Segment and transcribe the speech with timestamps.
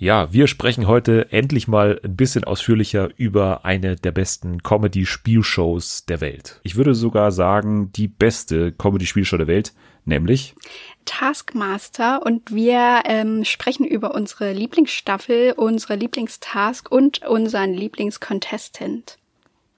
[0.00, 6.20] Ja, wir sprechen heute endlich mal ein bisschen ausführlicher über eine der besten Comedy-Spielshows der
[6.20, 6.60] Welt.
[6.62, 9.72] Ich würde sogar sagen, die beste Comedy-Spielshow der Welt,
[10.04, 10.54] nämlich
[11.04, 19.18] Taskmaster und wir ähm, sprechen über unsere Lieblingsstaffel, unsere Lieblingstask und unseren Lieblingscontestant.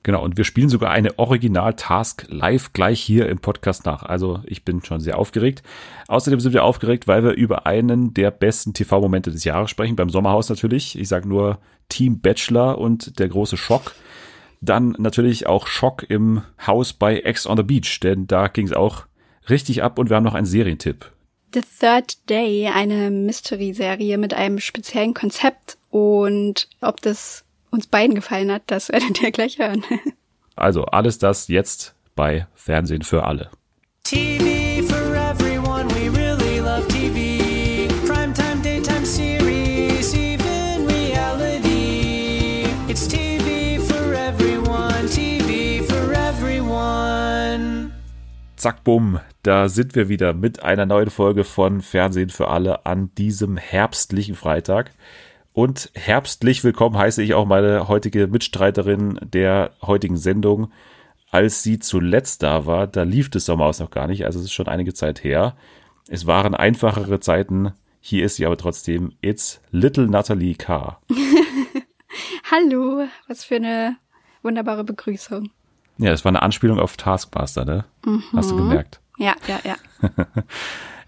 [0.03, 4.03] Genau, und wir spielen sogar eine Original-Task live gleich hier im Podcast nach.
[4.03, 5.63] Also ich bin schon sehr aufgeregt.
[6.09, 10.09] Außerdem sind wir aufgeregt, weil wir über einen der besten TV-Momente des Jahres sprechen, beim
[10.09, 10.99] Sommerhaus natürlich.
[10.99, 11.59] Ich sage nur
[11.91, 13.95] Team Bachelor und der große Schock.
[14.63, 18.73] Dann natürlich auch Schock im Haus bei Ex on the Beach, denn da ging es
[18.73, 19.07] auch
[19.51, 21.13] richtig ab und wir haben noch einen Serientipp.
[21.53, 28.51] The Third Day, eine Mystery-Serie mit einem speziellen Konzept und ob das uns beiden gefallen
[28.51, 29.85] hat, das werdet ihr gleich hören.
[30.57, 33.51] Also alles das jetzt bei Fernsehen für alle.
[34.05, 37.89] TV for everyone, we really love TV.
[38.07, 42.67] Primetime, daytime series, even reality.
[42.89, 47.93] It's TV for everyone, TV for everyone.
[48.57, 53.15] Zack, bumm, da sind wir wieder mit einer neuen Folge von Fernsehen für alle an
[53.15, 54.91] diesem herbstlichen Freitag.
[55.61, 60.73] Und herbstlich willkommen heiße ich auch meine heutige Mitstreiterin der heutigen Sendung.
[61.31, 64.55] Als sie zuletzt da war, da lief das Sommerhaus noch gar nicht, also es ist
[64.55, 65.55] schon einige Zeit her.
[66.09, 67.75] Es waren einfachere Zeiten.
[68.01, 69.13] Hier ist sie aber trotzdem.
[69.21, 70.99] It's Little Natalie K.
[72.51, 73.99] Hallo, was für eine
[74.43, 75.51] wunderbare Begrüßung.
[75.99, 77.85] Ja, das war eine Anspielung auf Taskmaster, ne?
[78.07, 78.23] Mhm.
[78.33, 79.03] Hast du gemerkt?
[79.21, 79.77] Ja, ja, ja.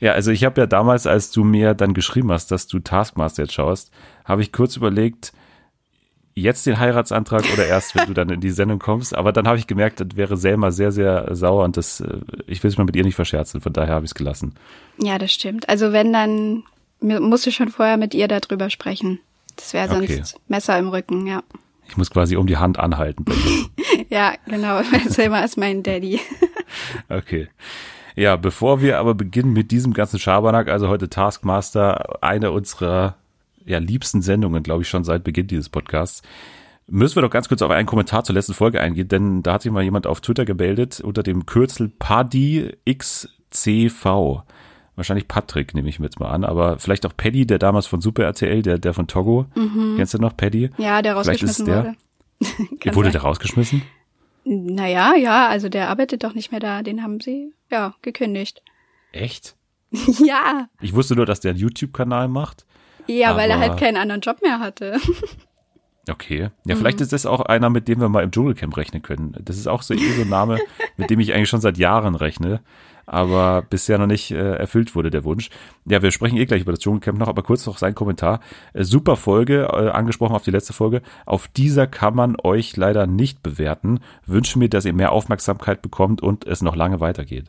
[0.00, 3.44] ja, also ich habe ja damals, als du mir dann geschrieben hast, dass du Taskmaster
[3.44, 3.90] jetzt schaust,
[4.26, 5.32] habe ich kurz überlegt,
[6.34, 9.14] jetzt den Heiratsantrag oder erst, wenn du dann in die Sendung kommst.
[9.14, 12.62] Aber dann habe ich gemerkt, das wäre Selma sehr, sehr sauer und das, äh, ich
[12.62, 13.62] will es mal mit ihr nicht verscherzen.
[13.62, 14.54] Von daher habe ich es gelassen.
[14.98, 15.70] Ja, das stimmt.
[15.70, 16.64] Also wenn, dann
[17.00, 19.20] musst du schon vorher mit ihr darüber sprechen.
[19.56, 20.22] Das wäre sonst okay.
[20.48, 21.42] Messer im Rücken, ja.
[21.88, 23.24] Ich muss quasi um die Hand anhalten.
[24.10, 24.82] ja, genau.
[25.08, 26.20] Selma ist mein Daddy.
[27.08, 27.48] okay.
[28.16, 33.16] Ja, bevor wir aber beginnen mit diesem ganzen Schabernack, also heute Taskmaster, eine unserer
[33.64, 36.22] ja, liebsten Sendungen, glaube ich, schon seit Beginn dieses Podcasts.
[36.86, 39.62] Müssen wir doch ganz kurz auf einen Kommentar zur letzten Folge eingehen, denn da hat
[39.62, 43.24] sich mal jemand auf Twitter gemeldet unter dem Kürzel PaddyXCV.
[44.94, 48.02] Wahrscheinlich Patrick, nehme ich mir jetzt mal an, aber vielleicht auch Paddy, der damals von
[48.02, 49.46] Super RTL, der, der von Togo.
[49.54, 49.94] Mhm.
[49.96, 50.70] Kennst du noch Paddy?
[50.76, 51.94] Ja, der rausgeschmissen wurde.
[52.94, 53.82] wurde der rausgeschmissen?
[54.44, 58.62] Naja, ja, also der arbeitet doch nicht mehr da, den haben sie, ja, gekündigt.
[59.12, 59.56] Echt?
[59.90, 60.68] ja.
[60.80, 62.66] Ich wusste nur, dass der einen YouTube-Kanal macht.
[63.06, 64.98] Ja, weil er halt keinen anderen Job mehr hatte.
[66.08, 66.50] Okay.
[66.66, 67.04] Ja, vielleicht mhm.
[67.04, 69.36] ist das auch einer, mit dem wir mal im Dschungelcamp rechnen können.
[69.40, 70.58] Das ist auch so eh so ein Name,
[70.96, 72.60] mit dem ich eigentlich schon seit Jahren rechne,
[73.06, 75.50] aber bisher noch nicht äh, erfüllt wurde der Wunsch.
[75.84, 78.40] Ja, wir sprechen eh gleich über das Dschungelcamp noch, aber kurz noch sein Kommentar.
[78.72, 81.02] Äh, super Folge, äh, angesprochen auf die letzte Folge.
[81.24, 84.00] Auf dieser kann man euch leider nicht bewerten.
[84.26, 87.46] Wünsche mir, dass ihr mehr Aufmerksamkeit bekommt und es noch lange weitergeht.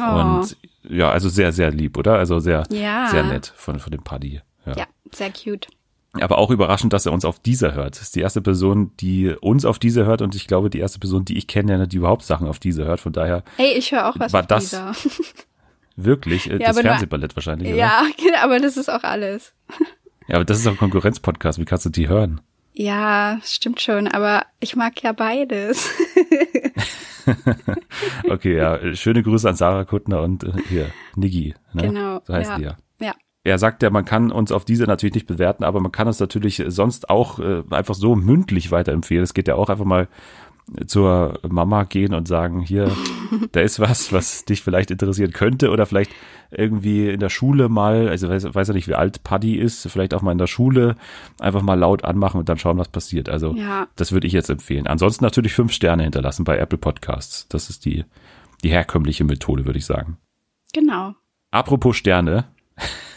[0.00, 0.20] Oh.
[0.20, 0.56] Und
[0.88, 2.14] ja, also sehr, sehr lieb, oder?
[2.14, 3.06] Also sehr, ja.
[3.08, 4.40] sehr nett von, von dem Paddy.
[4.66, 4.76] Ja.
[4.76, 5.68] ja, sehr cute.
[6.20, 7.96] Aber auch überraschend, dass er uns auf dieser hört.
[7.96, 10.98] Das ist die erste Person, die uns auf dieser hört und ich glaube die erste
[10.98, 13.00] Person, die ich kenne, die überhaupt Sachen auf dieser hört.
[13.00, 13.44] Von daher.
[13.56, 14.92] Ey, ich höre auch was war auf das dieser.
[15.96, 16.46] Wirklich?
[16.46, 17.76] Ja, das Fernsehballett wahrscheinlich, oder?
[17.76, 18.02] Ja,
[18.42, 19.54] aber das ist auch alles.
[20.28, 21.58] Ja, aber das ist auch ein Konkurrenzpodcast.
[21.58, 22.40] Wie kannst du die hören?
[22.72, 25.90] Ja, stimmt schon, aber ich mag ja beides.
[28.30, 28.94] okay, ja.
[28.94, 30.86] Schöne Grüße an Sarah Kuttner und äh, hier,
[31.16, 31.54] Niggi.
[31.72, 31.82] Ne?
[31.82, 32.22] Genau.
[32.24, 32.56] So heißt ja.
[32.56, 32.76] die ja.
[33.44, 36.20] Er sagt ja, man kann uns auf diese natürlich nicht bewerten, aber man kann uns
[36.20, 39.24] natürlich sonst auch äh, einfach so mündlich weiterempfehlen.
[39.24, 40.08] Es geht ja auch einfach mal
[40.86, 42.90] zur Mama gehen und sagen, hier,
[43.52, 46.12] da ist was, was dich vielleicht interessieren könnte oder vielleicht
[46.50, 50.14] irgendwie in der Schule mal, also weiß, weiß ja nicht, wie alt Paddy ist, vielleicht
[50.14, 50.96] auch mal in der Schule
[51.40, 53.28] einfach mal laut anmachen und dann schauen, was passiert.
[53.28, 53.88] Also ja.
[53.96, 54.86] das würde ich jetzt empfehlen.
[54.86, 57.48] Ansonsten natürlich fünf Sterne hinterlassen bei Apple Podcasts.
[57.48, 58.04] Das ist die,
[58.62, 60.18] die herkömmliche Methode, würde ich sagen.
[60.72, 61.14] Genau.
[61.50, 62.44] Apropos Sterne,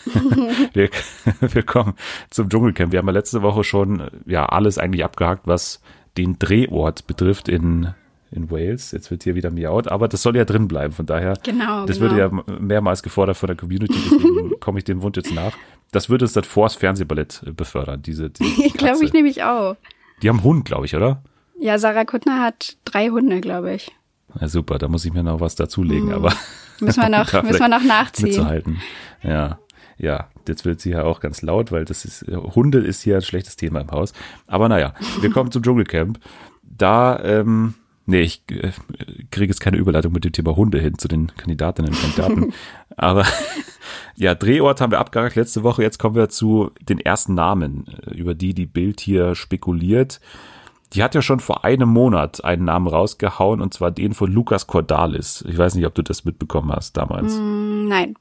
[0.74, 0.90] wir,
[1.42, 1.94] wir kommen
[2.30, 2.92] zum Dschungelcamp.
[2.92, 5.82] Wir haben ja letzte Woche schon ja alles eigentlich abgehakt, was
[6.18, 7.94] den Drehort betrifft in,
[8.32, 8.92] in Wales.
[8.92, 10.94] Jetzt wird hier wieder miaut, aber das soll ja drin bleiben.
[10.94, 12.12] Von daher, genau, das genau.
[12.12, 15.54] würde ja mehrmals gefordert von der Community, deswegen komme ich dem Wunsch jetzt nach.
[15.92, 19.76] Das würde es dann vors Fernsehballett befördern, diese, diese Glaube ich nämlich auch.
[20.22, 21.24] Die haben einen Hund, glaube ich, oder?
[21.60, 23.92] Ja, Sarah Kuttner hat drei Hunde, glaube ich.
[24.40, 26.14] Ja, super, da muss ich mir noch was dazulegen, mhm.
[26.14, 26.34] aber.
[26.82, 28.26] Müssen wir noch, müssen wir noch nachziehen.
[28.26, 28.82] Mitzuhalten.
[29.24, 29.60] Ja
[29.98, 33.22] ja, jetzt wird sie ja auch ganz laut, weil das ist, Hunde ist hier ein
[33.22, 34.14] schlechtes Thema im Haus.
[34.48, 36.20] Aber naja, wir kommen zum Dschungelcamp.
[36.64, 37.76] Da, ähm,
[38.08, 38.72] Nee, ich äh,
[39.32, 42.54] kriege jetzt keine Überleitung mit dem Thema Hunde hin zu den Kandidatinnen und Kandidaten.
[42.98, 43.26] Aber
[44.16, 45.82] ja, Drehort haben wir abgehakt letzte Woche.
[45.82, 50.20] Jetzt kommen wir zu den ersten Namen, äh, über die die Bild hier spekuliert.
[50.94, 54.68] Die hat ja schon vor einem Monat einen Namen rausgehauen und zwar den von Lukas
[54.68, 55.44] Cordalis.
[55.48, 57.38] Ich weiß nicht, ob du das mitbekommen hast damals.
[57.38, 58.16] Mm, nein.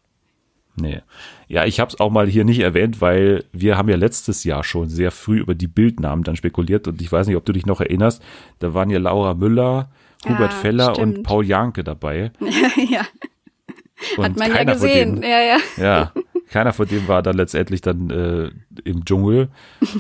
[0.76, 1.00] Nee.
[1.46, 4.64] Ja, ich habe es auch mal hier nicht erwähnt, weil wir haben ja letztes Jahr
[4.64, 7.66] schon sehr früh über die Bildnamen dann spekuliert und ich weiß nicht, ob du dich
[7.66, 8.22] noch erinnerst,
[8.58, 9.90] da waren ja Laura Müller,
[10.24, 11.18] Hubert ah, Feller stimmt.
[11.18, 12.32] und Paul Janke dabei.
[12.90, 13.02] ja.
[14.16, 15.20] Und Hat man ja gesehen.
[15.20, 15.58] Denen, ja, ja.
[15.76, 16.12] Ja.
[16.50, 18.50] Keiner von dem war dann letztendlich dann äh,
[18.84, 19.48] im Dschungel.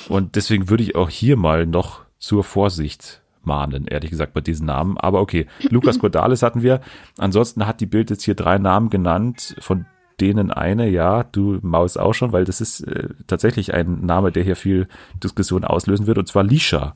[0.08, 4.66] Und deswegen würde ich auch hier mal noch zur Vorsicht mahnen, ehrlich gesagt, bei diesen
[4.66, 4.98] Namen.
[4.98, 6.80] Aber okay, Lukas Cordalis hatten wir.
[7.18, 9.86] Ansonsten hat die Bild jetzt hier drei Namen genannt, von
[10.20, 14.42] denen eine, ja, du Maus auch schon, weil das ist äh, tatsächlich ein Name, der
[14.42, 14.88] hier viel
[15.22, 16.94] Diskussion auslösen wird, und zwar Lisha.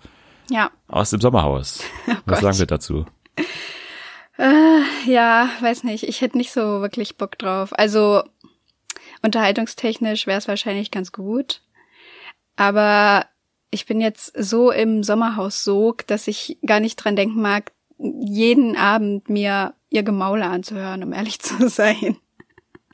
[0.51, 0.71] Ja.
[0.87, 1.83] Aus dem Sommerhaus.
[2.09, 3.07] Oh Was sagen wir dazu?
[4.39, 6.05] Äh, ja, weiß nicht.
[6.05, 7.77] Ich hätte nicht so wirklich Bock drauf.
[7.77, 8.23] Also
[9.23, 11.63] unterhaltungstechnisch wäre es wahrscheinlich ganz gut.
[12.57, 13.27] Aber
[13.71, 18.77] ich bin jetzt so im Sommerhaus sog, dass ich gar nicht dran denken mag, jeden
[18.77, 22.17] Abend mir ihr Gemaule anzuhören, um ehrlich zu sein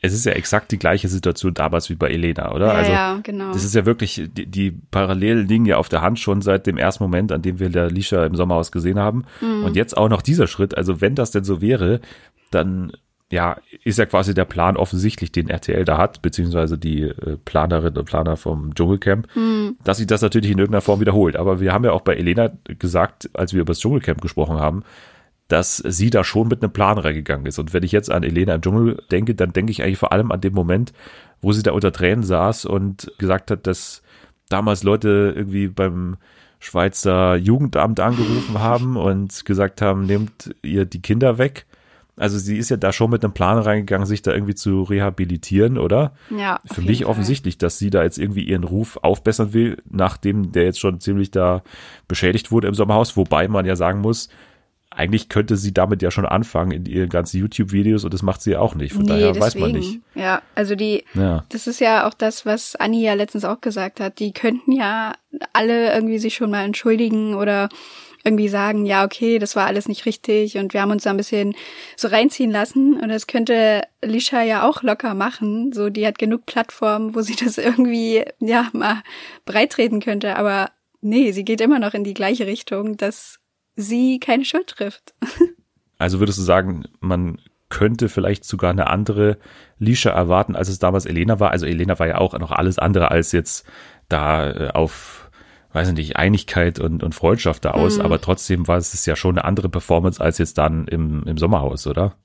[0.04, 2.66] es ist ja exakt die gleiche Situation damals wie bei Elena, oder?
[2.66, 3.52] Ja, also, ja, genau.
[3.52, 6.76] Das ist ja wirklich, die, die Parallelen liegen ja auf der Hand schon seit dem
[6.76, 9.24] ersten Moment, an dem wir der Lisha im Sommerhaus gesehen haben.
[9.40, 9.64] Mhm.
[9.64, 10.76] Und jetzt auch noch dieser Schritt.
[10.76, 12.00] Also, wenn das denn so wäre,
[12.50, 12.92] dann
[13.32, 17.96] ja, ist ja quasi der Plan offensichtlich, den RTL da hat, beziehungsweise die äh, Planerin
[17.96, 19.76] und Planer vom Dschungelcamp, mhm.
[19.82, 21.36] dass sich das natürlich in irgendeiner Form wiederholt.
[21.36, 24.84] Aber wir haben ja auch bei Elena gesagt, als wir über das Dschungelcamp gesprochen haben,
[25.48, 27.58] dass sie da schon mit einem Plan reingegangen ist.
[27.58, 30.32] Und wenn ich jetzt an Elena im Dschungel denke, dann denke ich eigentlich vor allem
[30.32, 30.92] an den Moment,
[31.40, 34.02] wo sie da unter Tränen saß und gesagt hat, dass
[34.48, 36.16] damals Leute irgendwie beim
[36.60, 41.66] Schweizer Jugendamt angerufen haben und gesagt haben, nehmt ihr die Kinder weg.
[42.16, 45.78] Also sie ist ja da schon mit einem Plan reingegangen, sich da irgendwie zu rehabilitieren,
[45.78, 46.12] oder?
[46.30, 46.60] Ja.
[46.64, 47.10] Für mich Fall.
[47.10, 51.32] offensichtlich, dass sie da jetzt irgendwie ihren Ruf aufbessern will, nachdem der jetzt schon ziemlich
[51.32, 51.62] da
[52.06, 54.28] beschädigt wurde im Sommerhaus, wobei man ja sagen muss,
[54.96, 58.52] eigentlich könnte sie damit ja schon anfangen in ihren ganzen YouTube-Videos und das macht sie
[58.52, 58.92] ja auch nicht.
[58.92, 59.44] Von nee, daher deswegen.
[59.44, 60.00] weiß man nicht.
[60.14, 61.44] Ja, also die, ja.
[61.48, 64.18] das ist ja auch das, was Anni ja letztens auch gesagt hat.
[64.18, 65.14] Die könnten ja
[65.52, 67.68] alle irgendwie sich schon mal entschuldigen oder
[68.24, 71.18] irgendwie sagen, ja, okay, das war alles nicht richtig und wir haben uns da ein
[71.18, 71.54] bisschen
[71.94, 75.72] so reinziehen lassen und das könnte Lisha ja auch locker machen.
[75.74, 79.02] So, die hat genug Plattformen, wo sie das irgendwie, ja, mal
[79.44, 80.70] breitreden könnte, aber
[81.02, 83.40] nee, sie geht immer noch in die gleiche Richtung, dass
[83.76, 85.14] sie keine Schuld trifft.
[85.96, 87.38] Also würdest du sagen, man
[87.68, 89.38] könnte vielleicht sogar eine andere
[89.78, 91.50] Lisha erwarten, als es damals Elena war.
[91.50, 93.66] Also Elena war ja auch noch alles andere als jetzt
[94.08, 95.30] da äh, auf,
[95.72, 98.04] weiß ich nicht, Einigkeit und, und Freundschaft da aus, mhm.
[98.04, 101.86] aber trotzdem war es ja schon eine andere Performance als jetzt dann im, im Sommerhaus,
[101.86, 102.16] oder?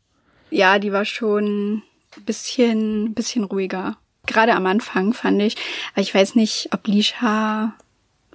[0.51, 1.81] Ja, die war schon
[2.17, 3.97] ein bisschen, bisschen ruhiger.
[4.25, 5.55] Gerade am Anfang fand ich,
[5.93, 7.73] aber ich weiß nicht, ob Lisha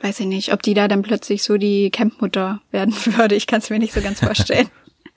[0.05, 3.35] weiß ich nicht, ob die da dann plötzlich so die Campmutter werden würde.
[3.35, 4.69] Ich kann es mir nicht so ganz vorstellen.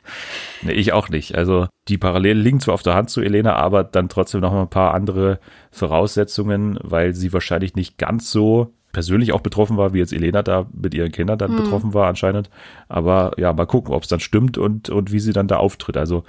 [0.61, 1.35] nee, ich auch nicht.
[1.35, 4.61] Also die Parallelen liegen zwar auf der Hand zu Elena, aber dann trotzdem noch mal
[4.61, 5.39] ein paar andere
[5.71, 10.65] Voraussetzungen, weil sie wahrscheinlich nicht ganz so persönlich auch betroffen war, wie jetzt Elena da
[10.73, 11.63] mit ihren Kindern dann hm.
[11.63, 12.49] betroffen war anscheinend.
[12.87, 15.97] Aber ja, mal gucken, ob es dann stimmt und, und wie sie dann da auftritt.
[15.97, 16.23] Also,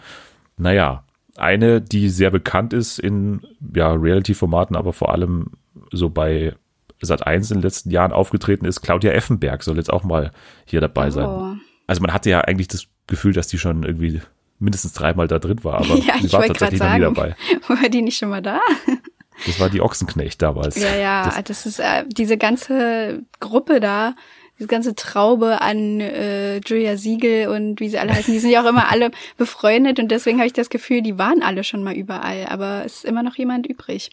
[0.56, 1.04] naja,
[1.36, 3.40] eine, die sehr bekannt ist in
[3.74, 5.52] ja, Reality-Formaten, aber vor allem
[5.92, 6.54] so bei
[7.00, 8.80] Sat 1 in den letzten Jahren aufgetreten ist.
[8.80, 10.32] Claudia Effenberg soll jetzt auch mal
[10.64, 11.10] hier dabei oh.
[11.10, 11.60] sein.
[11.86, 14.20] Also man hatte ja eigentlich das Gefühl, dass die schon irgendwie
[14.58, 17.36] mindestens dreimal da drin war, aber ja, sie war tatsächlich noch nie dabei.
[17.68, 18.60] War die nicht schon mal da?
[19.46, 20.74] Das war die Ochsenknecht damals.
[20.74, 24.16] Ja, ja, das, das ist äh, diese ganze Gruppe da,
[24.58, 28.64] diese ganze Traube an äh, Julia Siegel und wie sie alle heißen, die sind ja
[28.64, 31.94] auch immer alle befreundet und deswegen habe ich das Gefühl, die waren alle schon mal
[31.94, 34.10] überall, aber es ist immer noch jemand übrig.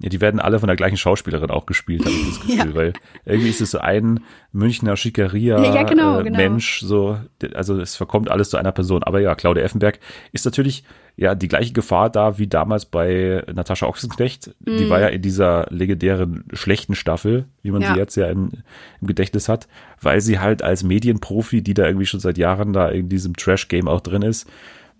[0.00, 2.74] Ja, die werden alle von der gleichen Schauspielerin auch gespielt, habe ich das Gefühl, ja.
[2.74, 2.92] weil
[3.24, 4.20] irgendwie ist es so ein
[4.52, 6.58] Münchner Schickeria ja, genau, äh, genau.
[6.58, 7.18] So,
[7.54, 9.02] also es verkommt alles zu einer Person.
[9.02, 9.98] Aber ja, Claudia Effenberg
[10.30, 10.84] ist natürlich
[11.16, 14.54] ja die gleiche Gefahr da wie damals bei Natascha Ochsenknecht.
[14.60, 14.76] Mm.
[14.76, 17.92] Die war ja in dieser legendären schlechten Staffel, wie man ja.
[17.92, 18.62] sie jetzt ja in,
[19.00, 19.66] im Gedächtnis hat,
[20.00, 23.88] weil sie halt als Medienprofi, die da irgendwie schon seit Jahren da in diesem Trash-Game
[23.88, 24.48] auch drin ist,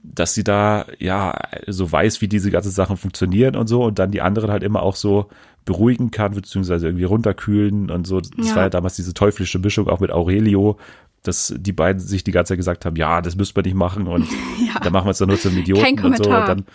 [0.02, 4.10] dass sie da ja so weiß, wie diese ganzen Sachen funktionieren und so und dann
[4.10, 5.28] die anderen halt immer auch so
[5.64, 8.20] beruhigen kann, beziehungsweise irgendwie runterkühlen und so.
[8.20, 8.56] Das ja.
[8.56, 10.78] war ja damals diese teuflische Mischung auch mit Aurelio,
[11.22, 14.06] dass die beiden sich die ganze Zeit gesagt haben, ja, das müsste man nicht machen
[14.06, 14.26] und
[14.66, 14.80] ja.
[14.80, 16.66] dann machen wir es dann nur zum Idioten und so und dann,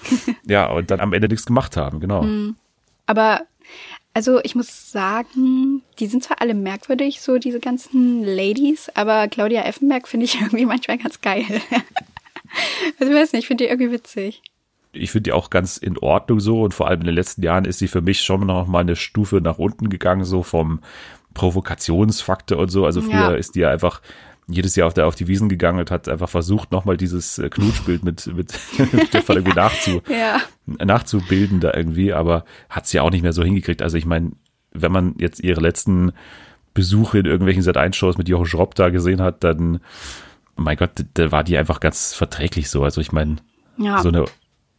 [0.45, 2.23] ja, und dann am Ende nichts gemacht haben, genau.
[2.23, 2.55] Mhm.
[3.05, 3.41] Aber
[4.13, 9.63] Also ich muss sagen, die sind zwar alle merkwürdig, so diese ganzen Ladies, aber Claudia
[9.63, 11.45] Effenberg finde ich irgendwie manchmal ganz geil.
[12.99, 14.41] Also ich weiß nicht, ich finde die irgendwie witzig.
[14.91, 17.65] Ich finde die auch ganz in Ordnung so und vor allem in den letzten Jahren
[17.65, 20.81] ist sie für mich schon noch mal eine Stufe nach unten gegangen, so vom
[21.33, 22.85] Provokationsfaktor und so.
[22.85, 23.33] Also früher ja.
[23.33, 24.01] ist die ja einfach
[24.47, 27.49] jedes Jahr auf, der, auf die Wiesen gegangen und hat einfach versucht, nochmal dieses äh,
[27.49, 28.51] Knutschbild mit, mit
[29.07, 30.41] Stefan irgendwie nachzu, ja.
[30.65, 33.81] nachzubilden da irgendwie, aber hat sie ja auch nicht mehr so hingekriegt.
[33.81, 34.31] Also ich meine,
[34.73, 36.11] wenn man jetzt ihre letzten
[36.73, 39.79] Besuche in irgendwelchen Sat1-Shows mit Jochen Schropp da gesehen hat, dann,
[40.55, 42.83] mein Gott, da war die einfach ganz verträglich so.
[42.83, 43.37] Also ich meine,
[43.77, 44.01] ja.
[44.01, 44.25] so eine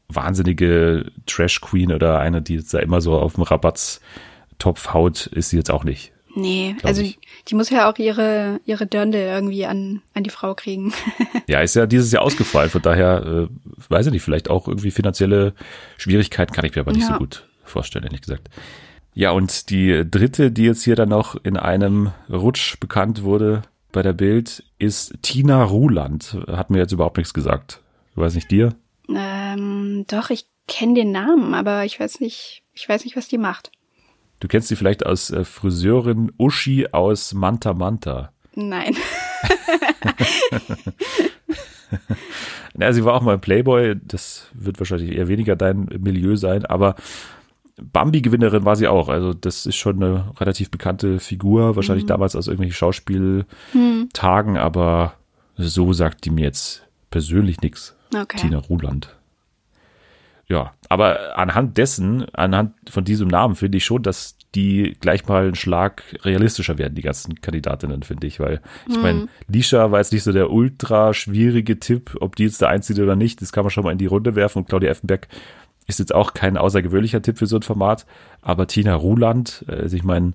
[0.08, 5.56] wahnsinnige Trash-Queen oder eine, die jetzt da immer so auf dem Rabattstopf haut, ist sie
[5.56, 6.12] jetzt auch nicht.
[6.36, 7.18] Nee, also ich.
[7.46, 10.92] die muss ja auch ihre, ihre Dörndel irgendwie an, an die Frau kriegen.
[11.46, 13.48] ja, ist ja dieses Jahr ausgefallen, von daher, äh,
[13.88, 15.54] weiß ich nicht, vielleicht auch irgendwie finanzielle
[15.96, 17.12] Schwierigkeiten kann ich mir aber nicht ja.
[17.12, 18.48] so gut vorstellen, ehrlich gesagt.
[19.14, 23.62] Ja, und die dritte, die jetzt hier dann noch in einem Rutsch bekannt wurde
[23.94, 26.36] bei der Bild, ist Tina Ruland.
[26.48, 27.80] Hat mir jetzt überhaupt nichts gesagt.
[28.10, 28.74] Ich weiß nicht, dir?
[29.08, 33.38] Ähm, doch, ich kenne den Namen, aber ich weiß nicht, ich weiß nicht, was die
[33.38, 33.70] macht.
[34.40, 38.32] Du kennst sie vielleicht als äh, Friseurin Uschi aus Manta Manta.
[38.54, 38.96] Nein.
[42.74, 46.96] Na, sie war auch mal Playboy, das wird wahrscheinlich eher weniger dein Milieu sein, aber
[47.80, 49.08] Bambi-Gewinnerin war sie auch.
[49.08, 52.08] Also das ist schon eine relativ bekannte Figur, wahrscheinlich mhm.
[52.08, 54.58] damals aus irgendwelchen Schauspieltagen, mhm.
[54.58, 55.14] aber
[55.56, 57.96] so sagt die mir jetzt persönlich nichts.
[58.14, 58.38] Okay.
[58.38, 59.14] Tina Ruland
[60.46, 65.44] ja, aber anhand dessen, anhand von diesem Namen finde ich schon, dass die gleich mal
[65.44, 69.02] einen Schlag realistischer werden, die ganzen Kandidatinnen, finde ich, weil ich mhm.
[69.02, 72.98] meine, Lisha war jetzt nicht so der ultra schwierige Tipp, ob die jetzt da einzieht
[72.98, 75.28] oder nicht, das kann man schon mal in die Runde werfen und Claudia Effenberg
[75.86, 78.06] ist jetzt auch kein außergewöhnlicher Tipp für so ein Format,
[78.42, 80.32] aber Tina Ruland, also ich meine,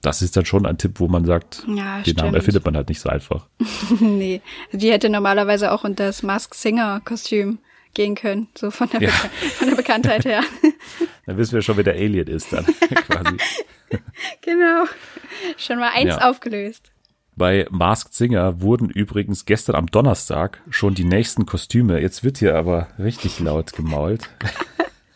[0.00, 2.18] das ist dann schon ein Tipp, wo man sagt, ja, den stimmt.
[2.18, 3.46] Namen erfindet man halt nicht so einfach.
[4.00, 4.40] nee,
[4.72, 7.58] die hätte normalerweise auch unter das Mask Singer Kostüm
[7.94, 9.10] gehen können, so von der, ja.
[9.10, 10.42] von der Bekanntheit her.
[11.26, 12.64] Dann wissen wir schon, wer der Alien ist dann
[13.06, 13.36] quasi.
[14.40, 14.84] genau.
[15.58, 16.30] Schon mal eins ja.
[16.30, 16.90] aufgelöst.
[17.36, 22.00] Bei Masked Singer wurden übrigens gestern am Donnerstag schon die nächsten Kostüme.
[22.00, 24.30] Jetzt wird hier aber richtig laut gemault.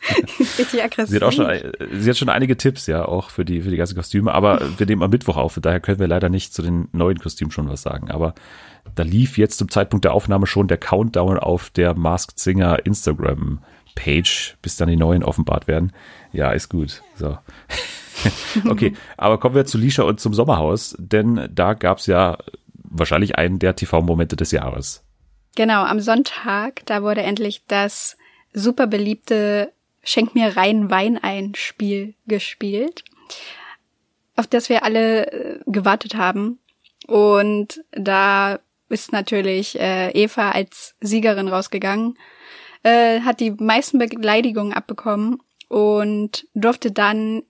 [0.58, 1.10] richtig aggressiv.
[1.10, 1.48] Sie hat auch schon,
[1.92, 4.32] sie hat schon einige Tipps, ja, auch für die, für die ganzen Kostüme.
[4.32, 5.58] Aber wir nehmen am Mittwoch auf.
[5.60, 8.10] Daher können wir leider nicht zu den neuen Kostümen schon was sagen.
[8.10, 8.34] Aber
[8.94, 13.60] da lief jetzt zum Zeitpunkt der Aufnahme schon der Countdown auf der Masked Singer Instagram
[13.94, 15.92] Page, bis dann die neuen offenbart werden.
[16.32, 17.02] Ja, ist gut.
[17.14, 17.38] So.
[18.68, 22.38] okay, aber kommen wir zu Lisha und zum Sommerhaus, denn da gab es ja
[22.74, 25.04] wahrscheinlich einen der TV-Momente des Jahres.
[25.56, 28.16] Genau, am Sonntag, da wurde endlich das
[28.54, 33.04] super beliebte Schenk mir rein Wein ein Spiel gespielt,
[34.36, 36.58] auf das wir alle äh, gewartet haben.
[37.06, 42.18] Und da ist natürlich äh, Eva als Siegerin rausgegangen,
[42.82, 47.42] äh, hat die meisten Beleidigungen abbekommen und durfte dann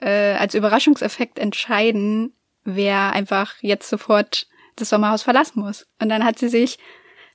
[0.00, 2.34] äh, als Überraschungseffekt entscheiden,
[2.64, 4.46] wer einfach jetzt sofort
[4.76, 5.86] das Sommerhaus verlassen muss.
[6.00, 6.78] Und dann hat sie sich,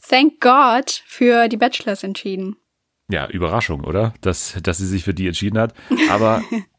[0.08, 2.58] thank God, für die Bachelors entschieden.
[3.10, 4.14] Ja, Überraschung, oder?
[4.22, 5.74] Dass, dass sie sich für die entschieden hat.
[6.10, 6.42] Aber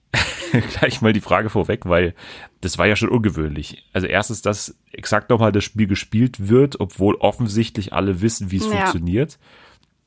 [0.78, 2.14] gleich mal die Frage vorweg, weil
[2.60, 3.84] das war ja schon ungewöhnlich.
[3.92, 8.66] Also erstens, dass exakt nochmal das Spiel gespielt wird, obwohl offensichtlich alle wissen, wie es
[8.66, 8.72] ja.
[8.72, 9.38] funktioniert.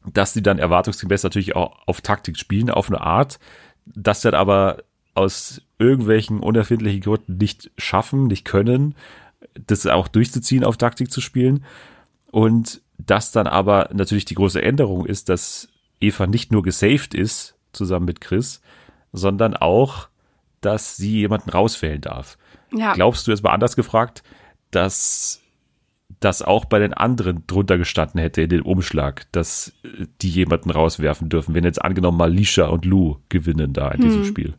[0.06, 3.40] Dass sie dann erwartungsgemäß natürlich auch auf Taktik spielen, auf eine Art,
[3.86, 4.84] dass dann aber
[5.14, 8.96] aus irgendwelchen unerfindlichen Gründen nicht schaffen, nicht können,
[9.68, 11.66] das auch durchzuziehen, auf Taktik zu spielen.
[12.32, 15.68] Und dass dann aber natürlich die große Änderung ist, dass
[16.00, 18.62] Eva nicht nur gesaved ist, zusammen mit Chris,
[19.12, 20.10] sondern auch
[20.62, 22.38] dass sie jemanden rauswählen darf.
[22.76, 22.94] Ja.
[22.94, 24.24] Glaubst du jetzt mal anders gefragt,
[24.72, 25.42] dass
[26.20, 29.74] das auch bei den anderen drunter gestanden hätte in dem Umschlag, dass
[30.22, 34.10] die jemanden rauswerfen dürfen, wenn jetzt angenommen mal Lisha und Lou gewinnen da in hm.
[34.10, 34.54] diesem Spiel?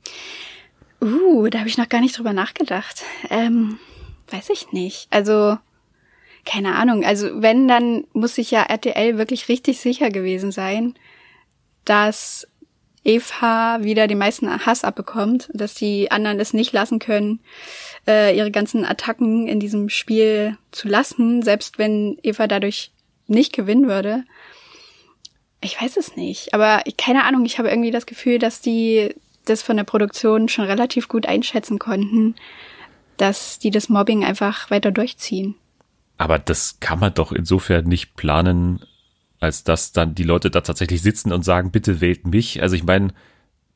[1.03, 3.03] Uh, da habe ich noch gar nicht drüber nachgedacht.
[3.31, 3.79] Ähm,
[4.31, 5.07] weiß ich nicht.
[5.11, 5.59] Also,
[6.45, 7.05] keine Ahnung.
[7.05, 10.95] Also, wenn, dann muss sich ja RTL wirklich richtig sicher gewesen sein,
[11.85, 12.47] dass
[13.03, 17.41] Eva wieder den meisten Hass abbekommt, dass die anderen es nicht lassen können,
[18.07, 22.93] äh, ihre ganzen Attacken in diesem Spiel zu lassen, selbst wenn Eva dadurch
[23.27, 24.25] nicht gewinnen würde.
[25.63, 29.15] Ich weiß es nicht, aber keine Ahnung, ich habe irgendwie das Gefühl, dass die
[29.47, 32.35] das von der Produktion schon relativ gut einschätzen konnten,
[33.17, 35.55] dass die das Mobbing einfach weiter durchziehen.
[36.19, 38.83] Aber das kann man doch insofern nicht planen,
[39.41, 42.63] als dass dann die Leute da tatsächlich sitzen und sagen, bitte wählt mich.
[42.63, 43.09] Also ich meine,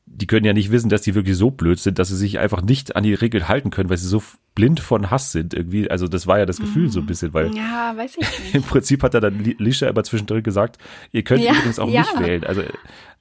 [0.05, 2.61] die können ja nicht wissen, dass die wirklich so blöd sind, dass sie sich einfach
[2.61, 4.21] nicht an die Regeln halten können, weil sie so
[4.53, 5.89] blind von Hass sind irgendwie.
[5.89, 6.91] Also das war ja das Gefühl mm.
[6.91, 8.55] so ein bisschen, weil ja, weiß ich nicht.
[8.55, 10.77] im Prinzip hat er dann Lisha immer zwischendrin gesagt,
[11.11, 12.01] ihr könnt ja, übrigens auch ja.
[12.01, 12.43] nicht wählen.
[12.43, 12.61] Also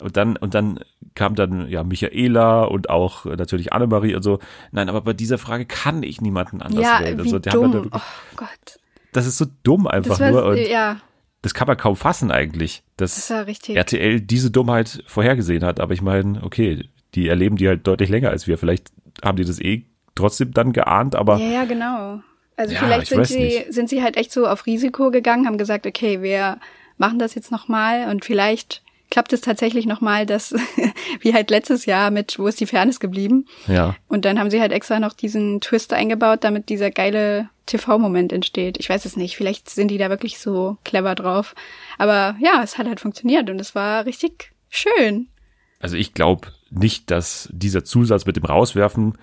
[0.01, 0.81] und dann und dann
[1.15, 4.39] kam dann ja Michaela und auch natürlich Annemarie und so.
[4.71, 7.19] Nein, aber bei dieser Frage kann ich niemanden anders ja, wählen.
[7.19, 7.73] Also, der dumm.
[7.73, 8.79] Wirklich, oh Gott.
[9.13, 10.45] Das ist so dumm einfach nur.
[10.45, 10.99] Und, ja
[11.45, 15.79] das kann man kaum fassen eigentlich, dass das RTL diese Dummheit vorhergesehen hat.
[15.79, 18.57] Aber ich meine, okay, die erleben die halt deutlich länger als wir.
[18.57, 18.91] Vielleicht
[19.23, 19.85] haben die das eh
[20.15, 21.37] trotzdem dann geahnt, aber.
[21.37, 22.23] Ja, ja genau.
[22.57, 25.87] Also ja, vielleicht sind sie, sind sie halt echt so auf Risiko gegangen, haben gesagt,
[25.87, 26.61] okay, wir
[26.97, 28.83] machen das jetzt nochmal und vielleicht
[29.15, 30.53] klappt es tatsächlich nochmal, dass,
[31.21, 33.47] wie halt letztes Jahr mit Wo ist die Fairness geblieben?
[33.69, 33.95] Ja.
[34.09, 38.77] Und dann haben sie halt extra noch diesen Twist eingebaut, damit dieser geile TV-Moment entsteht.
[38.81, 39.37] Ich weiß es nicht.
[39.37, 41.55] Vielleicht sind die da wirklich so clever drauf.
[41.97, 45.29] Aber ja, es hat halt funktioniert und es war richtig schön.
[45.79, 49.17] Also ich glaube nicht, dass dieser Zusatz mit dem Rauswerfen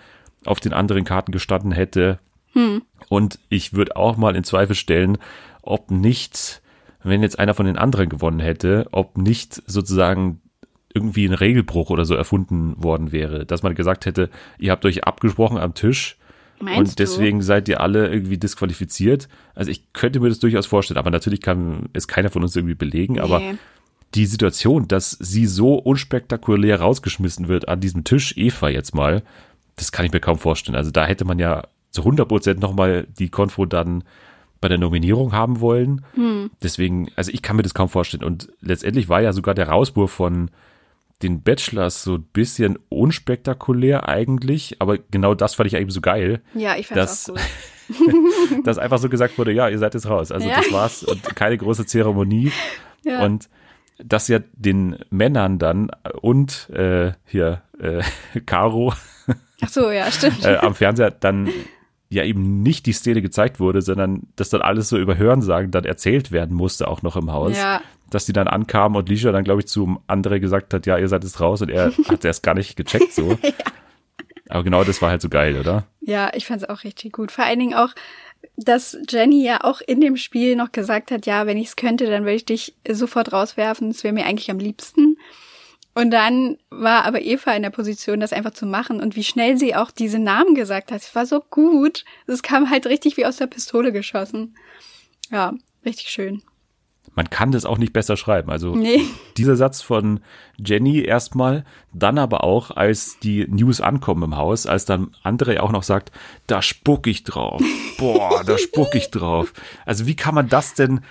[0.45, 2.19] auf den anderen Karten gestanden hätte.
[2.53, 2.83] Hm.
[3.10, 5.17] Und ich würde auch mal in Zweifel stellen,
[5.62, 6.62] ob nicht,
[7.03, 10.41] wenn jetzt einer von den anderen gewonnen hätte, ob nicht sozusagen
[10.93, 14.29] irgendwie ein Regelbruch oder so erfunden worden wäre, dass man gesagt hätte,
[14.60, 16.17] ihr habt euch abgesprochen am Tisch,
[16.60, 17.46] Meinst und deswegen du?
[17.46, 19.29] seid ihr alle irgendwie disqualifiziert.
[19.55, 22.75] Also ich könnte mir das durchaus vorstellen, aber natürlich kann es keiner von uns irgendwie
[22.75, 23.20] belegen, nee.
[23.22, 23.41] aber
[24.13, 29.24] die Situation, dass sie so unspektakulär rausgeschmissen wird an diesem Tisch, Eva jetzt mal,
[29.77, 30.75] das kann ich mir kaum vorstellen.
[30.75, 34.03] Also da hätte man ja zu 100 Prozent nochmal die Konfro dann
[34.62, 36.06] bei der Nominierung haben wollen.
[36.13, 36.51] Hm.
[36.62, 38.24] Deswegen, also ich kann mir das kaum vorstellen.
[38.24, 40.51] Und letztendlich war ja sogar der Rauswurf von
[41.24, 46.41] den Bachelors so ein bisschen unspektakulär eigentlich, aber genau das fand ich eigentlich so geil.
[46.53, 48.65] Ja, ich fand das auch gut.
[48.65, 50.32] dass einfach so gesagt wurde, ja, ihr seid jetzt raus.
[50.32, 50.56] Also ja.
[50.58, 52.51] das war's und keine große Zeremonie.
[53.03, 53.25] Ja.
[53.25, 53.50] Und
[53.98, 55.89] dass ja den Männern dann
[56.22, 58.03] und äh, hier äh,
[58.46, 58.94] Caro
[59.62, 60.46] Ach so, ja, stimmt.
[60.46, 61.50] äh, am Fernseher dann
[62.12, 65.86] ja eben nicht die Szene gezeigt wurde, sondern dass dann alles so über Hörensagen dann
[65.86, 67.58] erzählt werden musste, auch noch im Haus.
[67.58, 67.82] Ja.
[68.10, 71.08] Dass die dann ankamen und Lisha dann, glaube ich, zu Andre gesagt hat, ja, ihr
[71.08, 73.38] seid jetzt raus und er hat erst gar nicht gecheckt so.
[73.41, 73.51] ja.
[74.50, 75.86] Aber genau das war halt so geil, oder?
[76.01, 77.32] Ja, ich fand es auch richtig gut.
[77.32, 77.91] Vor allen Dingen auch,
[78.58, 82.07] dass Jenny ja auch in dem Spiel noch gesagt hat, ja, wenn ich es könnte,
[82.07, 83.92] dann würde ich dich sofort rauswerfen.
[83.92, 85.10] Das wäre mir eigentlich am liebsten.
[85.94, 89.01] Und dann war aber Eva in der Position, das einfach zu machen.
[89.01, 92.06] Und wie schnell sie auch diese Namen gesagt hat, es war so gut.
[92.27, 94.56] Es kam halt richtig wie aus der Pistole geschossen.
[95.32, 95.54] Ja,
[95.86, 96.42] richtig schön.
[97.14, 98.50] Man kann das auch nicht besser schreiben.
[98.51, 99.01] Also nee.
[99.38, 100.22] dieser Satz von
[100.58, 105.72] Jenny erstmal, dann aber auch, als die News ankommen im Haus, als dann André auch
[105.72, 106.12] noch sagt,
[106.48, 107.62] da spuck ich drauf.
[107.98, 109.51] Boah, da spuck ich drauf.
[109.86, 111.01] Also wie kann man das denn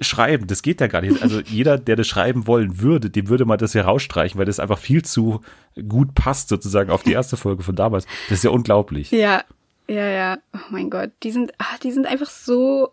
[0.00, 0.46] schreiben.
[0.46, 1.22] Das geht ja gar nicht.
[1.22, 4.60] Also jeder, der das schreiben wollen würde, dem würde man das ja rausstreichen, weil das
[4.60, 5.40] einfach viel zu
[5.88, 8.06] gut passt sozusagen auf die erste Folge von damals.
[8.28, 9.10] Das ist ja unglaublich.
[9.10, 9.44] Ja,
[9.88, 10.38] ja, ja.
[10.54, 12.90] Oh mein Gott, die sind, ach, die sind einfach so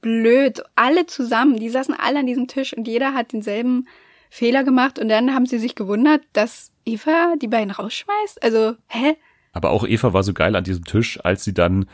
[0.00, 0.62] blöd.
[0.74, 3.86] Alle zusammen, die saßen alle an diesem Tisch und jeder hat denselben
[4.30, 8.42] Fehler gemacht und dann haben sie sich gewundert, dass Eva die beiden rausschmeißt.
[8.42, 9.16] Also, hä?
[9.52, 11.86] Aber auch Eva war so geil an diesem Tisch, als sie dann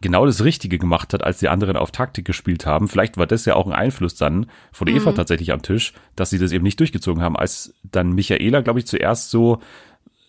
[0.00, 2.88] genau das Richtige gemacht hat, als die anderen auf Taktik gespielt haben.
[2.88, 4.96] Vielleicht war das ja auch ein Einfluss dann von mhm.
[4.96, 8.78] Eva tatsächlich am Tisch, dass sie das eben nicht durchgezogen haben, als dann Michaela, glaube
[8.78, 9.60] ich, zuerst so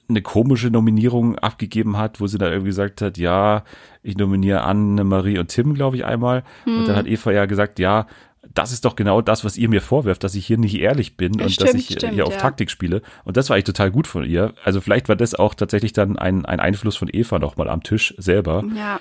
[0.10, 3.64] eine komische Nominierung abgegeben hat, wo sie dann irgendwie gesagt hat, ja,
[4.02, 6.44] ich nominiere Anne-Marie und Tim, glaube ich, einmal.
[6.66, 6.80] Mhm.
[6.80, 8.08] Und dann hat Eva ja gesagt, ja,
[8.54, 11.40] das ist doch genau das, was ihr mir vorwerft, dass ich hier nicht ehrlich bin
[11.40, 12.40] und stimmt, dass ich stimmt, hier auf ja.
[12.40, 13.04] Taktik spiele.
[13.24, 14.54] Und das war eigentlich total gut von ihr.
[14.64, 18.16] Also vielleicht war das auch tatsächlich dann ein, ein Einfluss von Eva nochmal am Tisch
[18.18, 18.64] selber.
[18.76, 19.00] Ja.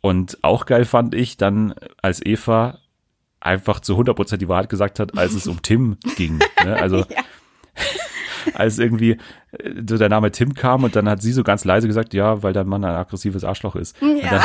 [0.00, 2.78] Und auch geil fand ich dann, als Eva
[3.40, 6.38] einfach zu 100% die Wahrheit gesagt hat, als es um Tim ging.
[6.64, 6.76] Ne?
[6.80, 7.22] Also ja.
[8.54, 9.12] als irgendwie
[9.52, 12.42] äh, so der Name Tim kam und dann hat sie so ganz leise gesagt, ja,
[12.42, 13.96] weil dein Mann ein aggressives Arschloch ist.
[14.00, 14.44] Ja.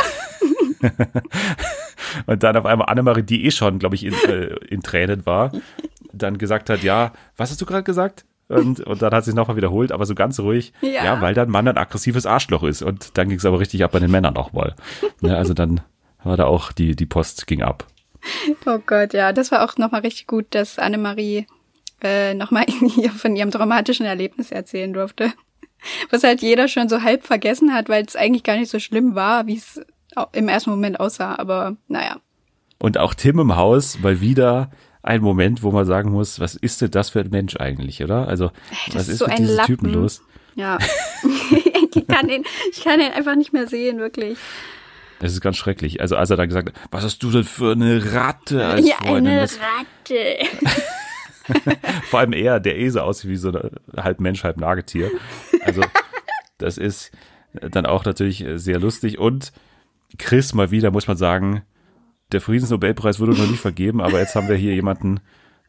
[0.80, 1.22] Und, dann,
[2.26, 5.52] und dann auf einmal Annemarie, die eh schon, glaube ich, in, äh, in Tränen war,
[6.12, 8.24] dann gesagt hat, ja, was hast du gerade gesagt?
[8.52, 10.72] Und, und dann hat es nochmal wiederholt, aber so ganz ruhig.
[10.80, 11.04] Ja.
[11.04, 12.82] ja, weil dein Mann ein aggressives Arschloch ist.
[12.82, 14.74] Und dann ging es aber richtig ab bei den Männern nochmal.
[15.20, 15.80] Ja, also dann
[16.22, 17.86] war da auch die, die Post ging ab.
[18.66, 21.46] Oh Gott, ja, das war auch nochmal richtig gut, dass Annemarie
[22.02, 22.66] äh, nochmal
[23.16, 25.32] von ihrem traumatischen Erlebnis erzählen durfte.
[26.10, 29.16] Was halt jeder schon so halb vergessen hat, weil es eigentlich gar nicht so schlimm
[29.16, 29.80] war, wie es
[30.32, 31.36] im ersten Moment aussah.
[31.36, 32.20] Aber naja.
[32.78, 34.70] Und auch Tim im Haus mal wieder
[35.02, 38.28] ein Moment, wo man sagen muss, was ist denn das für ein Mensch eigentlich, oder?
[38.28, 38.50] Also,
[38.86, 39.66] das was ist, so mit diesem Lappen.
[39.66, 40.22] Typen los?
[40.54, 40.78] Ja.
[41.94, 44.38] ich, kann den, ich kann den einfach nicht mehr sehen, wirklich.
[45.20, 46.00] Es ist ganz schrecklich.
[46.00, 48.96] Also als er dann gesagt hat, was hast du denn für eine Ratte als ja,
[48.96, 49.32] Freundin?
[49.32, 50.36] eine Ratte.
[52.04, 55.10] Vor allem er, der eh so aussieht wie so ein halb Mensch, halb Nagetier.
[55.64, 55.82] Also
[56.58, 57.12] das ist
[57.52, 59.18] dann auch natürlich sehr lustig.
[59.18, 59.52] Und
[60.18, 61.62] Chris mal wieder, muss man sagen,
[62.32, 65.20] der Friedensnobelpreis wurde noch nicht vergeben, aber jetzt haben wir hier jemanden,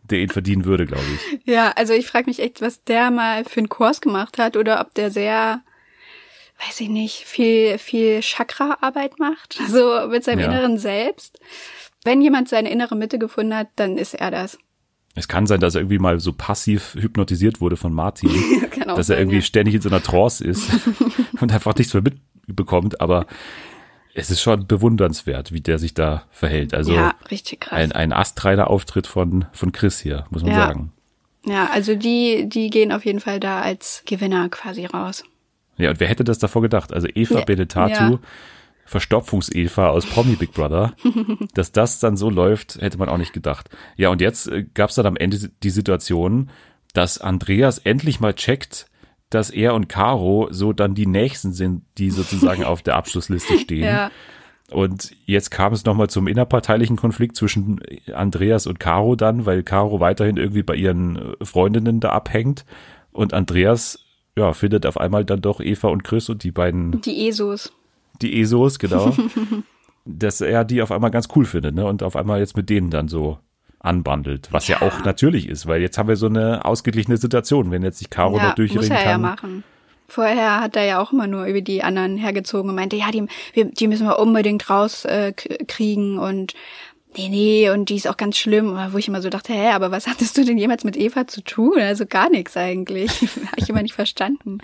[0.03, 1.39] der ihn verdienen würde, glaube ich.
[1.45, 4.81] Ja, also ich frage mich echt, was der mal für einen Kurs gemacht hat oder
[4.81, 5.61] ob der sehr,
[6.67, 10.45] weiß ich nicht, viel, viel Chakra-Arbeit macht, so mit seinem ja.
[10.47, 11.39] inneren Selbst.
[12.03, 14.57] Wenn jemand seine innere Mitte gefunden hat, dann ist er das.
[15.15, 18.31] Es kann sein, dass er irgendwie mal so passiv hypnotisiert wurde von Martin,
[18.85, 19.43] dass er irgendwie ja.
[19.43, 20.69] ständig in so einer Trance ist
[21.39, 22.03] und einfach nichts mehr
[22.47, 23.27] mitbekommt, aber
[24.13, 26.73] es ist schon bewundernswert, wie der sich da verhält.
[26.73, 27.73] Also ja, richtig krass.
[27.73, 30.67] ein, ein astreiner Auftritt von, von Chris hier, muss man ja.
[30.67, 30.93] sagen.
[31.45, 35.23] Ja, also die, die gehen auf jeden Fall da als Gewinner quasi raus.
[35.77, 36.93] Ja, und wer hätte das davor gedacht?
[36.93, 37.45] Also Eva ja.
[37.45, 38.19] Benetatu, ja.
[38.85, 40.93] Verstopfungs-Eva aus Promi Big Brother,
[41.53, 43.69] dass das dann so läuft, hätte man auch nicht gedacht.
[43.95, 46.49] Ja, und jetzt äh, gab es dann am Ende die Situation,
[46.93, 48.85] dass Andreas endlich mal checkt,
[49.33, 53.85] dass er und Caro so dann die nächsten sind, die sozusagen auf der Abschlussliste stehen.
[53.85, 54.11] Ja.
[54.71, 57.81] Und jetzt kam es nochmal zum innerparteilichen Konflikt zwischen
[58.13, 62.65] Andreas und Caro dann, weil Caro weiterhin irgendwie bei ihren Freundinnen da abhängt
[63.11, 63.99] und Andreas
[64.37, 67.71] ja findet auf einmal dann doch Eva und Chris und die beiden die Esos.
[68.21, 69.13] Die Esos, genau.
[70.05, 71.85] dass er die auf einmal ganz cool findet, ne?
[71.85, 73.37] Und auf einmal jetzt mit denen dann so
[73.83, 74.79] anbandelt, was ja.
[74.79, 74.87] ja.
[74.87, 78.37] auch natürlich ist, weil jetzt haben wir so eine ausgeglichene Situation, wenn jetzt sich Caro
[78.37, 79.11] ja, noch durchringen muss er kann.
[79.11, 79.63] Ja machen.
[80.07, 83.25] Vorher hat er ja auch immer nur über die anderen hergezogen und meinte, ja, die,
[83.55, 86.53] die müssen wir unbedingt rauskriegen äh, und
[87.17, 89.91] nee, nee, und die ist auch ganz schlimm, wo ich immer so dachte, hä, aber
[89.91, 91.79] was hattest du denn jemals mit Eva zu tun?
[91.79, 93.11] Also gar nichts eigentlich.
[93.21, 94.59] Habe ich immer nicht verstanden.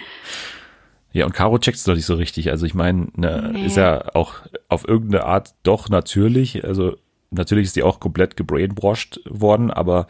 [1.11, 2.51] Ja, und Caro checkt's doch nicht so richtig.
[2.51, 3.65] Also ich meine, ne, nee.
[3.65, 4.35] ist ja auch
[4.67, 6.63] auf irgendeine Art doch natürlich.
[6.63, 6.97] Also
[7.31, 10.07] Natürlich ist die auch komplett gebrainwashed worden, aber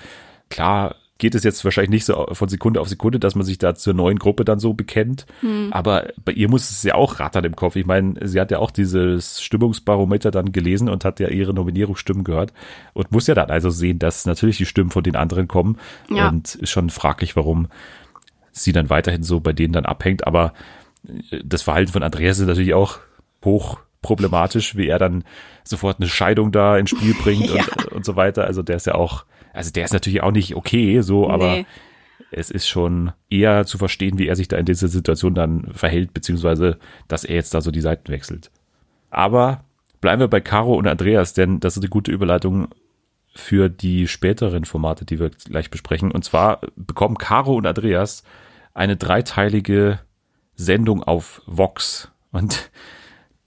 [0.50, 3.76] klar geht es jetzt wahrscheinlich nicht so von Sekunde auf Sekunde, dass man sich da
[3.76, 5.26] zur neuen Gruppe dann so bekennt.
[5.42, 5.68] Hm.
[5.72, 7.76] Aber bei ihr muss es ja auch rattern im Kopf.
[7.76, 12.24] Ich meine, sie hat ja auch dieses Stimmungsbarometer dann gelesen und hat ja ihre Nominierungsstimmen
[12.24, 12.54] gehört
[12.94, 15.78] und muss ja dann also sehen, dass natürlich die Stimmen von den anderen kommen.
[16.10, 16.30] Ja.
[16.30, 17.68] Und ist schon fraglich, warum
[18.54, 20.26] sie dann weiterhin so bei denen dann abhängt.
[20.26, 20.54] Aber
[21.44, 23.00] das Verhalten von Andreas ist natürlich auch
[23.44, 25.24] hoch problematisch, wie er dann
[25.64, 27.64] sofort eine Scheidung da ins Spiel bringt ja.
[27.78, 28.46] und, und so weiter.
[28.46, 31.66] Also der ist ja auch, also der ist natürlich auch nicht okay, so, aber nee.
[32.32, 36.14] es ist schon eher zu verstehen, wie er sich da in dieser Situation dann verhält,
[36.14, 38.52] beziehungsweise, dass er jetzt da so die Seiten wechselt.
[39.10, 39.64] Aber
[40.02, 42.70] bleiben wir bei Caro und Andreas, denn das ist eine gute Überleitung
[43.36, 46.12] für die späteren Formate, die wir gleich besprechen.
[46.12, 48.24] Und zwar bekommen Caro und Andreas
[48.74, 50.00] eine dreiteilige
[50.56, 52.12] Sendung auf Vox.
[52.32, 52.70] Und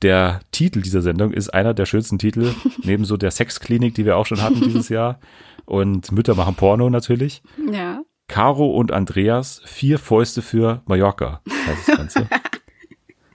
[0.03, 4.17] der Titel dieser Sendung ist einer der schönsten Titel, neben so der Sexklinik, die wir
[4.17, 5.21] auch schon hatten dieses Jahr.
[5.65, 7.43] Und Mütter machen Porno natürlich.
[7.71, 8.03] Ja.
[8.29, 12.29] Caro und Andreas, vier Fäuste für Mallorca, heißt das Ganze.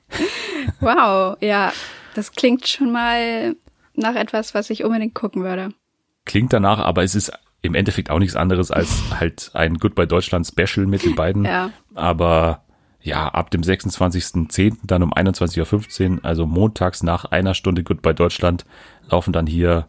[0.80, 1.72] wow, ja,
[2.16, 3.56] das klingt schon mal
[3.94, 5.70] nach etwas, was ich unbedingt gucken würde.
[6.26, 10.48] Klingt danach, aber es ist im Endeffekt auch nichts anderes als halt ein Goodbye Deutschland
[10.48, 11.46] Special mit den beiden.
[11.46, 11.72] Ja.
[11.96, 12.64] Aber
[13.08, 14.80] ja, ab dem 26.10.
[14.84, 18.66] dann um 21.15 Uhr, also montags nach einer Stunde Goodbye Deutschland,
[19.10, 19.88] laufen dann hier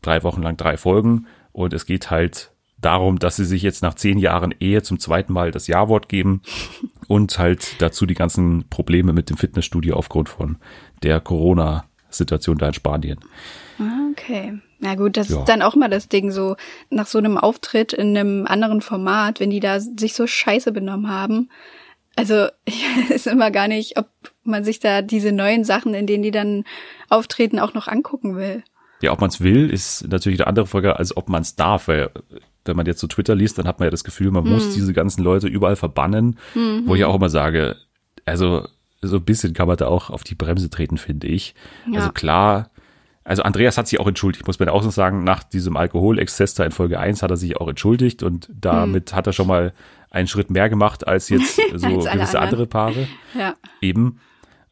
[0.00, 1.26] drei Wochen lang drei Folgen.
[1.52, 5.34] Und es geht halt darum, dass sie sich jetzt nach zehn Jahren Ehe zum zweiten
[5.34, 6.40] Mal das Ja-Wort geben
[7.08, 10.56] und halt dazu die ganzen Probleme mit dem Fitnessstudio aufgrund von
[11.02, 13.18] der Corona-Situation da in Spanien.
[13.78, 14.54] Ah, okay.
[14.78, 15.40] Na gut, das ja.
[15.40, 16.56] ist dann auch mal das Ding so,
[16.88, 21.10] nach so einem Auftritt in einem anderen Format, wenn die da sich so scheiße benommen
[21.10, 21.50] haben,
[22.16, 24.08] also ich weiß immer gar nicht, ob
[24.42, 26.64] man sich da diese neuen Sachen, in denen die dann
[27.08, 28.64] auftreten, auch noch angucken will.
[29.02, 31.88] Ja, ob man es will, ist natürlich eine andere Frage, als ob man es darf,
[31.88, 32.10] weil
[32.64, 34.52] wenn man jetzt so Twitter liest, dann hat man ja das Gefühl, man hm.
[34.52, 36.82] muss diese ganzen Leute überall verbannen, mhm.
[36.86, 37.76] wo ich auch immer sage,
[38.24, 38.66] also
[39.02, 41.54] so ein bisschen kann man da auch auf die Bremse treten, finde ich.
[41.90, 42.00] Ja.
[42.00, 42.70] Also klar,
[43.22, 46.64] also Andreas hat sich auch entschuldigt, muss man auch so sagen, nach diesem Alkoholexzess da
[46.64, 49.16] in Folge 1 hat er sich auch entschuldigt und damit hm.
[49.16, 49.72] hat er schon mal
[50.16, 53.06] einen Schritt mehr gemacht als jetzt so als gewisse andere Paare.
[53.38, 53.54] Ja.
[53.80, 54.18] Eben.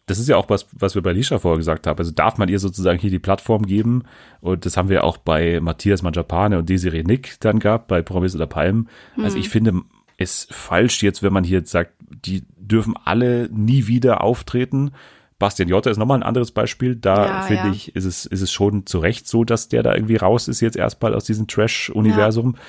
[0.06, 1.98] Das ist ja auch was, was wir bei Lisha vorher gesagt haben.
[1.98, 4.02] Also darf man ihr sozusagen hier die Plattform geben.
[4.40, 8.34] Und das haben wir auch bei Matthias Manjapane und Desiree Nick dann gehabt, bei Promis
[8.34, 8.88] oder Palmen.
[9.16, 9.24] Mhm.
[9.24, 9.82] Also ich finde
[10.18, 14.92] es falsch jetzt, wenn man hier jetzt sagt, die dürfen alle nie wieder auftreten.
[15.38, 16.96] Bastian Jotta ist nochmal ein anderes Beispiel.
[16.96, 17.72] Da ja, finde ja.
[17.72, 20.60] ich, ist es, ist es schon zu Recht so, dass der da irgendwie raus ist
[20.60, 22.54] jetzt erstmal aus diesem Trash-Universum.
[22.56, 22.60] Ja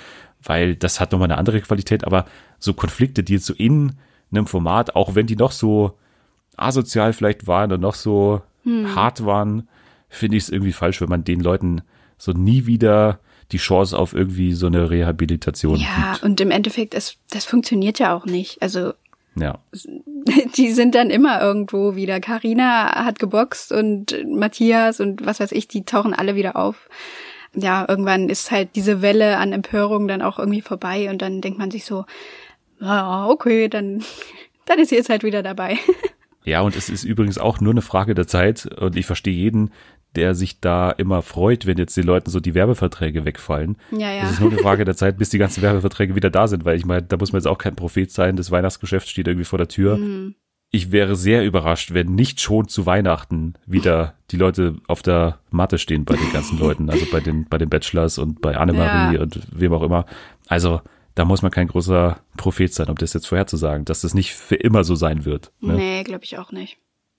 [0.45, 2.25] weil das hat nochmal eine andere Qualität, aber
[2.59, 3.93] so Konflikte, die jetzt so in
[4.31, 5.97] einem Format, auch wenn die noch so
[6.55, 8.95] asozial vielleicht waren und noch so hm.
[8.95, 9.67] hart waren,
[10.09, 11.81] finde ich es irgendwie falsch, wenn man den Leuten
[12.17, 13.19] so nie wieder
[13.51, 16.23] die Chance auf irgendwie so eine Rehabilitation Ja, gibt.
[16.23, 18.61] und im Endeffekt, es, das funktioniert ja auch nicht.
[18.61, 18.93] Also
[19.35, 19.59] Ja.
[20.57, 22.19] die sind dann immer irgendwo wieder.
[22.19, 26.89] Karina hat geboxt und Matthias und was weiß ich, die tauchen alle wieder auf.
[27.55, 31.57] Ja, irgendwann ist halt diese Welle an Empörung dann auch irgendwie vorbei und dann denkt
[31.57, 32.05] man sich so,
[32.79, 34.03] ah, okay, dann,
[34.65, 35.77] dann ist sie jetzt halt wieder dabei.
[36.47, 39.71] Ja, und es ist übrigens auch nur eine Frage der Zeit und ich verstehe jeden,
[40.15, 43.77] der sich da immer freut, wenn jetzt den Leuten so die Werbeverträge wegfallen.
[43.91, 44.23] Ja, ja.
[44.23, 46.77] Es ist nur eine Frage der Zeit, bis die ganzen Werbeverträge wieder da sind, weil
[46.77, 49.57] ich meine, da muss man jetzt auch kein Prophet sein, das Weihnachtsgeschäft steht irgendwie vor
[49.57, 49.97] der Tür.
[49.97, 50.35] Mhm.
[50.71, 55.77] Ich wäre sehr überrascht, wenn nicht schon zu Weihnachten wieder die Leute auf der Matte
[55.77, 59.21] stehen bei den ganzen Leuten, also bei den, bei den Bachelors und bei Annemarie Ja.
[59.21, 60.05] und wem auch immer.
[60.47, 60.81] Also,
[61.13, 64.55] da muss man kein großer Prophet sein, um das jetzt vorherzusagen, dass das nicht für
[64.55, 65.53] immer so sein wird.
[65.61, 65.75] Ne?
[65.75, 66.77] Nee, glaube ich auch nicht.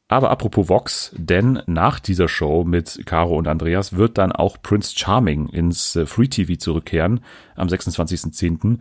[0.08, 4.94] Aber apropos Vox, denn nach dieser Show mit Caro und Andreas wird dann auch Prince
[4.96, 7.20] Charming ins äh, Free TV zurückkehren
[7.56, 8.78] am 26.10.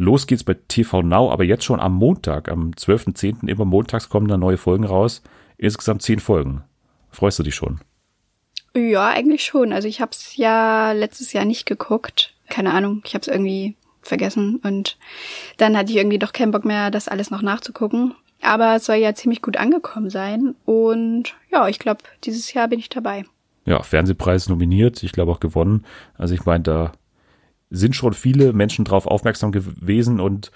[0.00, 3.48] Los geht's bei TV Now, aber jetzt schon am Montag, am 12.10.
[3.48, 5.22] immer montags kommen dann neue Folgen raus.
[5.56, 6.62] Insgesamt zehn Folgen.
[7.10, 7.80] Freust du dich schon?
[8.76, 9.72] Ja, eigentlich schon.
[9.72, 12.32] Also ich habe es ja letztes Jahr nicht geguckt.
[12.48, 14.96] Keine Ahnung, ich habe es irgendwie vergessen und
[15.56, 18.14] dann hatte ich irgendwie doch keinen Bock mehr, das alles noch nachzugucken.
[18.40, 22.78] Aber es soll ja ziemlich gut angekommen sein und ja, ich glaube, dieses Jahr bin
[22.78, 23.24] ich dabei.
[23.64, 25.84] Ja, Fernsehpreis nominiert, ich glaube auch gewonnen.
[26.16, 26.92] Also ich meine, da
[27.70, 30.50] sind schon viele Menschen drauf aufmerksam gewesen und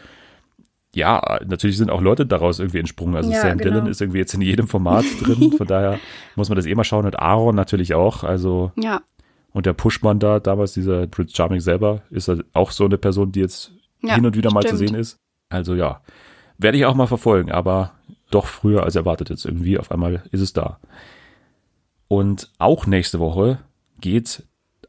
[0.95, 3.17] ja, natürlich sind auch Leute daraus irgendwie entsprungen.
[3.17, 3.71] Also Ja, Sam genau.
[3.71, 5.99] Dillon ist irgendwie jetzt in jedem Format drin, von daher
[6.37, 8.25] muss man das eh mal schauen und Aaron natürlich auch.
[8.25, 9.01] Also Ja,
[9.53, 13.33] und der Pushman da, damals dieser Prince Charming selber, ist halt auch so eine Person,
[13.33, 13.73] die jetzt
[14.03, 14.91] Ja, hin und wieder mal zu stimmt.
[14.91, 15.17] sehen ist.
[15.49, 16.01] Also ja,
[16.59, 17.93] werde ich auch mal verfolgen, aber
[18.31, 19.79] doch früher als erwartet jetzt irgendwie.
[19.79, 20.79] Auf einmal ist es da.
[22.09, 23.59] Und auch nächste Woche
[24.01, 24.43] geht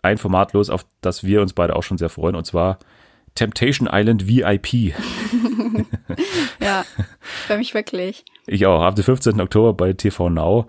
[0.03, 2.77] ein Format los, auf das wir uns beide auch schon sehr freuen, und zwar
[3.35, 4.73] Temptation Island VIP.
[6.61, 6.85] ja,
[7.47, 8.23] freue mich wirklich.
[8.45, 8.81] Ich auch.
[8.83, 9.41] Ab dem 15.
[9.41, 10.67] Oktober bei TV Now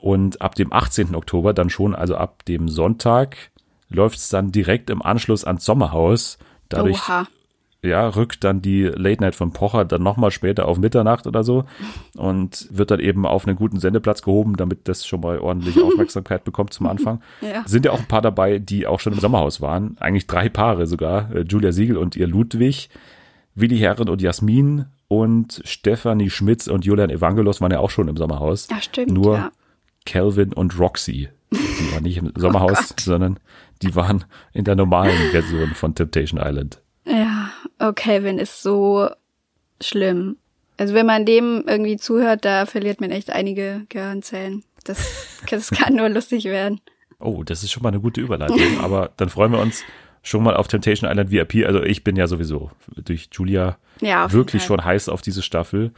[0.00, 1.14] und ab dem 18.
[1.14, 3.50] Oktober dann schon, also ab dem Sonntag,
[3.90, 6.38] läuft es dann direkt im Anschluss ans Sommerhaus.
[6.68, 7.26] Dadurch Oha.
[7.82, 11.64] Ja, rückt dann die Late Night von Pocher dann nochmal später auf Mitternacht oder so
[12.16, 16.44] und wird dann eben auf einen guten Sendeplatz gehoben, damit das schon mal ordentlich Aufmerksamkeit
[16.44, 17.22] bekommt zum Anfang.
[17.40, 17.62] Ja.
[17.66, 19.96] Sind ja auch ein paar dabei, die auch schon im Sommerhaus waren.
[19.98, 21.34] Eigentlich drei Paare sogar.
[21.34, 22.90] Äh, Julia Siegel und ihr Ludwig,
[23.54, 28.16] Willi Herren und Jasmin und Stefanie Schmitz und Julian Evangelos waren ja auch schon im
[28.16, 28.68] Sommerhaus.
[28.70, 29.10] Ja, stimmt.
[29.10, 29.52] Nur ja.
[30.04, 31.30] Calvin und Roxy.
[31.52, 33.40] Die waren nicht im Sommerhaus, sondern
[33.82, 36.82] die waren in der normalen Version von Temptation Island.
[37.06, 39.08] Ja, oh, Calvin ist so
[39.80, 40.36] schlimm.
[40.76, 44.64] Also wenn man dem irgendwie zuhört, da verliert man echt einige Gehirnzellen.
[44.84, 46.80] Das, das kann nur lustig werden.
[47.18, 48.60] Oh, das ist schon mal eine gute Überleitung.
[48.80, 49.84] Aber dann freuen wir uns
[50.22, 51.66] schon mal auf Temptation Island VIP.
[51.66, 55.92] Also ich bin ja sowieso durch Julia Ja, wirklich schon heiß auf diese Staffel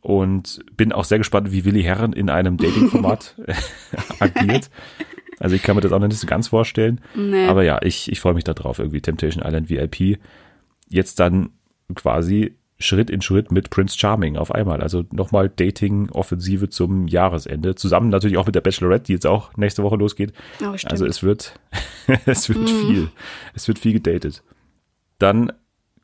[0.00, 3.36] und bin auch sehr gespannt, wie Willi Herren in einem Dating-Format
[4.18, 4.70] agiert.
[5.38, 7.00] Also ich kann mir das auch noch nicht so ganz vorstellen.
[7.14, 7.46] Nee.
[7.46, 10.18] Aber ja, ich, ich freue mich da drauf, irgendwie Temptation Island VIP.
[10.92, 11.50] Jetzt dann
[11.94, 14.82] quasi Schritt in Schritt mit Prince Charming auf einmal.
[14.82, 17.74] Also nochmal Dating-Offensive zum Jahresende.
[17.74, 20.32] Zusammen natürlich auch mit der Bachelorette, die jetzt auch nächste Woche losgeht.
[20.62, 20.74] Oh.
[20.84, 21.58] Also es wird,
[22.26, 23.08] es wird viel.
[23.54, 24.42] Es wird viel gedatet.
[25.18, 25.52] Dann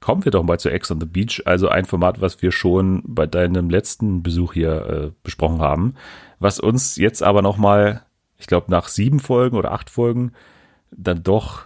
[0.01, 3.03] kommen wir doch mal zu Ex on the Beach, also ein Format, was wir schon
[3.05, 5.95] bei deinem letzten Besuch hier äh, besprochen haben,
[6.39, 8.03] was uns jetzt aber noch mal,
[8.37, 10.33] ich glaube nach sieben Folgen oder acht Folgen
[10.93, 11.65] dann doch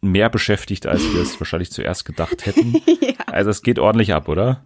[0.00, 2.80] mehr beschäftigt, als wir es wahrscheinlich zuerst gedacht hätten.
[3.26, 4.64] Also es geht ordentlich ab, oder?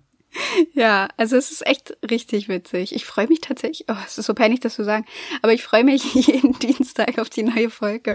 [0.75, 2.95] Ja, also es ist echt richtig witzig.
[2.95, 5.07] Ich freue mich tatsächlich, oh, es ist so peinlich, das zu sagen,
[5.41, 8.15] aber ich freue mich jeden Dienstag auf die neue Folge.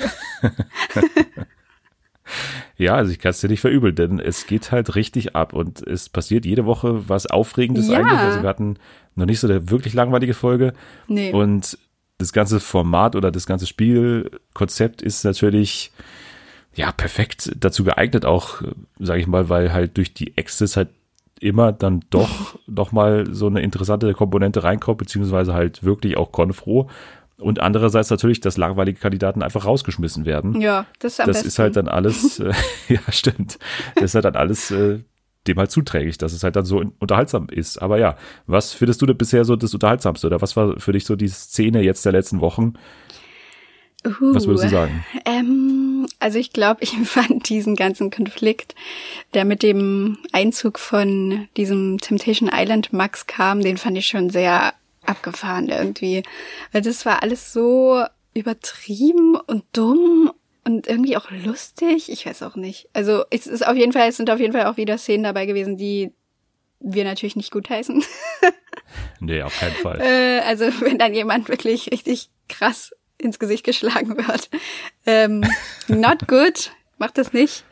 [2.78, 5.86] Ja, also ich kann es dir nicht verübeln, denn es geht halt richtig ab und
[5.86, 7.98] es passiert jede Woche was Aufregendes Ja.
[7.98, 8.20] eigentlich.
[8.20, 8.78] Also wir hatten
[9.16, 10.74] noch nicht so eine wirklich langweilige Folge.
[11.08, 11.32] Nee.
[11.32, 11.78] Und
[12.18, 15.92] das ganze Format oder das ganze Spielkonzept ist natürlich
[16.76, 18.62] ja perfekt dazu geeignet, auch,
[19.00, 20.90] sage ich mal, weil halt durch die Exes halt
[21.40, 26.90] immer dann doch noch mal so eine interessante Komponente reinkommt, beziehungsweise halt wirklich auch konfro.
[27.38, 31.48] Und andererseits natürlich, dass langweilige Kandidaten einfach rausgeschmissen werden ja, das ist am das besten.
[31.48, 32.54] ist halt dann alles, äh,
[32.88, 33.60] ja, stimmt.
[33.96, 35.00] Das ist halt dann alles äh,
[35.48, 37.82] dem halt zuträglich, dass es halt dann so unterhaltsam ist.
[37.82, 38.16] Aber ja,
[38.48, 41.28] was findest du denn bisher so das Unterhaltsamste oder was war für dich so die
[41.28, 42.74] Szene jetzt der letzten Wochen?
[44.04, 45.06] Was würdest du sagen?
[45.26, 45.83] Ähm,
[46.24, 48.76] also ich glaube, ich fand diesen ganzen Konflikt,
[49.34, 54.74] der mit dem Einzug von diesem Temptation Island Max kam, den fand ich schon sehr
[55.06, 56.24] abgefahren irgendwie.
[56.72, 60.32] Weil das war alles so übertrieben und dumm
[60.64, 62.10] und irgendwie auch lustig.
[62.10, 62.88] Ich weiß auch nicht.
[62.94, 65.46] Also es ist auf jeden Fall, es sind auf jeden Fall auch wieder Szenen dabei
[65.46, 66.14] gewesen, die
[66.80, 68.02] wir natürlich nicht gutheißen.
[69.20, 70.00] nee, auf keinen Fall.
[70.02, 74.50] Äh, also wenn dann jemand wirklich richtig krass ins Gesicht geschlagen wird.
[75.06, 75.44] Ähm,
[75.88, 77.66] not good, macht das nicht.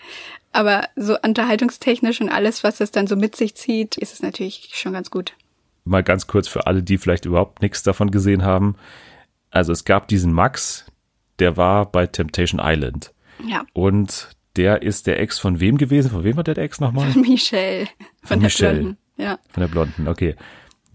[0.54, 4.72] Aber so unterhaltungstechnisch und alles, was es dann so mit sich zieht, ist es natürlich
[4.74, 5.34] schon ganz gut.
[5.86, 8.76] Mal ganz kurz für alle, die vielleicht überhaupt nichts davon gesehen haben.
[9.50, 10.86] Also es gab diesen Max,
[11.40, 13.14] der war bei Temptation Island.
[13.48, 13.64] Ja.
[13.74, 16.12] Und der ist der Ex von wem gewesen?
[16.12, 17.10] Von wem war der, der Ex nochmal?
[17.12, 17.88] Von Michelle.
[18.20, 18.80] Von, von Michelle.
[18.80, 18.98] Blonden.
[19.18, 19.40] Ja.
[19.52, 20.36] Von der Blonden, okay.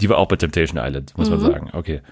[0.00, 1.36] Die war auch bei Temptation Island, muss mhm.
[1.36, 1.70] man sagen.
[1.72, 2.02] Okay.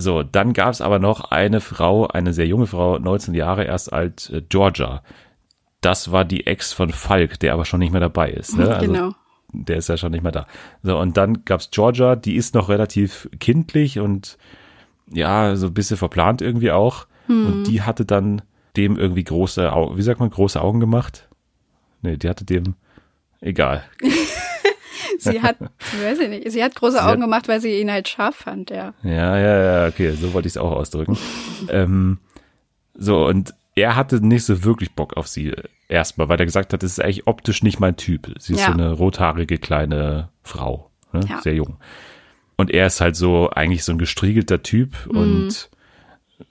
[0.00, 3.92] So, dann gab es aber noch eine Frau, eine sehr junge Frau, 19 Jahre erst
[3.92, 5.02] alt, äh, Georgia.
[5.80, 8.56] Das war die Ex von Falk, der aber schon nicht mehr dabei ist.
[8.56, 8.72] Ne?
[8.72, 9.10] Also, genau.
[9.52, 10.46] Der ist ja schon nicht mehr da.
[10.84, 14.38] So, und dann gab's Georgia, die ist noch relativ kindlich und
[15.10, 17.08] ja, so ein bisschen verplant irgendwie auch.
[17.26, 17.46] Hm.
[17.46, 18.42] Und die hatte dann
[18.76, 21.28] dem irgendwie große Augen, wie sagt man, große Augen gemacht?
[22.02, 22.76] Nee, die hatte dem,
[23.40, 23.82] egal.
[25.18, 25.56] sie hat,
[26.02, 28.36] weiß ich nicht, sie hat große sie Augen hat, gemacht, weil sie ihn halt scharf
[28.36, 28.94] fand, ja.
[29.02, 31.18] Ja, ja, ja, okay, so wollte ich es auch ausdrücken.
[31.68, 32.18] ähm,
[32.94, 35.54] so, und er hatte nicht so wirklich Bock auf sie
[35.88, 38.34] erstmal, weil er gesagt hat, das ist eigentlich optisch nicht mein Typ.
[38.38, 38.66] Sie ist ja.
[38.66, 41.20] so eine rothaarige kleine Frau, ne?
[41.28, 41.40] ja.
[41.40, 41.78] sehr jung.
[42.56, 45.16] Und er ist halt so eigentlich so ein gestriegelter Typ mhm.
[45.16, 45.70] und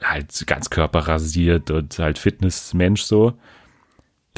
[0.01, 3.33] halt ganz körperrasiert und halt Fitnessmensch so.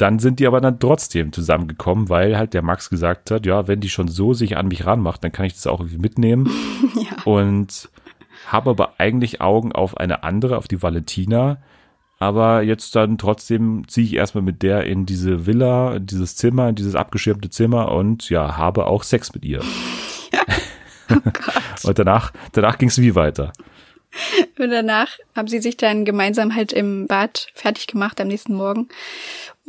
[0.00, 3.80] Dann sind die aber dann trotzdem zusammengekommen, weil halt der Max gesagt hat, ja, wenn
[3.80, 6.50] die schon so sich an mich ranmacht, dann kann ich das auch irgendwie mitnehmen.
[6.94, 7.22] ja.
[7.24, 7.90] Und
[8.46, 11.58] habe aber eigentlich Augen auf eine andere, auf die Valentina.
[12.18, 16.70] Aber jetzt dann trotzdem ziehe ich erstmal mit der in diese Villa, in dieses Zimmer,
[16.70, 19.60] in dieses abgeschirmte Zimmer und ja, habe auch Sex mit ihr.
[20.32, 20.40] Ja.
[21.82, 23.52] Oh und danach, danach ging es wie weiter.
[24.58, 28.88] Und danach haben sie sich dann gemeinsam halt im Bad fertig gemacht am nächsten Morgen.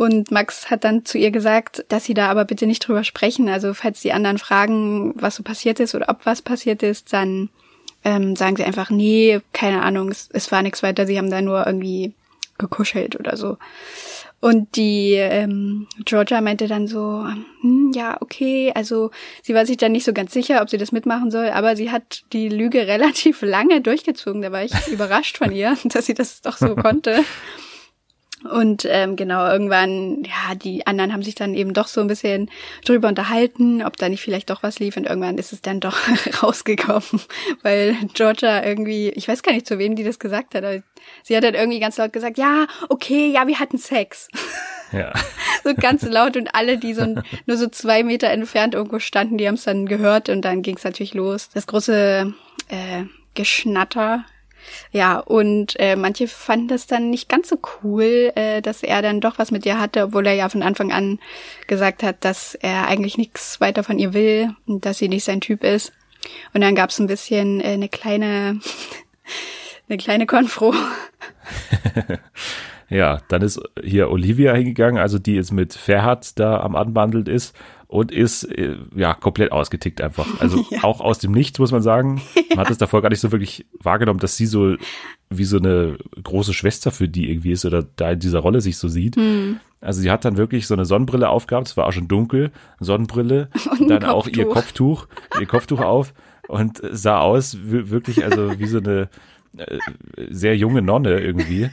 [0.02, 3.48] Und Max hat dann zu ihr gesagt, dass sie da aber bitte nicht drüber sprechen.
[3.50, 7.50] Also falls die anderen fragen, was so passiert ist oder ob was passiert ist, dann
[8.04, 11.06] ähm, sagen sie einfach, nee, keine Ahnung, es, es war nichts weiter.
[11.06, 12.16] Sie haben da nur irgendwie
[12.58, 13.58] gekuschelt oder so.
[14.40, 17.24] Und die ähm, Georgia meinte dann so,
[17.62, 19.12] hm, ja, okay, also
[19.44, 21.92] sie war sich dann nicht so ganz sicher, ob sie das mitmachen soll, aber sie
[21.92, 24.42] hat die Lüge relativ lange durchgezogen.
[24.42, 27.24] Da war ich überrascht von ihr, dass sie das doch so konnte.
[28.62, 32.52] Und ähm, genau, irgendwann, ja, die anderen haben sich dann eben doch so ein bisschen
[32.86, 34.98] drüber unterhalten, ob da nicht vielleicht doch was lief.
[34.98, 35.98] Und irgendwann ist es dann doch
[36.44, 37.22] rausgekommen,
[37.64, 40.84] weil Georgia irgendwie, ich weiß gar nicht, zu wem die das gesagt hat, aber
[41.24, 44.28] sie hat dann irgendwie ganz laut gesagt, ja, okay, ja, wir hatten Sex.
[44.94, 45.14] Ja.
[45.64, 47.06] so ganz laut und alle, die so
[47.46, 50.76] nur so zwei Meter entfernt irgendwo standen, die haben es dann gehört und dann ging
[50.76, 51.48] es natürlich los.
[51.54, 52.34] Das große
[52.68, 54.26] äh, Geschnatter
[54.92, 59.22] ja, und äh, manche fanden das dann nicht ganz so cool, äh, dass er dann
[59.22, 61.20] doch was mit ihr hatte, obwohl er ja von Anfang an
[61.68, 65.42] gesagt hat, dass er eigentlich nichts weiter von ihr will und dass sie nicht sein
[65.42, 65.94] Typ ist.
[66.54, 68.60] Und dann gab es ein bisschen äh, eine kleine,
[69.90, 70.74] eine kleine Konfro.
[72.90, 77.56] ja, dann ist hier Olivia hingegangen, also die jetzt mit Ferhat da am Anbandelt ist
[77.92, 80.26] und ist äh, ja komplett ausgetickt einfach.
[80.40, 80.84] Also ja.
[80.84, 82.22] auch aus dem Nichts muss man sagen.
[82.50, 84.76] Man hat es davor gar nicht so wirklich wahrgenommen, dass sie so
[85.30, 88.78] wie so eine große Schwester für die irgendwie ist oder da in dieser Rolle sich
[88.78, 89.18] so sieht.
[89.18, 89.60] Mhm.
[89.82, 93.50] Also sie hat dann wirklich so eine Sonnenbrille aufgehabt, es war auch schon dunkel, Sonnenbrille,
[93.80, 94.14] und dann Kopftuch.
[94.14, 95.08] auch ihr Kopftuch,
[95.40, 96.14] ihr Kopftuch auf
[96.48, 99.10] und sah aus wirklich also wie so eine
[99.58, 99.78] äh,
[100.30, 101.70] sehr junge Nonne irgendwie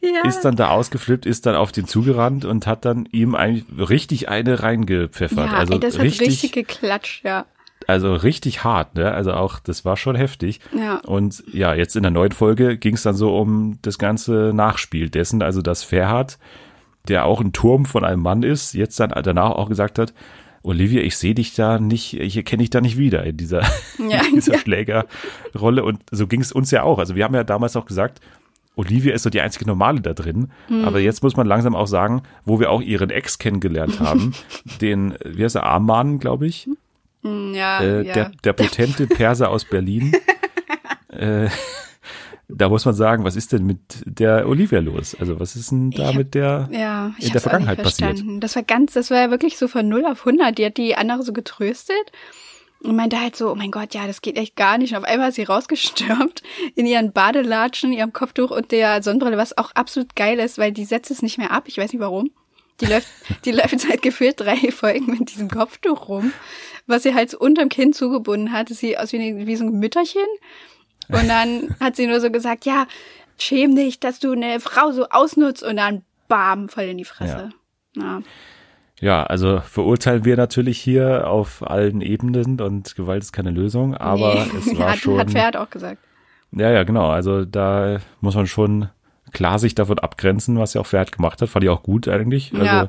[0.00, 0.26] ja.
[0.26, 4.28] ist dann da ausgeflippt, ist dann auf den zugerannt und hat dann ihm eigentlich richtig
[4.28, 5.50] eine reingepfeffert.
[5.50, 7.46] Ja, also ey, das richtig, hat richtig geklatscht, ja.
[7.86, 9.12] Also richtig hart, ne?
[9.12, 10.60] Also auch, das war schon heftig.
[10.76, 10.96] Ja.
[11.00, 15.10] Und ja, jetzt in der neuen Folge ging es dann so um das ganze Nachspiel
[15.10, 16.38] dessen, also dass Ferhat,
[17.08, 20.14] der auch ein Turm von einem Mann ist, jetzt dann danach auch gesagt hat,
[20.62, 23.60] Olivia, ich sehe dich da nicht, ich erkenne dich da nicht wieder in dieser,
[23.98, 24.58] ja, in dieser ja.
[24.58, 25.84] Schlägerrolle.
[25.84, 26.98] Und so ging es uns ja auch.
[26.98, 28.20] Also wir haben ja damals auch gesagt,
[28.76, 30.50] Olivia ist so die einzige Normale da drin.
[30.68, 30.84] Mhm.
[30.84, 34.34] Aber jetzt muss man langsam auch sagen, wo wir auch ihren Ex kennengelernt haben,
[34.80, 36.68] den, wie heißt er, Arman, glaube ich.
[37.22, 38.12] Hm, ja, äh, ja.
[38.14, 40.12] Der, der potente Perser aus Berlin.
[41.08, 41.48] äh,
[42.48, 45.16] da muss man sagen, was ist denn mit der Olivia los?
[45.18, 48.22] Also was ist denn da hab, mit der ja, in der Vergangenheit passiert?
[48.40, 50.58] Das war ganz, das war ja wirklich so von 0 auf 100.
[50.58, 52.12] Die hat die andere so getröstet
[52.84, 54.92] und meinte halt so, oh mein Gott, ja, das geht echt gar nicht.
[54.92, 56.42] Und auf einmal ist sie rausgestürmt
[56.74, 60.84] in ihren Badelatschen, ihrem Kopftuch und der Sonnenbrille, was auch absolut geil ist, weil die
[60.84, 61.64] setzt es nicht mehr ab.
[61.66, 62.30] Ich weiß nicht warum.
[62.80, 63.08] Die läuft,
[63.44, 66.32] die läuft seit gefühlt drei Folgen mit diesem Kopftuch rum,
[66.86, 68.70] was sie halt so unterm Kinn zugebunden hat.
[68.70, 70.26] Das sieht aus wie, eine, wie so ein Mütterchen.
[71.08, 72.86] Und dann hat sie nur so gesagt, ja,
[73.38, 77.50] schäm dich, dass du eine Frau so ausnutzt und dann bam, voll in die Fresse.
[77.96, 78.02] Ja.
[78.02, 78.22] ja.
[79.04, 84.46] Ja, also verurteilen wir natürlich hier auf allen Ebenen und Gewalt ist keine Lösung, aber
[84.46, 84.58] nee.
[84.58, 85.18] es war hat, schon.
[85.18, 85.98] Hat Pferd auch gesagt.
[86.52, 87.10] Ja, ja, genau.
[87.10, 88.88] Also da muss man schon
[89.30, 91.50] klar sich davon abgrenzen, was er auch Pferd gemacht hat.
[91.50, 92.54] Fand ich auch gut eigentlich.
[92.54, 92.88] Also ja.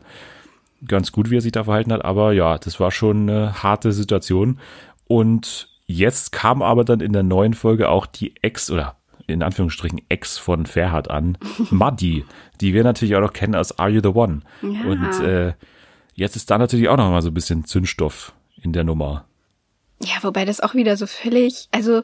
[0.88, 2.05] ganz gut, wie er sich da verhalten hat.
[2.05, 4.59] Aber ja, das war schon eine harte Situation.
[5.07, 8.95] Und jetzt kam aber dann in der neuen Folge auch die Ex oder
[9.28, 11.38] in Anführungsstrichen Ex von Ferhat an,
[11.72, 12.24] Muddy,
[12.61, 14.43] die wir natürlich auch noch kennen als Are You the One?
[14.61, 14.86] Ja.
[14.86, 15.53] Und äh,
[16.16, 19.26] Jetzt ist da natürlich auch noch mal so ein bisschen Zündstoff in der Nummer.
[20.01, 22.03] Ja, wobei das auch wieder so völlig, also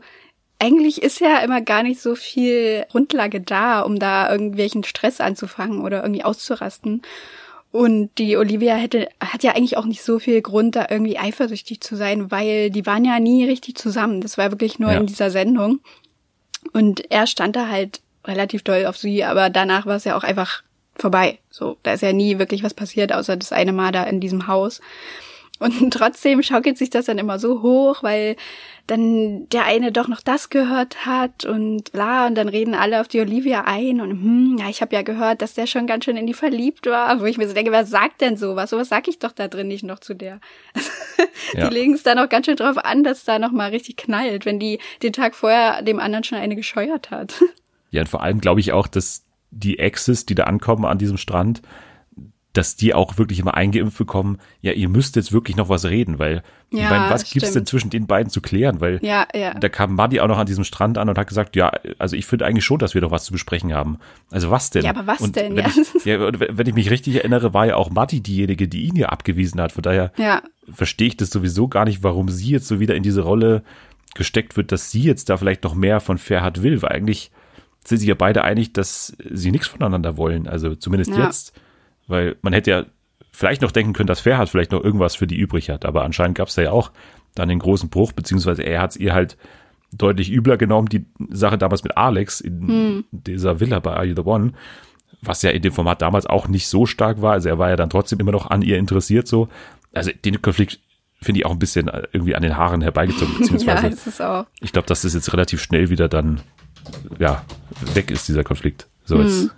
[0.60, 5.82] eigentlich ist ja immer gar nicht so viel Grundlage da, um da irgendwelchen Stress anzufangen
[5.82, 7.02] oder irgendwie auszurasten.
[7.72, 11.82] Und die Olivia hätte, hat ja eigentlich auch nicht so viel Grund, da irgendwie eifersüchtig
[11.82, 14.22] zu sein, weil die waren ja nie richtig zusammen.
[14.22, 15.00] Das war wirklich nur ja.
[15.00, 15.80] in dieser Sendung.
[16.74, 20.24] Und er stand da halt relativ doll auf sie, aber danach war es ja auch
[20.24, 20.64] einfach
[21.02, 21.40] vorbei.
[21.50, 24.48] So, da ist ja nie wirklich was passiert, außer das eine Mal da in diesem
[24.48, 24.82] Haus.
[25.62, 28.36] Und trotzdem schaukelt sich das dann immer so hoch, weil
[28.88, 33.08] dann der eine doch noch das gehört hat und bla, und dann reden alle auf
[33.08, 36.18] die Olivia ein und hm, ja, ich habe ja gehört, dass der schon ganz schön
[36.18, 38.72] in die verliebt war, wo ich mir so denke, wer sagt denn sowas?
[38.72, 40.40] Sowas sag ich doch da drin nicht noch zu der.
[41.54, 41.70] die ja.
[41.70, 44.60] legen es dann auch ganz schön drauf an, dass da noch mal richtig knallt, wenn
[44.60, 47.34] die den Tag vorher dem anderen schon eine gescheuert hat.
[47.94, 51.18] Ja, und vor allem glaube ich auch, dass die Exes, die da ankommen an diesem
[51.18, 51.62] Strand,
[52.54, 56.20] dass die auch wirklich immer eingeimpft bekommen, ja, ihr müsst jetzt wirklich noch was reden,
[56.20, 57.34] weil, ja, ich meine, was stimmt.
[57.34, 58.82] gibt's denn zwischen den beiden zu klären?
[58.82, 59.54] Weil ja, ja.
[59.54, 62.26] da kam Buddy auch noch an diesem Strand an und hat gesagt, ja, also ich
[62.26, 64.00] finde eigentlich schon, dass wir doch was zu besprechen haben.
[64.32, 64.84] Also was denn?
[64.84, 65.56] Ja, aber was und denn?
[65.56, 65.72] Wenn ja.
[65.96, 69.10] Ich, ja, wenn ich mich richtig erinnere, war ja auch Buddy diejenige, die ihn ja
[69.10, 69.72] abgewiesen hat.
[69.72, 70.42] Von daher ja.
[70.74, 73.64] verstehe ich das sowieso gar nicht, warum sie jetzt so wieder in diese Rolle
[74.14, 77.32] gesteckt wird, dass sie jetzt da vielleicht noch mehr von Ferhat will, weil eigentlich
[77.84, 80.48] sind sich ja beide einig, dass sie nichts voneinander wollen.
[80.48, 81.26] Also zumindest ja.
[81.26, 81.60] jetzt.
[82.08, 82.86] Weil man hätte ja
[83.32, 85.86] vielleicht noch denken können, dass Ferhat vielleicht noch irgendwas für die übrig hat.
[85.86, 86.92] Aber anscheinend gab es da ja auch
[87.34, 89.38] dann den großen Bruch, beziehungsweise er hat es ihr halt
[89.94, 93.06] deutlich übler genommen, die Sache damals mit Alex in hm.
[93.12, 94.54] dieser Villa bei Are You the One,
[95.22, 97.34] was ja in dem Format damals auch nicht so stark war.
[97.34, 99.50] Also er war ja dann trotzdem immer noch an ihr interessiert so.
[99.94, 100.80] Also den Konflikt
[101.22, 104.46] finde ich auch ein bisschen irgendwie an den Haaren herbeigezogen, beziehungsweise ja, ist es auch.
[104.60, 106.42] ich glaube, dass das jetzt relativ schnell wieder dann
[107.20, 107.44] ja,
[107.96, 108.88] weg ist dieser Konflikt.
[109.04, 109.52] So, jetzt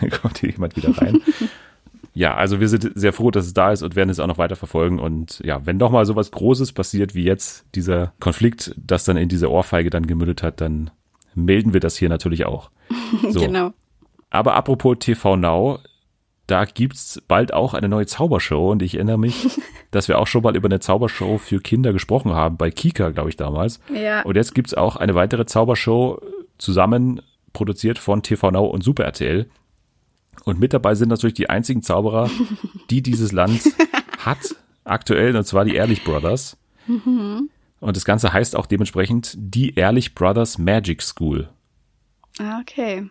[0.00, 0.10] hm.
[0.22, 1.20] kommt hier jemand wieder rein.
[2.14, 4.38] ja, also wir sind sehr froh, dass es da ist und werden es auch noch
[4.38, 4.98] weiter verfolgen.
[4.98, 9.28] Und ja, wenn doch mal sowas Großes passiert wie jetzt dieser Konflikt, das dann in
[9.28, 10.90] diese Ohrfeige dann gemündet hat, dann
[11.34, 12.70] melden wir das hier natürlich auch.
[13.30, 13.40] So.
[13.40, 13.72] genau.
[14.28, 15.78] Aber apropos TV Now,
[16.46, 19.48] da gibt's bald auch eine neue Zaubershow und ich erinnere mich,
[19.90, 23.28] dass wir auch schon mal über eine Zaubershow für Kinder gesprochen haben, bei Kika, glaube
[23.28, 23.80] ich, damals.
[23.94, 24.22] Ja.
[24.22, 26.20] Und jetzt gibt's auch eine weitere Zaubershow
[26.58, 27.22] zusammen
[27.58, 29.50] produziert von TV Now und Super RTL.
[30.44, 32.30] Und mit dabei sind natürlich die einzigen Zauberer,
[32.90, 33.62] die dieses Land
[34.18, 34.54] hat,
[34.84, 36.56] aktuell, und zwar die Ehrlich Brothers.
[36.86, 37.50] Mhm.
[37.80, 41.48] Und das Ganze heißt auch dementsprechend die Ehrlich Brothers Magic School.
[42.38, 43.08] Ah, okay.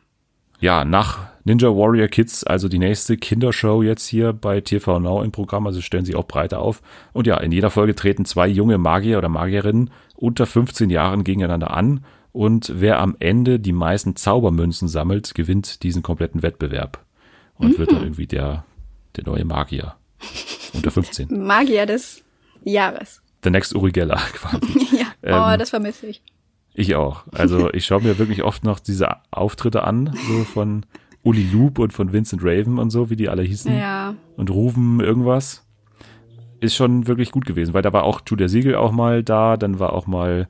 [0.62, 5.34] Ja, nach Ninja Warrior Kids, also die nächste Kindershow jetzt hier bei TV Now im
[5.34, 6.82] Programm, also stellen sie auch breiter auf.
[7.12, 11.72] Und ja, in jeder Folge treten zwei junge Magier oder Magierinnen unter 15 Jahren gegeneinander
[11.72, 12.06] an
[12.38, 17.04] und wer am Ende die meisten Zaubermünzen sammelt, gewinnt diesen kompletten Wettbewerb
[17.56, 17.78] und mhm.
[17.80, 18.64] wird dann irgendwie der,
[19.16, 19.96] der neue Magier
[20.76, 21.30] unter 15.
[21.48, 22.24] Magier des
[22.64, 23.24] Jahres.
[23.44, 24.96] Der Next Uri Geller quasi.
[24.96, 26.22] ja, oh, ähm, das vermisse ich.
[26.76, 27.24] Ich auch.
[27.32, 30.86] Also ich schaue mir wirklich oft noch diese Auftritte an, so von
[31.24, 33.76] Uli Loop und von Vincent Raven und so, wie die alle hießen.
[33.76, 34.14] Ja.
[34.36, 35.66] Und Rufen irgendwas.
[36.60, 39.80] Ist schon wirklich gut gewesen, weil da war auch Julia Siegel auch mal da, dann
[39.80, 40.48] war auch mal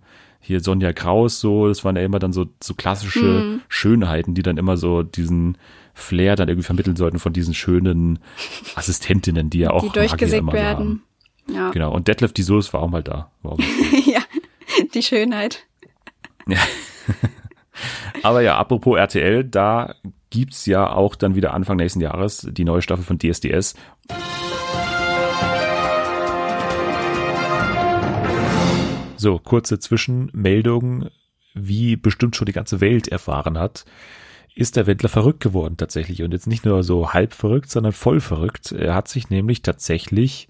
[0.47, 3.61] hier Sonja Kraus so, das waren ja immer dann so, so klassische mhm.
[3.67, 5.57] Schönheiten, die dann immer so diesen
[5.93, 8.19] Flair dann irgendwie vermitteln sollten von diesen schönen
[8.75, 11.03] Assistentinnen, die ja auch die durchgesägt werden.
[11.47, 11.53] Haben.
[11.53, 11.71] Ja.
[11.71, 11.93] Genau.
[11.93, 13.29] Und Detlef die Soos war auch mal da.
[14.05, 14.21] ja,
[14.93, 15.65] die Schönheit.
[16.47, 16.59] Ja.
[18.23, 19.95] Aber ja, apropos RTL, da
[20.29, 23.75] gibt's ja auch dann wieder Anfang nächsten Jahres die neue Staffel von DSDS.
[29.17, 31.09] So, kurze Zwischenmeldung,
[31.53, 33.85] wie bestimmt schon die ganze Welt erfahren hat,
[34.55, 36.23] ist der Wendler verrückt geworden tatsächlich.
[36.23, 38.71] Und jetzt nicht nur so halb verrückt, sondern voll verrückt.
[38.71, 40.47] Er hat sich nämlich tatsächlich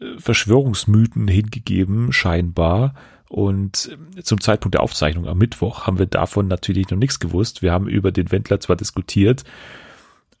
[0.00, 2.94] äh, Verschwörungsmythen hingegeben, scheinbar.
[3.28, 7.60] Und zum Zeitpunkt der Aufzeichnung am Mittwoch haben wir davon natürlich noch nichts gewusst.
[7.60, 9.42] Wir haben über den Wendler zwar diskutiert,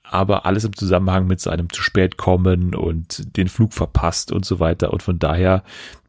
[0.04, 4.60] aber alles im Zusammenhang mit seinem zu spät kommen und den Flug verpasst und so
[4.60, 4.92] weiter.
[4.92, 5.64] Und von daher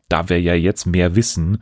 [0.10, 1.62] da wir ja jetzt mehr wissen,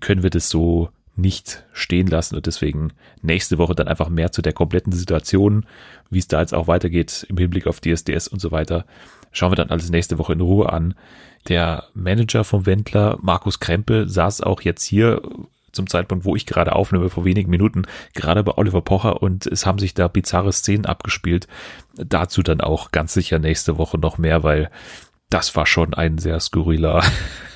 [0.00, 4.42] können wir das so nicht stehen lassen und deswegen nächste Woche dann einfach mehr zu
[4.42, 5.64] der kompletten Situation,
[6.10, 8.84] wie es da jetzt auch weitergeht im Hinblick auf DSDS und so weiter.
[9.32, 10.94] Schauen wir dann alles nächste Woche in Ruhe an.
[11.48, 15.22] Der Manager vom Wendler, Markus Krempe, saß auch jetzt hier
[15.72, 17.82] zum Zeitpunkt, wo ich gerade aufnehme, vor wenigen Minuten,
[18.14, 21.46] gerade bei Oliver Pocher und es haben sich da bizarre Szenen abgespielt.
[21.94, 24.70] Dazu dann auch ganz sicher nächste Woche noch mehr, weil
[25.30, 27.04] das war schon ein sehr skurriler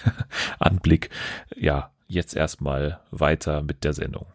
[0.59, 1.11] Anblick.
[1.57, 4.27] Ja, jetzt erstmal weiter mit der Sendung.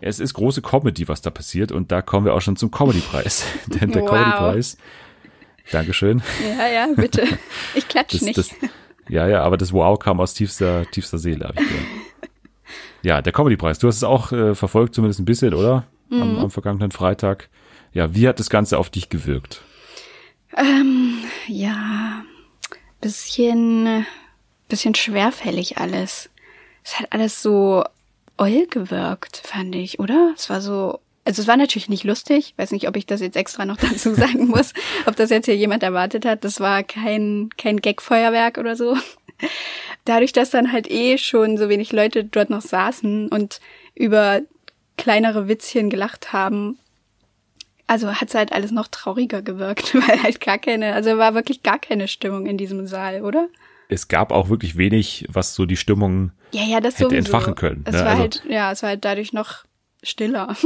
[0.00, 3.44] Es ist große Comedy, was da passiert, und da kommen wir auch schon zum Comedy-Preis.
[3.68, 4.10] Denn der wow.
[4.10, 4.76] Comedy-Preis
[5.70, 6.22] Dankeschön.
[6.58, 7.26] Ja, ja, bitte.
[7.74, 8.36] Ich klatsche nicht.
[8.36, 8.50] Das,
[9.08, 11.86] ja, ja, aber das Wow kam aus tiefster, tiefster Seele, habe ich gehört.
[13.02, 13.78] Ja, der Comedy-Preis.
[13.78, 15.86] Du hast es auch äh, verfolgt, zumindest ein bisschen, oder?
[16.10, 16.22] Mhm.
[16.22, 17.48] Am, am, vergangenen Freitag.
[17.92, 19.62] Ja, wie hat das Ganze auf dich gewirkt?
[20.56, 22.24] Ähm, ja,
[23.00, 24.06] bisschen,
[24.68, 26.30] bisschen schwerfällig alles.
[26.84, 27.84] Es hat alles so
[28.38, 30.32] oll gewirkt, fand ich, oder?
[30.36, 33.36] Es war so also es war natürlich nicht lustig, weiß nicht, ob ich das jetzt
[33.36, 34.72] extra noch dazu sagen muss,
[35.06, 36.44] ob das jetzt hier jemand erwartet hat.
[36.44, 38.96] Das war kein, kein Gag-Feuerwerk oder so.
[40.04, 43.60] Dadurch, dass dann halt eh schon so wenig Leute dort noch saßen und
[43.94, 44.40] über
[44.96, 46.78] kleinere Witzchen gelacht haben,
[47.86, 51.78] also hat's halt alles noch trauriger gewirkt, weil halt gar keine, also war wirklich gar
[51.78, 53.48] keine Stimmung in diesem Saal, oder?
[53.88, 57.18] Es gab auch wirklich wenig, was so die Stimmung ja, ja, das hätte sowieso.
[57.18, 57.84] entfachen können.
[57.86, 58.00] Es ne?
[58.00, 59.64] war also, halt, ja, es war halt dadurch noch
[60.02, 60.56] stiller.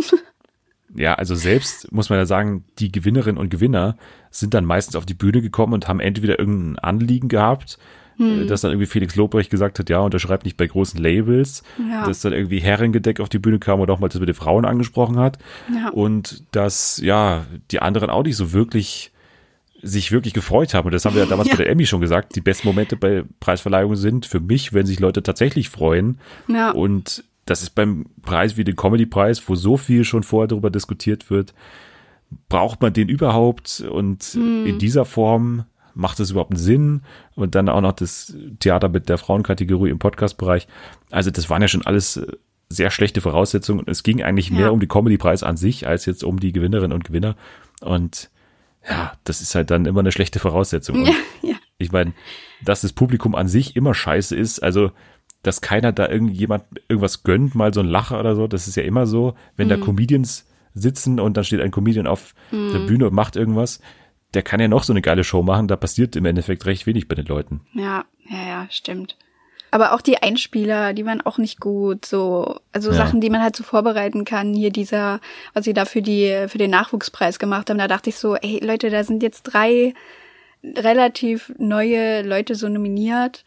[0.94, 3.96] ja, also selbst muss man ja sagen, die Gewinnerinnen und Gewinner
[4.30, 7.78] sind dann meistens auf die Bühne gekommen und haben entweder irgendein Anliegen gehabt,
[8.16, 8.46] hm.
[8.48, 12.06] dass dann irgendwie Felix Lobrecht gesagt hat, ja, unterschreibt nicht bei großen Labels, ja.
[12.06, 14.64] dass dann irgendwie Herrengedeck auf die Bühne kam und auch mal das mit den Frauen
[14.64, 15.38] angesprochen hat
[15.72, 15.90] ja.
[15.90, 19.12] und dass, ja, die anderen auch nicht so wirklich
[19.82, 20.86] sich wirklich gefreut haben.
[20.86, 21.54] Und das haben wir ja damals ja.
[21.54, 22.34] bei der Emmy schon gesagt.
[22.34, 26.18] Die besten Momente bei Preisverleihungen sind für mich, wenn sich Leute tatsächlich freuen.
[26.48, 26.70] Ja.
[26.70, 31.30] Und das ist beim Preis wie den Comedy-Preis, wo so viel schon vorher darüber diskutiert
[31.30, 31.54] wird,
[32.48, 33.84] braucht man den überhaupt?
[33.88, 34.66] Und hm.
[34.66, 35.64] in dieser Form
[35.96, 37.02] macht es überhaupt einen Sinn?
[37.34, 40.68] Und dann auch noch das Theater mit der Frauenkategorie im Podcast-Bereich.
[41.10, 42.26] Also das waren ja schon alles äh,
[42.68, 43.80] sehr schlechte Voraussetzungen.
[43.80, 44.56] Und es ging eigentlich ja.
[44.56, 47.36] mehr um die Comedy-Preis an sich, als jetzt um die Gewinnerinnen und Gewinner.
[47.80, 48.30] Und
[48.88, 51.06] ja, das ist halt dann immer eine schlechte Voraussetzung.
[51.06, 51.54] Ja, ja.
[51.78, 52.12] Ich meine,
[52.64, 54.92] dass das Publikum an sich immer scheiße ist, also
[55.42, 58.46] dass keiner da irgendjemand irgendwas gönnt, mal so ein Lacher oder so.
[58.46, 59.70] Das ist ja immer so, wenn mhm.
[59.70, 62.72] da Comedians sitzen und dann steht ein Comedian auf mhm.
[62.72, 63.80] der Bühne und macht irgendwas.
[64.36, 67.08] Der kann ja noch so eine geile Show machen, da passiert im Endeffekt recht wenig
[67.08, 67.62] bei den Leuten.
[67.72, 69.16] Ja, ja, ja, stimmt.
[69.70, 72.96] Aber auch die Einspieler, die waren auch nicht gut, so, also ja.
[72.96, 74.52] Sachen, die man halt so vorbereiten kann.
[74.52, 75.20] Hier dieser,
[75.54, 78.62] was sie da für die, für den Nachwuchspreis gemacht haben, da dachte ich so, ey
[78.62, 79.94] Leute, da sind jetzt drei
[80.62, 83.42] relativ neue Leute so nominiert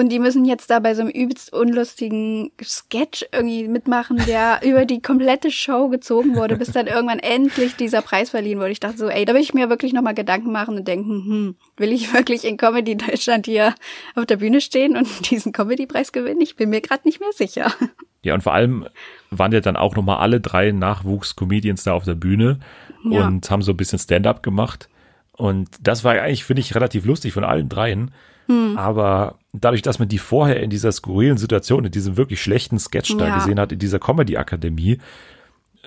[0.00, 4.86] und die müssen jetzt da bei so einem übelst unlustigen Sketch irgendwie mitmachen, der über
[4.86, 8.70] die komplette Show gezogen wurde, bis dann irgendwann endlich dieser Preis verliehen wurde.
[8.70, 11.54] Ich dachte so, ey, da will ich mir wirklich nochmal Gedanken machen und denken, hm,
[11.76, 13.74] will ich wirklich in Comedy Deutschland hier
[14.14, 16.40] auf der Bühne stehen und diesen Comedy-Preis gewinnen?
[16.40, 17.70] Ich bin mir gerade nicht mehr sicher.
[18.22, 18.86] Ja, und vor allem
[19.30, 22.60] waren ja dann auch nochmal alle drei Nachwuchs-Comedians da auf der Bühne
[23.04, 23.26] ja.
[23.26, 24.88] und haben so ein bisschen Stand-up gemacht.
[25.36, 28.12] Und das war eigentlich, finde ich, relativ lustig von allen dreien.
[28.46, 28.78] Hm.
[28.78, 33.16] Aber dadurch, dass man die vorher in dieser skurrilen Situation, in diesem wirklich schlechten Sketch
[33.16, 34.98] da gesehen hat, in dieser Comedy-Akademie,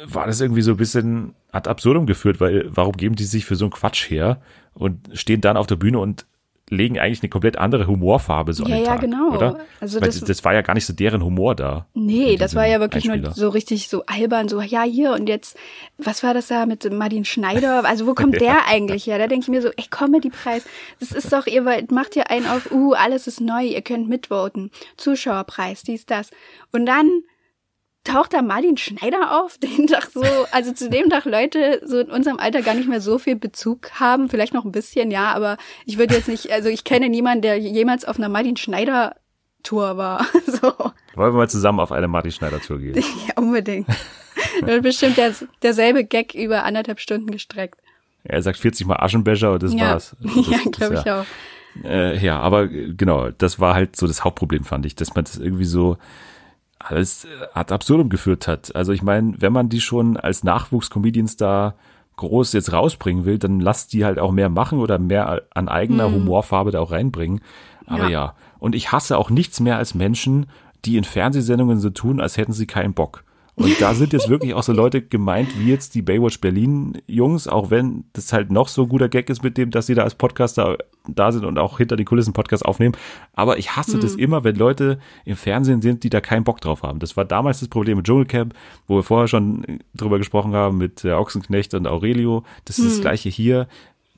[0.05, 3.55] war das irgendwie so ein bisschen ad absurdum geführt, weil warum geben die sich für
[3.55, 4.41] so einen Quatsch her
[4.74, 6.26] und stehen dann auf der Bühne und
[6.74, 9.30] legen eigentlich eine komplett andere Humorfarbe so ja, an den ja, Tag, genau.
[9.32, 9.59] oder?
[9.80, 11.88] Also Weil das, das war ja gar nicht so deren Humor da.
[11.93, 13.30] Nee, das war ja wirklich Einspieler.
[13.30, 15.57] nur so richtig so albern, so ja hier und jetzt,
[15.97, 17.86] was war das da mit Martin Schneider?
[17.86, 18.39] Also wo kommt ja.
[18.39, 19.17] der eigentlich her?
[19.17, 20.65] Da denke ich mir so, ey, Comedy-Preis,
[20.99, 24.71] das ist doch, ihr macht ja einen auf, uh, alles ist neu, ihr könnt mitvoten,
[24.97, 26.32] Zuschauerpreis, dies, das.
[26.71, 27.24] Und dann
[28.04, 32.12] taucht da Martin Schneider auf, den Tag so, also zu dem Tag Leute so in
[32.12, 35.58] unserem Alter gar nicht mehr so viel Bezug haben, vielleicht noch ein bisschen, ja, aber
[35.86, 39.16] ich würde jetzt nicht, also ich kenne niemanden, der jemals auf einer Martin Schneider
[39.64, 40.26] Tour war.
[40.45, 40.72] So.
[41.16, 42.95] Wollen wir mal zusammen auf eine Martin Schneider Tour gehen?
[43.28, 43.88] Ja, unbedingt.
[44.62, 47.80] Wird bestimmt der, derselbe Gag über anderthalb Stunden gestreckt.
[48.24, 49.91] Er sagt 40 mal Aschenbecher und das ja.
[49.91, 50.16] war's.
[50.22, 51.26] Das, ja, glaube ich auch.
[51.84, 55.38] Äh, ja, aber genau, das war halt so das Hauptproblem, fand ich, dass man das
[55.38, 55.97] irgendwie so,
[56.84, 58.75] alles ad absurdum geführt hat.
[58.75, 61.75] Also ich meine, wenn man die schon als Nachwuchs-Comedians da
[62.17, 66.09] groß jetzt rausbringen will, dann lasst die halt auch mehr machen oder mehr an eigener
[66.09, 66.15] mhm.
[66.15, 67.41] Humorfarbe da auch reinbringen.
[67.86, 68.09] Aber ja.
[68.09, 68.36] ja.
[68.59, 70.45] Und ich hasse auch nichts mehr als Menschen,
[70.86, 73.23] die in Fernsehsendungen so tun, als hätten sie keinen Bock.
[73.56, 77.47] Und da sind jetzt wirklich auch so Leute gemeint, wie jetzt die Baywatch Berlin Jungs,
[77.47, 80.16] auch wenn das halt noch so guter Gag ist mit dem, dass sie da als
[80.16, 80.78] Podcaster
[81.08, 82.95] da sind und auch hinter den Kulissen Podcast aufnehmen.
[83.34, 84.01] Aber ich hasse mhm.
[84.01, 86.99] das immer, wenn Leute im Fernsehen sind, die da keinen Bock drauf haben.
[86.99, 88.56] Das war damals das Problem mit Dschungelcamp,
[88.88, 92.43] wo wir vorher schon drüber gesprochen haben mit äh, Ochsenknecht und Aurelio.
[92.66, 92.89] Das ist mhm.
[92.89, 93.68] das gleiche hier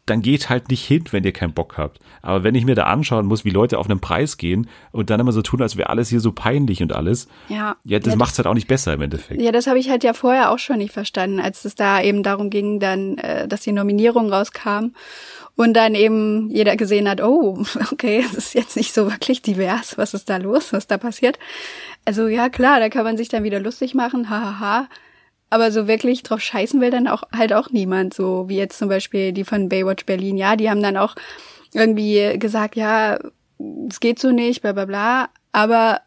[0.06, 1.99] dann geht halt nicht hin, wenn ihr keinen Bock habt.
[2.22, 5.20] Aber wenn ich mir da anschauen muss, wie Leute auf einen Preis gehen und dann
[5.20, 8.18] immer so tun, als wäre alles hier so peinlich und alles, ja, ja das ja,
[8.18, 9.41] macht's halt auch nicht besser im Endeffekt.
[9.41, 12.22] Ja, das habe ich halt ja vorher auch schon nicht verstanden, als es da eben
[12.22, 14.91] darum ging, dann, äh, dass die Nominierung rauskam
[15.56, 19.97] und dann eben jeder gesehen hat, oh, okay, es ist jetzt nicht so wirklich divers,
[19.97, 21.39] was ist da los, was da passiert.
[22.06, 24.60] Also ja, klar, da kann man sich dann wieder lustig machen, hahaha.
[24.60, 24.88] Ha, ha.
[25.50, 28.89] Aber so wirklich drauf scheißen will dann auch halt auch niemand, so wie jetzt zum
[28.89, 30.38] Beispiel die von Baywatch Berlin.
[30.38, 31.16] Ja, die haben dann auch
[31.74, 33.20] irgendwie gesagt, ja,
[33.89, 36.02] es geht so nicht, bla bla bla, aber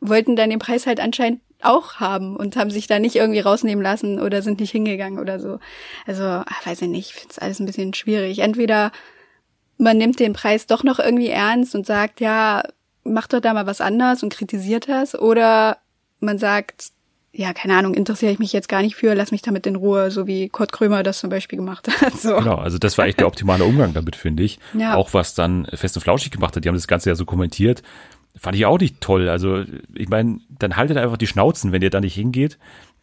[0.00, 3.82] wollten dann den Preis halt anscheinend auch haben und haben sich da nicht irgendwie rausnehmen
[3.82, 5.58] lassen oder sind nicht hingegangen oder so.
[6.06, 8.40] Also, ach, weiß ich nicht, ich finde es alles ein bisschen schwierig.
[8.40, 8.92] Entweder
[9.78, 12.62] man nimmt den Preis doch noch irgendwie ernst und sagt, ja,
[13.02, 15.78] mach doch da mal was anders und kritisiert das, oder
[16.20, 16.92] man sagt,
[17.36, 20.12] ja, keine Ahnung, interessiere ich mich jetzt gar nicht für, lass mich damit in Ruhe,
[20.12, 22.14] so wie Kurt Krömer das zum Beispiel gemacht hat.
[22.24, 22.36] So.
[22.36, 24.58] Genau, also das war echt der optimale Umgang damit, finde ich.
[24.72, 24.94] Ja.
[24.94, 27.82] Auch was dann Fest und Flauschig gemacht hat, die haben das Ganze ja so kommentiert,
[28.36, 29.28] fand ich auch nicht toll.
[29.28, 29.64] Also
[29.94, 32.56] ich meine, dann haltet einfach die Schnauzen, wenn ihr da nicht hingeht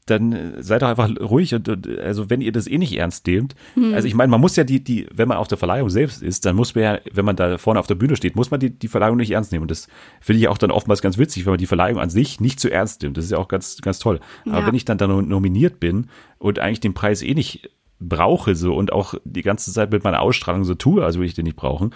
[0.06, 3.28] dann äh, seid doch einfach ruhig und, und also wenn ihr das eh nicht ernst
[3.28, 3.56] nehmt.
[3.76, 3.94] Hm.
[3.94, 6.46] Also ich meine, man muss ja die, die, wenn man auf der Verleihung selbst ist,
[6.46, 8.72] dann muss man ja, wenn man da vorne auf der Bühne steht, muss man die,
[8.72, 9.64] die Verleihung nicht ernst nehmen.
[9.64, 9.88] Und das
[10.20, 12.70] finde ich auch dann oftmals ganz witzig, wenn man die Verleihung an sich nicht zu
[12.70, 13.18] ernst nimmt.
[13.18, 14.20] Das ist ja auch ganz, ganz toll.
[14.46, 14.54] Ja.
[14.54, 16.08] Aber wenn ich dann da nominiert bin
[16.40, 20.22] und eigentlich den Preis eh nicht brauche so und auch die ganze Zeit mit meiner
[20.22, 21.94] Ausstrahlung so tue, also will ich den nicht brauchen,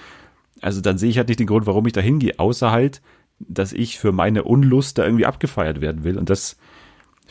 [0.62, 3.01] also dann sehe ich halt nicht den Grund, warum ich da hingehe, außer halt,
[3.39, 6.18] dass ich für meine Unlust da irgendwie abgefeiert werden will.
[6.18, 6.58] Und das,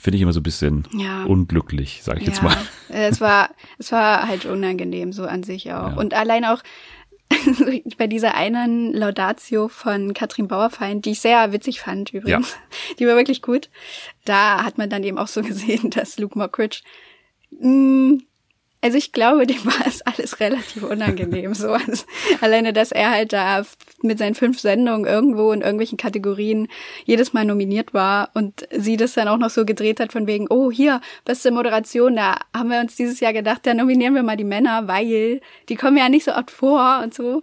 [0.04, 1.24] finde ich immer so ein bisschen ja.
[1.24, 2.32] unglücklich, sage ich ja.
[2.32, 2.54] jetzt mal.
[2.90, 3.48] Es war,
[3.78, 5.92] es war halt unangenehm so an sich auch.
[5.92, 5.94] Ja.
[5.94, 6.62] Und allein auch
[7.96, 12.54] bei dieser einen Laudatio von Katrin Bauerfeind, die ich sehr witzig fand übrigens,
[12.98, 13.70] die war wirklich gut.
[14.26, 16.82] Da hat man dann eben auch so gesehen, dass Luke Mockridge
[17.58, 18.22] mh, mm,
[18.84, 21.54] also ich glaube, dem war es alles relativ unangenehm.
[21.54, 22.04] so also
[22.42, 23.64] alleine, dass er halt da
[24.02, 26.68] mit seinen fünf Sendungen irgendwo in irgendwelchen Kategorien
[27.06, 30.48] jedes Mal nominiert war und sie das dann auch noch so gedreht hat von wegen,
[30.50, 34.36] oh hier beste Moderation, da haben wir uns dieses Jahr gedacht, da nominieren wir mal
[34.36, 37.40] die Männer, weil die kommen ja nicht so oft vor und so.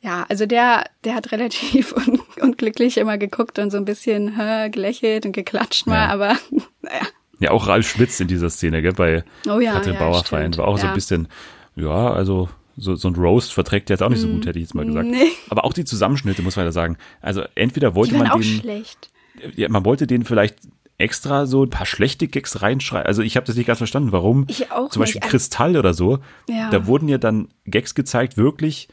[0.00, 4.68] Ja, also der, der hat relativ un unglücklich immer geguckt und so ein bisschen hä,
[4.70, 6.08] gelächelt und geklatscht mal, ja.
[6.08, 6.36] aber
[6.82, 7.06] naja.
[7.38, 10.58] Ja, auch Ralf Schmitz in dieser Szene, gell, bei oh ja, Katrin ja, Bauerfeind.
[10.58, 10.82] War auch ja.
[10.82, 11.28] so ein bisschen,
[11.74, 14.64] ja, also so, so ein Roast verträgt jetzt auch nicht so gut, mm, hätte ich
[14.64, 15.08] jetzt mal gesagt.
[15.08, 15.32] Nee.
[15.48, 16.96] Aber auch die Zusammenschnitte, muss man ja sagen.
[17.20, 18.60] Also entweder wollte die man auch den.
[18.60, 19.10] Schlecht.
[19.54, 20.56] Ja, man wollte den vielleicht
[20.98, 23.06] extra so ein paar schlechte Gags reinschreiben.
[23.06, 24.46] Also ich habe das nicht ganz verstanden, warum.
[24.48, 25.30] Ich auch Zum Beispiel nicht.
[25.30, 26.20] Kristall oder so.
[26.48, 26.70] Ja.
[26.70, 28.88] Da wurden ja dann Gags gezeigt, wirklich,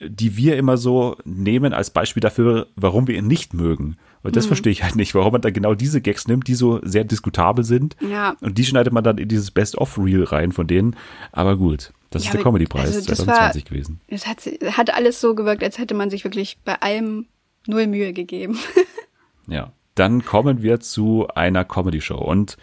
[0.00, 3.96] die wir immer so nehmen als Beispiel dafür, warum wir ihn nicht mögen.
[4.22, 4.48] Und das hm.
[4.48, 7.64] verstehe ich halt nicht, warum man da genau diese Gags nimmt, die so sehr diskutabel
[7.64, 7.96] sind.
[8.00, 8.36] Ja.
[8.40, 10.96] Und die schneidet man dann in dieses Best-of-Reel rein von denen.
[11.30, 14.00] Aber gut, das ja, ist der Comedy-Preis also 2020 war, gewesen.
[14.08, 14.38] Es hat,
[14.72, 17.26] hat alles so gewirkt, als hätte man sich wirklich bei allem
[17.66, 18.58] null Mühe gegeben.
[19.46, 19.72] ja.
[19.94, 22.18] Dann kommen wir zu einer Comedy-Show.
[22.18, 22.58] Und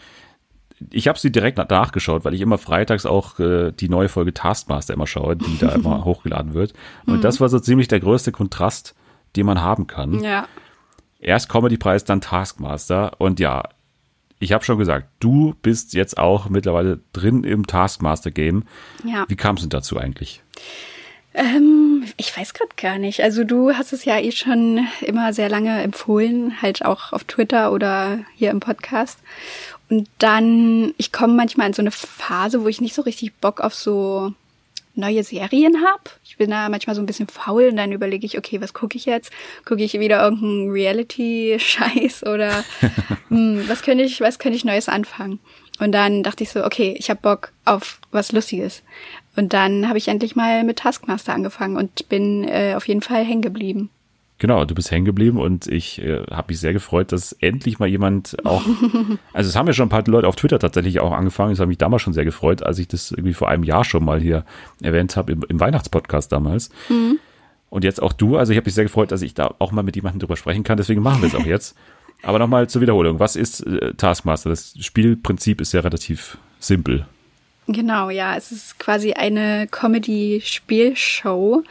[0.92, 4.94] ich habe sie direkt nachgeschaut, weil ich immer freitags auch äh, die neue Folge Taskmaster
[4.94, 6.74] immer schaue, die da immer hochgeladen wird.
[7.06, 7.22] Und mhm.
[7.22, 8.96] das war so ziemlich der größte Kontrast,
[9.36, 10.24] den man haben kann.
[10.24, 10.48] Ja.
[11.20, 13.14] Erst Comedy-Preis, dann Taskmaster.
[13.20, 13.64] Und ja,
[14.40, 18.64] ich habe schon gesagt, du bist jetzt auch mittlerweile drin im Taskmaster-Game.
[19.06, 19.26] Ja.
[19.28, 20.44] Wie kam es denn dazu eigentlich?
[21.34, 23.22] Ähm, ich weiß gerade gar nicht.
[23.22, 27.72] Also du hast es ja eh schon immer sehr lange empfohlen, halt auch auf Twitter
[27.72, 29.20] oder hier im Podcast.
[29.94, 33.62] Und dann, ich komme manchmal in so eine Phase, wo ich nicht so richtig Bock
[33.62, 34.34] auf so
[34.96, 36.10] neue Serien habe.
[36.26, 38.98] Ich bin da manchmal so ein bisschen faul und dann überlege ich, okay, was gucke
[38.98, 39.32] ich jetzt?
[39.66, 42.64] Gucke ich wieder irgendeinen Reality-Scheiß oder
[43.28, 45.40] hm, was könnte ich, was könnte ich Neues anfangen?
[45.80, 48.82] Und dann dachte ich so, okay, ich habe Bock auf was Lustiges.
[49.36, 53.24] Und dann habe ich endlich mal mit Taskmaster angefangen und bin äh, auf jeden Fall
[53.24, 53.92] hängen geblieben.
[54.40, 57.88] Genau, du bist hängen geblieben und ich äh, habe mich sehr gefreut, dass endlich mal
[57.88, 58.64] jemand auch,
[59.34, 61.68] also es haben ja schon ein paar Leute auf Twitter tatsächlich auch angefangen, das hat
[61.68, 64.44] mich damals schon sehr gefreut, als ich das irgendwie vor einem Jahr schon mal hier
[64.82, 66.72] erwähnt habe, im, im Weihnachtspodcast damals.
[66.90, 67.20] Mhm.
[67.70, 69.82] Und jetzt auch du, also ich habe mich sehr gefreut, dass ich da auch mal
[69.82, 71.76] mit jemandem drüber sprechen kann, deswegen machen wir es auch jetzt.
[72.24, 74.50] Aber nochmal zur Wiederholung, was ist äh, Taskmaster?
[74.50, 77.06] Das Spielprinzip ist ja relativ simpel.
[77.68, 81.64] Genau, ja, es ist quasi eine Comedy-Spielshow.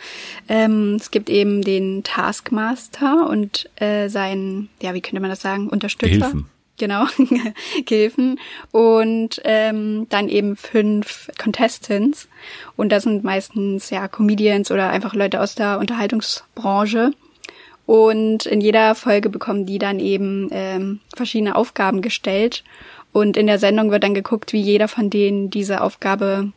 [0.48, 5.68] Ähm, es gibt eben den Taskmaster und äh, seinen, ja, wie könnte man das sagen,
[5.68, 6.30] Unterstützer.
[6.30, 6.46] Gehilfen.
[6.78, 7.04] genau,
[7.84, 8.40] Gehilfen
[8.70, 12.28] und ähm, dann eben fünf Contestants
[12.76, 17.12] und das sind meistens ja Comedians oder einfach Leute aus der Unterhaltungsbranche
[17.84, 22.64] und in jeder Folge bekommen die dann eben ähm, verschiedene Aufgaben gestellt
[23.12, 26.52] und in der Sendung wird dann geguckt, wie jeder von denen diese Aufgabe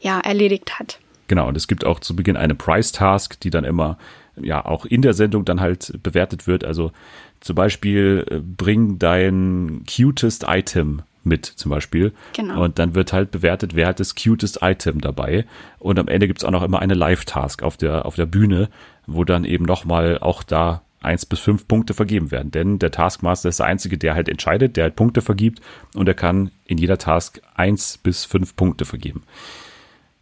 [0.00, 0.98] ja erledigt hat.
[1.28, 3.98] Genau, und es gibt auch zu Beginn eine Price Task, die dann immer
[4.36, 6.64] ja auch in der Sendung dann halt bewertet wird.
[6.64, 6.92] Also
[7.40, 12.12] zum Beispiel äh, bring dein cutest Item mit zum Beispiel.
[12.34, 12.62] Genau.
[12.62, 15.46] Und dann wird halt bewertet, wer hat das cutest Item dabei.
[15.78, 18.68] Und am Ende gibt's auch noch immer eine Live-Task auf der, auf der Bühne,
[19.06, 22.50] wo dann eben nochmal auch da eins bis fünf Punkte vergeben werden.
[22.50, 25.60] Denn der Taskmaster ist der Einzige, der halt entscheidet, der halt Punkte vergibt
[25.94, 29.22] und er kann in jeder Task eins bis fünf Punkte vergeben.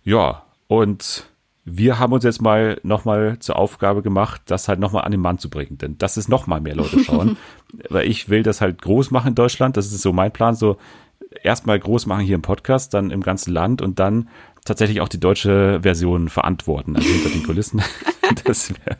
[0.05, 1.26] Ja, und
[1.64, 5.39] wir haben uns jetzt mal nochmal zur Aufgabe gemacht, das halt nochmal an den Mann
[5.39, 5.78] zu bringen.
[5.78, 7.37] Denn das ist nochmal mehr Leute schauen.
[7.89, 9.76] Weil ich will das halt groß machen in Deutschland.
[9.76, 10.57] Das ist so mein Plan.
[10.57, 10.78] So
[11.43, 14.28] erstmal groß machen hier im Podcast, dann im ganzen Land und dann
[14.64, 17.83] tatsächlich auch die deutsche Version verantworten, also hinter den Kulissen.
[18.45, 18.99] das wäre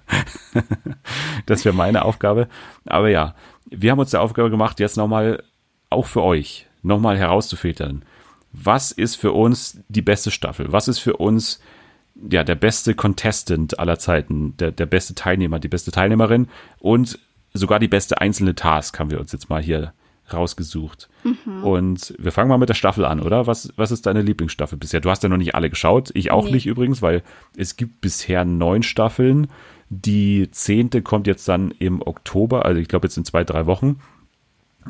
[1.64, 2.49] wär meine Aufgabe.
[2.87, 3.35] Aber ja,
[3.66, 5.43] wir haben uns die Aufgabe gemacht, jetzt nochmal
[5.91, 8.05] auch für euch nochmal herauszufiltern.
[8.53, 10.72] Was ist für uns die beste Staffel?
[10.72, 11.61] Was ist für uns
[12.30, 17.18] ja, der beste Contestant aller Zeiten, der, der beste Teilnehmer, die beste Teilnehmerin und
[17.55, 19.93] sogar die beste einzelne Task haben wir uns jetzt mal hier
[20.33, 21.09] rausgesucht.
[21.25, 21.64] Mhm.
[21.64, 23.47] Und wir fangen mal mit der Staffel an, oder?
[23.47, 25.01] Was, was ist deine Lieblingsstaffel bisher?
[25.01, 26.53] Du hast ja noch nicht alle geschaut, ich auch nee.
[26.53, 27.23] nicht übrigens, weil
[27.57, 29.49] es gibt bisher neun Staffeln.
[29.91, 34.01] Die zehnte kommt jetzt dann im Oktober, also ich glaube jetzt in zwei, drei Wochen.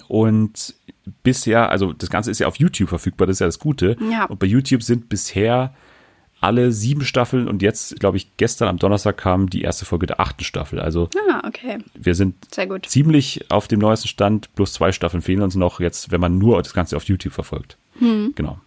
[0.09, 0.75] Und
[1.23, 3.97] bisher, also das Ganze ist ja auf YouTube verfügbar, das ist ja das Gute.
[4.11, 4.27] Ja.
[4.27, 5.75] Und bei YouTube sind bisher
[6.43, 10.21] alle sieben Staffeln und jetzt, glaube ich, gestern am Donnerstag kam die erste Folge der
[10.21, 10.81] achten Staffel.
[10.81, 11.79] Also ah, okay.
[11.95, 12.35] wir sind
[12.87, 16.63] ziemlich auf dem neuesten Stand, plus zwei Staffeln fehlen uns noch jetzt, wenn man nur
[16.63, 17.77] das Ganze auf YouTube verfolgt.
[17.99, 18.33] Hm.
[18.35, 18.59] Genau.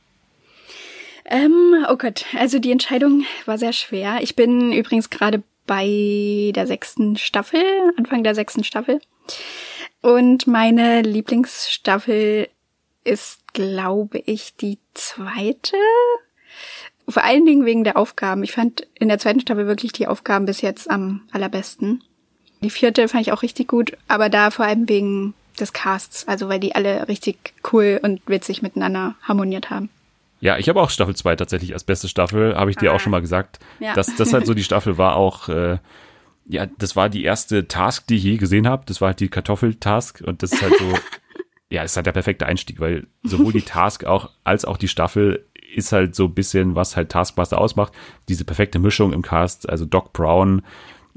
[1.26, 4.20] Ähm, oh Gott, also die Entscheidung war sehr schwer.
[4.22, 7.64] Ich bin übrigens gerade bei der sechsten Staffel,
[7.98, 9.02] Anfang der sechsten Staffel.
[10.02, 12.48] Und meine Lieblingsstaffel
[13.04, 15.78] ist, glaube ich, die zweite
[17.08, 18.44] vor allen Dingen wegen der Aufgaben.
[18.44, 22.04] Ich fand in der zweiten Staffel wirklich die Aufgaben bis jetzt am allerbesten.
[22.62, 26.50] Die vierte fand ich auch richtig gut, aber da vor allem wegen des Casts, also
[26.50, 29.90] weil die alle richtig cool und witzig miteinander harmoniert haben.
[30.42, 32.96] Ja, ich habe auch Staffel 2 tatsächlich als beste Staffel, habe ich dir ah.
[32.96, 33.60] auch schon mal gesagt.
[33.80, 33.94] Ja.
[33.94, 35.78] Dass das halt so die Staffel war auch, äh,
[36.46, 38.84] ja, das war die erste Task, die ich je gesehen habe.
[38.86, 40.94] Das war halt die Kartoffeltask und das ist halt so,
[41.70, 45.46] ja, ist halt der perfekte Einstieg, weil sowohl die Task auch als auch die Staffel
[45.76, 47.94] ist halt so ein bisschen, was halt Taskmaster ausmacht.
[48.30, 50.62] Diese perfekte Mischung im Cast, also Doc Brown,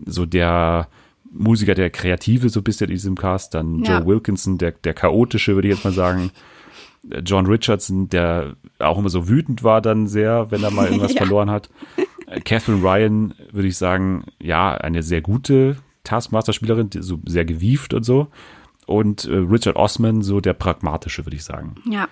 [0.04, 0.88] so der
[1.30, 3.98] Musiker, der Kreative so ein bisschen in diesem Cast, dann ja.
[3.98, 6.30] Joe Wilkinson, der, der Chaotische, würde ich jetzt mal sagen.
[7.24, 11.18] John Richardson, der auch immer so wütend war dann sehr, wenn er mal irgendwas ja.
[11.18, 11.70] verloren hat.
[12.44, 18.28] Catherine Ryan, würde ich sagen, ja, eine sehr gute Taskmaster-Spielerin, so sehr gewieft und so.
[18.86, 21.76] Und äh, Richard Osman, so der pragmatische, würde ich sagen.
[21.88, 22.08] Ja.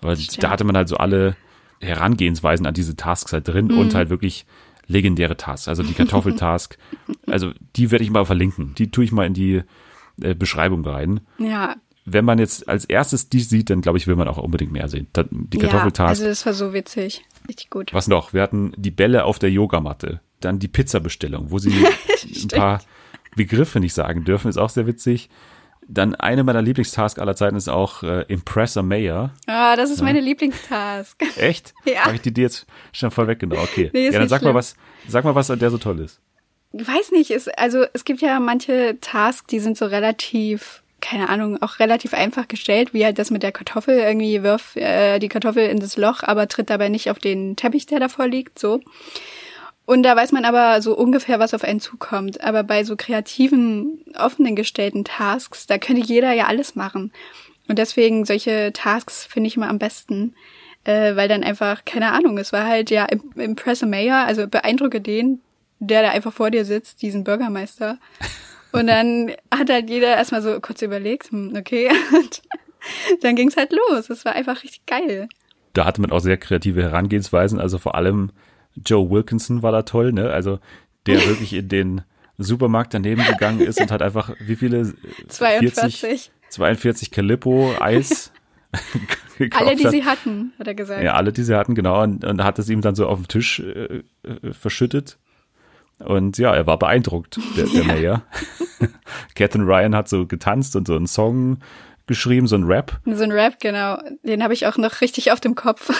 [0.00, 1.36] Weil da hatte man halt so alle
[1.80, 3.78] Herangehensweisen an diese Tasks halt drin mhm.
[3.78, 4.46] und halt wirklich
[4.86, 5.68] legendäre Tasks.
[5.68, 6.78] Also die Kartoffeltask,
[7.26, 8.74] also die werde ich mal verlinken.
[8.76, 9.62] Die tue ich mal in die
[10.20, 11.20] äh, Beschreibung rein.
[11.38, 11.76] Ja.
[12.06, 14.88] Wenn man jetzt als erstes die sieht, dann glaube ich, will man auch unbedingt mehr
[14.88, 15.08] sehen.
[15.30, 16.20] Die Kartoffeltask.
[16.20, 17.24] Ja, also das war so witzig.
[17.48, 17.94] Richtig gut.
[17.94, 18.34] Was noch?
[18.34, 20.20] Wir hatten die Bälle auf der Yogamatte.
[20.40, 21.72] Dann die Pizzabestellung, wo sie
[22.42, 22.82] ein paar
[23.36, 25.30] Begriffe nicht sagen dürfen, ist auch sehr witzig.
[25.88, 29.30] Dann eine meiner Lieblingstasks aller Zeiten ist auch äh, Impress a Mayor.
[29.46, 30.04] Ah, das ist ja.
[30.04, 31.22] meine Lieblingstask.
[31.36, 31.74] Echt?
[31.84, 32.04] ja.
[32.04, 33.64] Habe ich die dir jetzt schon voll weggenommen?
[33.64, 33.90] Okay.
[33.92, 34.52] Nee, ja, dann sag schlimm.
[34.52, 34.76] mal was,
[35.08, 36.20] sag mal was an der so toll ist.
[36.72, 41.28] Ich weiß nicht, es, also es gibt ja manche Tasks, die sind so relativ keine
[41.28, 43.98] Ahnung, auch relativ einfach gestellt, wie halt das mit der Kartoffel.
[43.98, 47.84] Irgendwie wirf äh, die Kartoffel in das Loch, aber tritt dabei nicht auf den Teppich,
[47.84, 48.80] der davor liegt, so.
[49.86, 52.42] Und da weiß man aber so ungefähr, was auf einen zukommt.
[52.42, 57.12] Aber bei so kreativen, offenen gestellten Tasks, da könnte jeder ja alles machen.
[57.68, 60.34] Und deswegen solche Tasks finde ich immer am besten,
[60.84, 63.06] äh, weil dann einfach, keine Ahnung, es war halt ja
[63.36, 65.40] Impress a Mayor, also beeindrucke den,
[65.80, 67.98] der da einfach vor dir sitzt, diesen Bürgermeister.
[68.72, 72.42] Und dann hat halt jeder erstmal so kurz überlegt, hm, okay, und
[73.22, 74.10] dann ging's halt los.
[74.10, 75.28] Es war einfach richtig geil.
[75.74, 78.30] Da hatte man auch sehr kreative Herangehensweisen, also vor allem
[78.84, 80.30] Joe Wilkinson war da toll, ne?
[80.30, 80.58] Also
[81.06, 82.02] der wirklich in den
[82.38, 84.92] Supermarkt daneben gegangen ist und hat einfach wie viele
[85.28, 88.32] 42 40, 42 Calippo Eis
[89.38, 89.92] gekauft Alle, die hat.
[89.92, 91.02] sie hatten, hat er gesagt.
[91.02, 92.02] Ja, alle, die sie hatten, genau.
[92.02, 95.18] Und, und hat es ihm dann so auf den Tisch äh, äh, verschüttet.
[96.00, 97.84] Und ja, er war beeindruckt, der, der ja.
[97.84, 98.22] Mayor.
[99.34, 101.58] Catherine Ryan hat so getanzt und so einen Song
[102.06, 103.00] geschrieben, so ein Rap.
[103.04, 103.98] So ein Rap, genau.
[104.24, 105.90] Den habe ich auch noch richtig auf dem Kopf.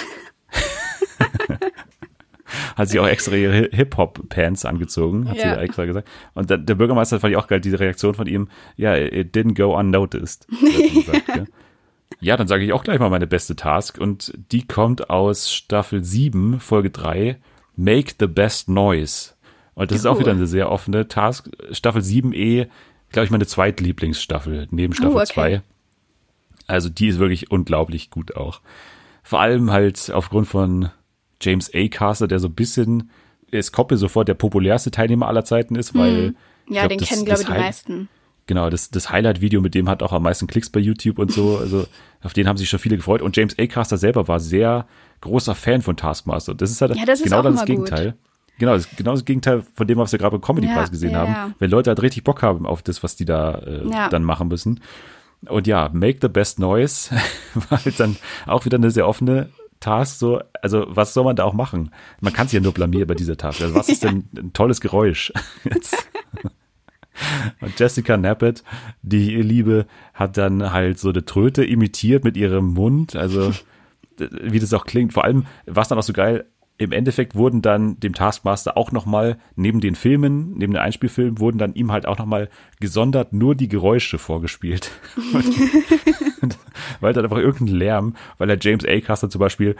[2.77, 5.55] Hat sie auch extra ihre Hip-Hop-Pants angezogen, hat ja.
[5.55, 6.09] sie extra gesagt.
[6.35, 9.55] Und der, der, Bürgermeister fand ich auch geil, diese Reaktion von ihm, ja, it didn't
[9.55, 10.47] go unnoticed.
[10.49, 11.45] gesagt, ja.
[12.21, 16.03] ja, dann sage ich auch gleich mal meine beste Task und die kommt aus Staffel
[16.03, 17.39] 7, Folge 3,
[17.77, 19.33] Make the Best Noise.
[19.75, 19.99] Und das cool.
[19.99, 21.51] ist auch wieder eine sehr offene Task.
[21.73, 22.69] Staffel 7e,
[23.11, 25.61] glaube ich, meine zweitlieblingsstaffel neben oh, Staffel oh, okay.
[25.61, 25.63] 2.
[26.67, 28.61] Also die ist wirklich unglaublich gut auch.
[29.23, 30.91] Vor allem halt aufgrund von
[31.45, 31.89] James A.
[31.89, 33.11] Caster, der so ein bisschen,
[33.51, 36.29] es mir sofort der populärste Teilnehmer aller Zeiten ist, weil.
[36.29, 36.37] Hm.
[36.67, 38.09] Ja, glaub, den das, kennen, glaube ich, die meisten.
[38.47, 41.59] Genau, das, das Highlight-Video mit dem hat auch am meisten Klicks bei YouTube und so.
[41.61, 41.87] Also
[42.23, 43.23] auf den haben sich schon viele gefreut.
[43.23, 43.67] Und James A.
[43.67, 44.87] Caster selber war sehr
[45.21, 46.55] großer Fan von Taskmaster.
[46.55, 48.13] Das ist halt ja, das genau ist das Gegenteil.
[48.13, 48.21] Gut.
[48.59, 51.11] Genau, das ist genau das Gegenteil von dem, was wir gerade beim Comedy-Preis ja, gesehen
[51.11, 51.55] ja, haben.
[51.59, 54.81] Wenn Leute halt richtig Bock haben auf das, was die da äh, dann machen müssen.
[55.47, 57.15] Und ja, Make the Best Noise
[57.69, 58.17] war halt dann
[58.47, 59.51] auch wieder eine sehr offene
[59.85, 60.19] Task.
[60.19, 61.91] So, also was soll man da auch machen?
[62.21, 63.61] Man kann sich ja nur blamieren bei dieser Task.
[63.61, 65.33] Also was ist denn ein tolles Geräusch?
[65.65, 66.09] Jetzt.
[67.61, 68.65] Und Jessica Nappet,
[69.03, 73.15] die Liebe, hat dann halt so eine Tröte imitiert mit ihrem Mund.
[73.15, 73.53] Also
[74.19, 75.13] wie das auch klingt.
[75.13, 78.91] Vor allem war es dann auch so geil, im Endeffekt wurden dann dem Taskmaster auch
[78.91, 82.49] nochmal, neben den Filmen, neben den Einspielfilmen, wurden dann ihm halt auch nochmal
[82.81, 84.91] gesondert nur die Geräusche vorgespielt.
[87.01, 89.01] weil dann einfach irgendein Lärm, weil er James A.
[89.01, 89.77] Caster zum Beispiel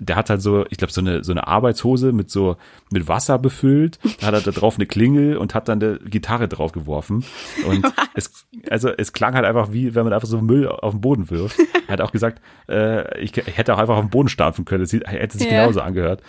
[0.00, 2.56] der hat halt so, ich glaube, so eine, so eine Arbeitshose mit so,
[2.90, 3.98] mit Wasser befüllt.
[4.20, 7.24] Da hat er da drauf eine Klingel und hat dann eine Gitarre drauf geworfen.
[7.66, 11.00] Und es, also es klang halt einfach wie, wenn man einfach so Müll auf den
[11.00, 11.58] Boden wirft.
[11.86, 14.84] Er hat auch gesagt, äh, ich, ich hätte auch einfach auf den Boden stampfen können.
[14.84, 15.62] Es hätte sich yeah.
[15.62, 16.22] genauso angehört.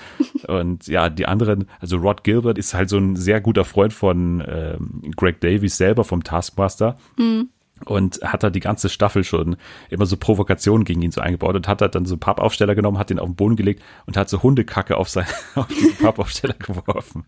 [0.47, 4.43] Und ja, die anderen, also Rod Gilbert ist halt so ein sehr guter Freund von
[4.45, 6.97] ähm, Greg Davies selber vom Taskmaster.
[7.17, 7.49] Mhm
[7.85, 9.57] und hat da die ganze Staffel schon
[9.89, 13.09] immer so Provokationen gegen ihn so eingebaut und hat da dann so Pappaufsteller genommen, hat
[13.09, 15.25] den auf den Boden gelegt und hat so Hundekacke auf sein
[15.55, 17.25] auf diesen Pappaufsteller geworfen.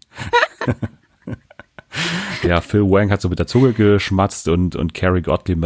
[2.43, 5.59] ja, Phil Wang hat so mit der Zunge geschmatzt und und Carrie Gottlieb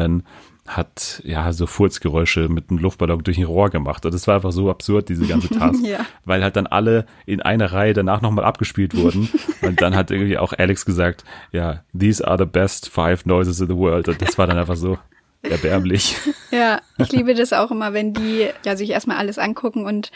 [0.67, 4.05] hat ja so Furzgeräusche mit einem Luftballon durch ein Rohr gemacht.
[4.05, 5.83] Und das war einfach so absurd, diese ganze Task.
[5.83, 6.05] ja.
[6.25, 9.29] Weil halt dann alle in einer Reihe danach nochmal abgespielt wurden.
[9.61, 13.67] und dann hat irgendwie auch Alex gesagt, ja, these are the best five noises in
[13.67, 14.09] the world.
[14.09, 14.97] Und das war dann einfach so
[15.41, 16.15] erbärmlich.
[16.49, 20.11] Ja, ich liebe das auch immer, wenn die ja sich erstmal alles angucken und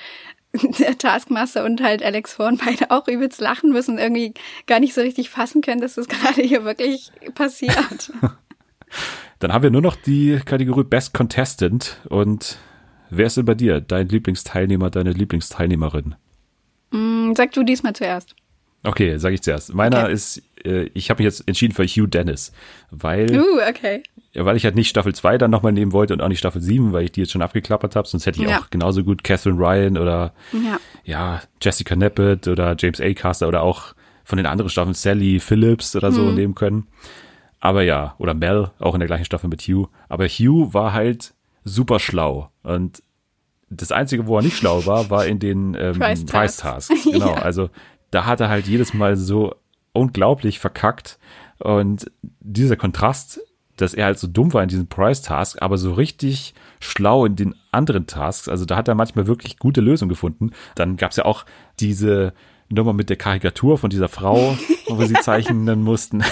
[0.80, 4.34] der Taskmaster und halt Alex Horn beide auch übelst lachen müssen und irgendwie
[4.66, 8.14] gar nicht so richtig fassen können, dass das gerade hier wirklich passiert.
[9.40, 12.00] Dann haben wir nur noch die Kategorie Best Contestant.
[12.10, 12.58] Und
[13.10, 16.16] wer ist denn bei dir dein Lieblingsteilnehmer, deine Lieblingsteilnehmerin?
[16.92, 18.36] Mm, sag du diesmal zuerst.
[18.84, 19.74] Okay, sag ich zuerst.
[19.74, 20.14] Meiner okay.
[20.14, 22.52] ist, äh, ich habe mich jetzt entschieden für Hugh Dennis,
[22.90, 24.02] weil, uh, okay.
[24.34, 26.92] weil ich halt nicht Staffel 2 dann nochmal nehmen wollte und auch nicht Staffel 7,
[26.92, 28.60] weil ich die jetzt schon abgeklappert habe, sonst hätte ich ja.
[28.60, 30.80] auch genauso gut Catherine Ryan oder ja.
[31.04, 33.14] ja Jessica Neppet oder James A.
[33.14, 36.36] Caster oder auch von den anderen Staffeln Sally Phillips oder so hm.
[36.36, 36.88] nehmen können.
[37.62, 39.88] Aber ja, oder Mel, auch in der gleichen Staffel mit Hugh.
[40.10, 41.34] Aber Hugh war halt
[41.64, 42.50] super schlau.
[42.64, 43.04] Und
[43.70, 47.04] das Einzige, wo er nicht schlau war, war in den ähm, Price, Price Tasks.
[47.12, 47.42] Genau, ja.
[47.42, 47.70] also
[48.10, 49.56] da hat er halt jedes Mal so
[49.94, 51.20] unglaublich verkackt.
[51.60, 53.40] Und dieser Kontrast,
[53.78, 57.36] dass er halt so dumm war in diesem Price Task, aber so richtig schlau in
[57.36, 58.50] den anderen Tasks.
[58.50, 60.52] Also da hat er manchmal wirklich gute Lösungen gefunden.
[60.74, 61.46] Dann gab's ja auch
[61.80, 62.34] diese
[62.70, 64.58] Nummer mit der Karikatur von dieser Frau,
[64.88, 66.24] wo sie zeichnen mussten.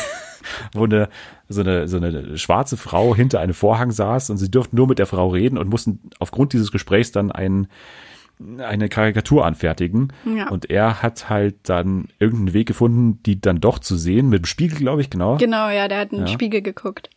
[0.73, 1.09] wo eine,
[1.47, 4.99] so eine, so eine schwarze Frau hinter einem Vorhang saß und sie durften nur mit
[4.99, 7.67] der Frau reden und mussten aufgrund dieses Gesprächs dann ein,
[8.59, 10.13] eine Karikatur anfertigen.
[10.25, 10.49] Ja.
[10.49, 14.45] Und er hat halt dann irgendeinen Weg gefunden, die dann doch zu sehen, mit dem
[14.45, 15.37] Spiegel, glaube ich, genau.
[15.37, 16.27] Genau, ja, der hat einen ja.
[16.27, 17.09] Spiegel geguckt.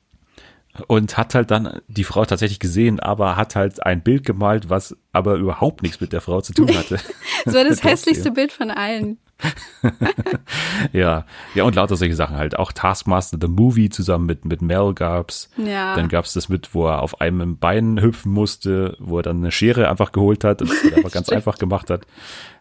[0.87, 4.97] Und hat halt dann die Frau tatsächlich gesehen, aber hat halt ein Bild gemalt, was
[5.13, 6.99] aber überhaupt nichts mit der Frau zu tun hatte.
[7.45, 9.19] das war das hässlichste Bild von allen.
[10.93, 12.59] ja, ja, und lauter solche Sachen halt.
[12.59, 15.51] Auch Taskmaster, The Movie zusammen mit, mit Mel gab's.
[15.57, 15.95] Ja.
[15.95, 19.51] Dann gab's das mit, wo er auf einem Bein hüpfen musste, wo er dann eine
[19.51, 22.07] Schere einfach geholt hat und das einfach ganz einfach gemacht hat.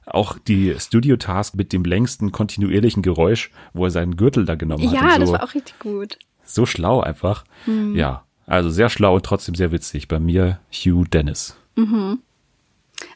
[0.06, 4.94] Auch die Studio-Task mit dem längsten kontinuierlichen Geräusch, wo er seinen Gürtel da genommen hat.
[4.94, 6.18] Ja, so, das war auch richtig gut.
[6.54, 7.44] So schlau einfach.
[7.66, 7.96] Mhm.
[7.96, 10.08] Ja, also sehr schlau und trotzdem sehr witzig.
[10.08, 11.56] Bei mir Hugh Dennis.
[11.76, 12.20] Mhm.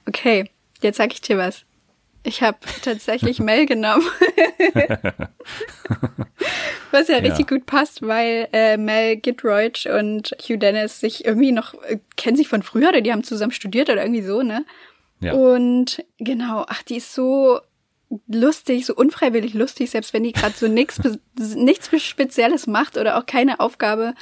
[0.07, 0.49] Okay,
[0.81, 1.65] jetzt sag ich dir was.
[2.23, 4.03] Ich habe tatsächlich Mel genommen.
[6.91, 11.51] Was ja, ja, richtig gut passt, weil äh, Mel Gitroich und Hugh Dennis sich irgendwie
[11.51, 14.65] noch äh, kennen sich von früher oder die haben zusammen studiert oder irgendwie so, ne?
[15.19, 15.33] Ja.
[15.33, 17.59] Und genau, ach, die ist so
[18.27, 20.99] lustig, so unfreiwillig lustig, selbst wenn die gerade so nichts
[21.55, 24.13] nichts Spezielles macht oder auch keine Aufgabe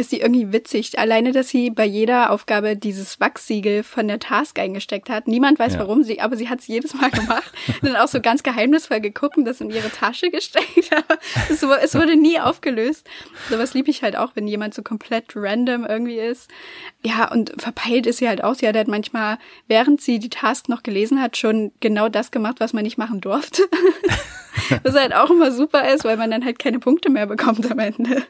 [0.00, 0.98] ist die irgendwie witzig.
[0.98, 5.28] Alleine, dass sie bei jeder Aufgabe dieses Wachsiegel von der Task eingesteckt hat.
[5.28, 5.80] Niemand weiß ja.
[5.80, 7.52] warum sie, aber sie hat es jedes Mal gemacht.
[7.82, 10.90] und dann auch so ganz geheimnisvoll geguckt und das in ihre Tasche gesteckt.
[10.90, 11.18] Aber
[11.50, 13.06] es, es wurde nie aufgelöst.
[13.48, 16.50] Sowas liebe ich halt auch, wenn jemand so komplett random irgendwie ist.
[17.04, 18.54] Ja, und verpeilt ist sie halt auch.
[18.54, 19.38] Sie hat halt manchmal,
[19.68, 23.20] während sie die Task noch gelesen hat, schon genau das gemacht, was man nicht machen
[23.20, 23.62] durfte.
[24.82, 27.78] was halt auch immer super ist, weil man dann halt keine Punkte mehr bekommt am
[27.78, 28.24] Ende.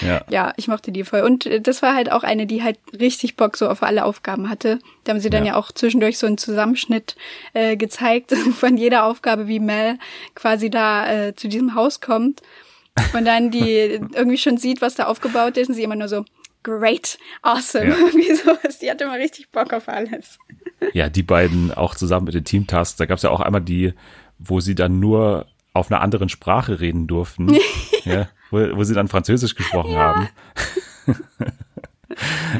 [0.00, 0.24] Ja.
[0.28, 1.20] ja, ich mochte die voll.
[1.20, 4.48] Und äh, das war halt auch eine, die halt richtig Bock so auf alle Aufgaben
[4.48, 4.78] hatte.
[5.04, 7.16] Da haben sie dann ja, ja auch zwischendurch so einen Zusammenschnitt
[7.52, 9.98] äh, gezeigt von jeder Aufgabe, wie Mel
[10.34, 12.42] quasi da äh, zu diesem Haus kommt
[13.12, 13.64] und dann die
[14.14, 16.24] irgendwie schon sieht, was da aufgebaut ist und sie immer nur so,
[16.62, 17.96] great, awesome, ja.
[17.98, 18.78] irgendwie sowas.
[18.80, 20.38] Die hatte immer richtig Bock auf alles.
[20.92, 22.96] Ja, die beiden auch zusammen mit den Teamtasks.
[22.96, 23.94] Da gab es ja auch einmal die,
[24.38, 27.56] wo sie dann nur auf einer anderen Sprache reden durften.
[28.04, 29.98] ja, wo, wo sie dann Französisch gesprochen ja.
[29.98, 30.28] haben.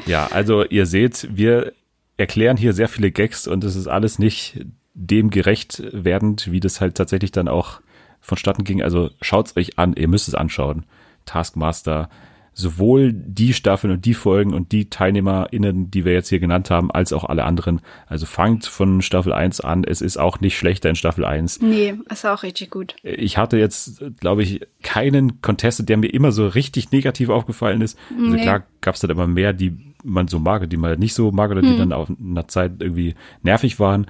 [0.06, 1.72] ja, also ihr seht, wir
[2.16, 4.64] erklären hier sehr viele Gags und es ist alles nicht
[4.94, 7.80] dem gerecht werdend, wie das halt tatsächlich dann auch
[8.20, 8.82] vonstatten ging.
[8.82, 10.84] Also schaut's euch an, ihr müsst es anschauen.
[11.26, 12.08] Taskmaster
[12.54, 16.90] sowohl die Staffeln und die Folgen und die TeilnehmerInnen, die wir jetzt hier genannt haben,
[16.90, 17.80] als auch alle anderen.
[18.06, 19.84] Also fangt von Staffel 1 an.
[19.84, 21.60] Es ist auch nicht schlechter in Staffel 1.
[21.60, 22.94] Nee, ist auch richtig gut.
[23.02, 27.98] Ich hatte jetzt, glaube ich, keinen Contested, der mir immer so richtig negativ aufgefallen ist.
[28.16, 28.42] Also nee.
[28.42, 31.50] klar gab es dann immer mehr, die man so mag, die man nicht so mag
[31.50, 31.78] oder die hm.
[31.78, 34.06] dann auf einer Zeit irgendwie nervig waren.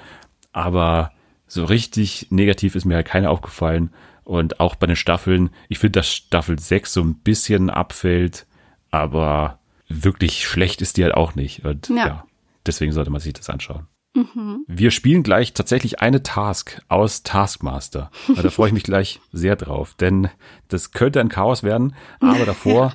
[0.53, 1.12] Aber
[1.47, 3.90] so richtig negativ ist mir halt keiner aufgefallen.
[4.24, 8.46] Und auch bei den Staffeln, ich finde, dass Staffel 6 so ein bisschen abfällt,
[8.90, 9.58] aber
[9.88, 11.64] wirklich schlecht ist die halt auch nicht.
[11.64, 12.24] Und ja, ja
[12.66, 13.86] deswegen sollte man sich das anschauen.
[14.14, 14.64] Mhm.
[14.68, 18.10] Wir spielen gleich tatsächlich eine Task aus Taskmaster.
[18.34, 20.28] Da freue ich mich gleich sehr drauf, denn
[20.68, 22.86] das könnte ein Chaos werden, aber davor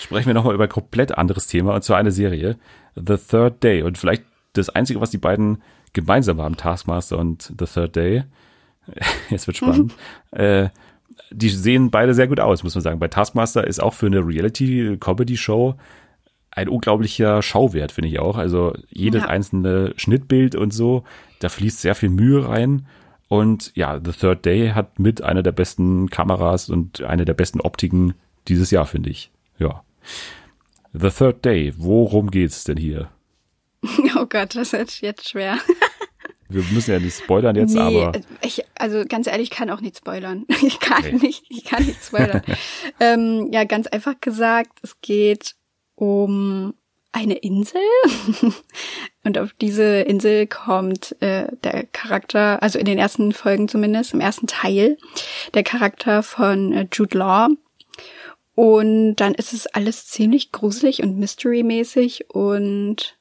[0.00, 2.56] sprechen wir nochmal über ein komplett anderes Thema und zwar eine Serie,
[2.94, 3.82] The Third Day.
[3.82, 5.62] Und vielleicht das Einzige, was die beiden
[5.92, 8.24] gemeinsam haben, Taskmaster und The Third Day,
[9.30, 9.94] jetzt wird spannend.
[10.32, 10.38] Mhm.
[10.38, 10.68] Äh,
[11.30, 12.98] die sehen beide sehr gut aus, muss man sagen.
[12.98, 15.76] Bei Taskmaster ist auch für eine Reality-Comedy-Show
[16.50, 18.36] ein unglaublicher Schauwert, finde ich auch.
[18.36, 19.28] Also jedes ja.
[19.28, 21.04] einzelne Schnittbild und so,
[21.40, 22.86] da fließt sehr viel Mühe rein.
[23.28, 27.60] Und ja, The Third Day hat mit einer der besten Kameras und eine der besten
[27.60, 28.14] Optiken
[28.46, 29.32] dieses Jahr, finde ich.
[29.58, 29.82] Ja.
[30.92, 33.08] The Third Day, worum geht's denn hier?
[34.16, 35.58] Oh Gott, das ist jetzt schwer.
[36.54, 38.12] Wir müssen ja nicht spoilern jetzt, nee, aber.
[38.40, 40.46] Ich, also ganz ehrlich, ich kann auch nicht spoilern.
[40.62, 41.18] Ich kann okay.
[41.20, 42.42] nicht, ich kann nicht spoilern.
[43.00, 45.56] ähm, ja, ganz einfach gesagt, es geht
[45.94, 46.74] um
[47.12, 47.80] eine Insel.
[49.24, 54.20] und auf diese Insel kommt äh, der Charakter, also in den ersten Folgen zumindest, im
[54.20, 54.96] ersten Teil,
[55.54, 57.48] der Charakter von äh, Jude Law.
[58.54, 63.16] Und dann ist es alles ziemlich gruselig und mystery-mäßig und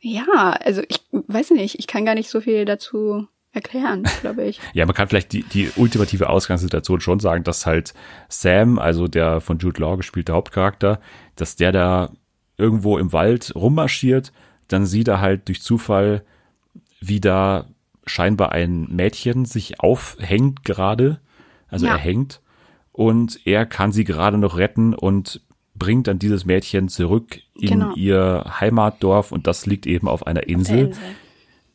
[0.00, 4.60] ja, also ich weiß nicht, ich kann gar nicht so viel dazu erklären, glaube ich.
[4.72, 7.94] ja, man kann vielleicht die, die ultimative Ausgangssituation schon sagen, dass halt
[8.28, 11.00] Sam, also der von Jude Law gespielte Hauptcharakter,
[11.36, 12.12] dass der da
[12.56, 14.32] irgendwo im Wald rummarschiert,
[14.68, 16.24] dann sieht er halt durch Zufall,
[17.00, 17.66] wie da
[18.04, 21.20] scheinbar ein Mädchen sich aufhängt gerade,
[21.68, 21.92] also ja.
[21.92, 22.40] er hängt
[22.92, 25.40] und er kann sie gerade noch retten und
[25.78, 27.94] bringt dann dieses Mädchen zurück in genau.
[27.94, 31.02] ihr Heimatdorf und das liegt eben auf einer Insel, Insel,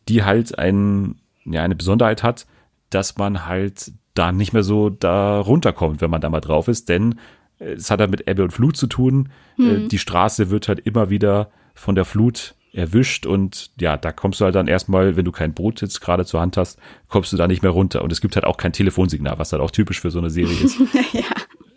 [0.07, 2.45] die halt ein, ja, eine Besonderheit hat,
[2.89, 6.89] dass man halt da nicht mehr so da runterkommt, wenn man da mal drauf ist,
[6.89, 7.19] denn
[7.59, 9.29] äh, es hat halt mit Ebbe und Flut zu tun.
[9.57, 9.89] Mhm.
[9.89, 14.45] Die Straße wird halt immer wieder von der Flut erwischt und ja, da kommst du
[14.45, 17.47] halt dann erstmal, wenn du kein Boot jetzt gerade zur Hand hast, kommst du da
[17.47, 18.03] nicht mehr runter.
[18.03, 20.57] Und es gibt halt auch kein Telefonsignal, was halt auch typisch für so eine Serie
[20.57, 20.79] ist.
[21.13, 21.23] ja.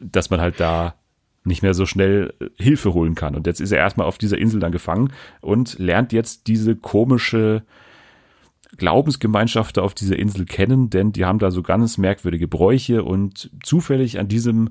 [0.01, 0.95] Dass man halt da
[1.47, 3.35] nicht mehr so schnell äh, Hilfe holen kann.
[3.35, 7.63] Und jetzt ist er erstmal auf dieser Insel dann gefangen und lernt jetzt diese komische
[8.77, 14.19] Glaubensgemeinschaft auf dieser Insel kennen, denn die haben da so ganz merkwürdige Bräuche und zufällig
[14.19, 14.71] an diesem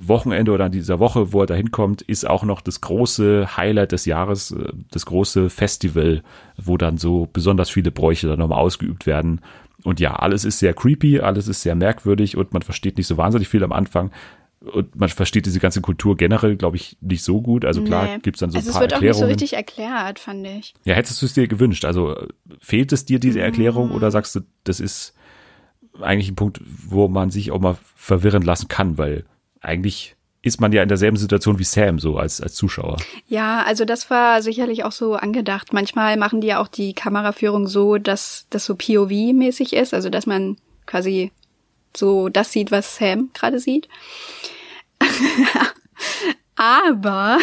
[0.00, 3.92] Wochenende oder an dieser Woche, wo er da hinkommt, ist auch noch das große Highlight
[3.92, 6.22] des Jahres, äh, das große Festival,
[6.56, 9.40] wo dann so besonders viele Bräuche dann nochmal ausgeübt werden.
[9.84, 13.16] Und ja, alles ist sehr creepy, alles ist sehr merkwürdig und man versteht nicht so
[13.16, 14.12] wahnsinnig viel am Anfang
[14.64, 17.64] und man versteht diese ganze Kultur generell, glaube ich, nicht so gut.
[17.64, 18.18] Also klar nee.
[18.22, 19.10] gibt's dann so also ein paar Erklärungen.
[19.10, 20.74] Es wird auch nicht so richtig erklärt, fand ich.
[20.84, 21.84] Ja, hättest du es dir gewünscht?
[21.84, 22.16] Also
[22.60, 23.42] fehlt es dir diese mm.
[23.42, 23.94] Erklärung mm.
[23.94, 25.14] oder sagst du, das ist
[26.00, 29.24] eigentlich ein Punkt, wo man sich auch mal verwirren lassen kann, weil
[29.60, 32.96] eigentlich ist man ja in derselben Situation wie Sam so als, als Zuschauer.
[33.28, 35.72] Ja, also das war sicherlich auch so angedacht.
[35.72, 40.26] Manchmal machen die ja auch die Kameraführung so, dass das so POV-mäßig ist, also dass
[40.26, 40.56] man
[40.86, 41.30] quasi
[41.96, 43.88] so das sieht, was Sam gerade sieht.
[46.56, 47.38] Aber,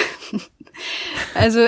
[1.33, 1.67] also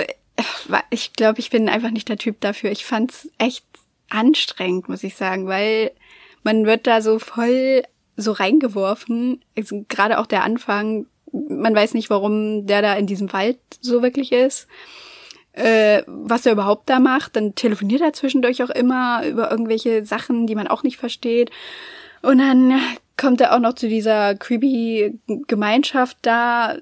[0.90, 2.70] ich glaube, ich bin einfach nicht der Typ dafür.
[2.70, 3.64] Ich fand's echt
[4.08, 5.92] anstrengend, muss ich sagen, weil
[6.42, 7.82] man wird da so voll
[8.16, 9.42] so reingeworfen.
[9.56, 14.02] Also, Gerade auch der Anfang, man weiß nicht, warum der da in diesem Wald so
[14.02, 14.66] wirklich ist.
[15.52, 20.46] Äh, was er überhaupt da macht, dann telefoniert er zwischendurch auch immer über irgendwelche Sachen,
[20.46, 21.50] die man auch nicht versteht.
[22.22, 22.80] Und dann
[23.16, 26.76] kommt er auch noch zu dieser creepy Gemeinschaft da,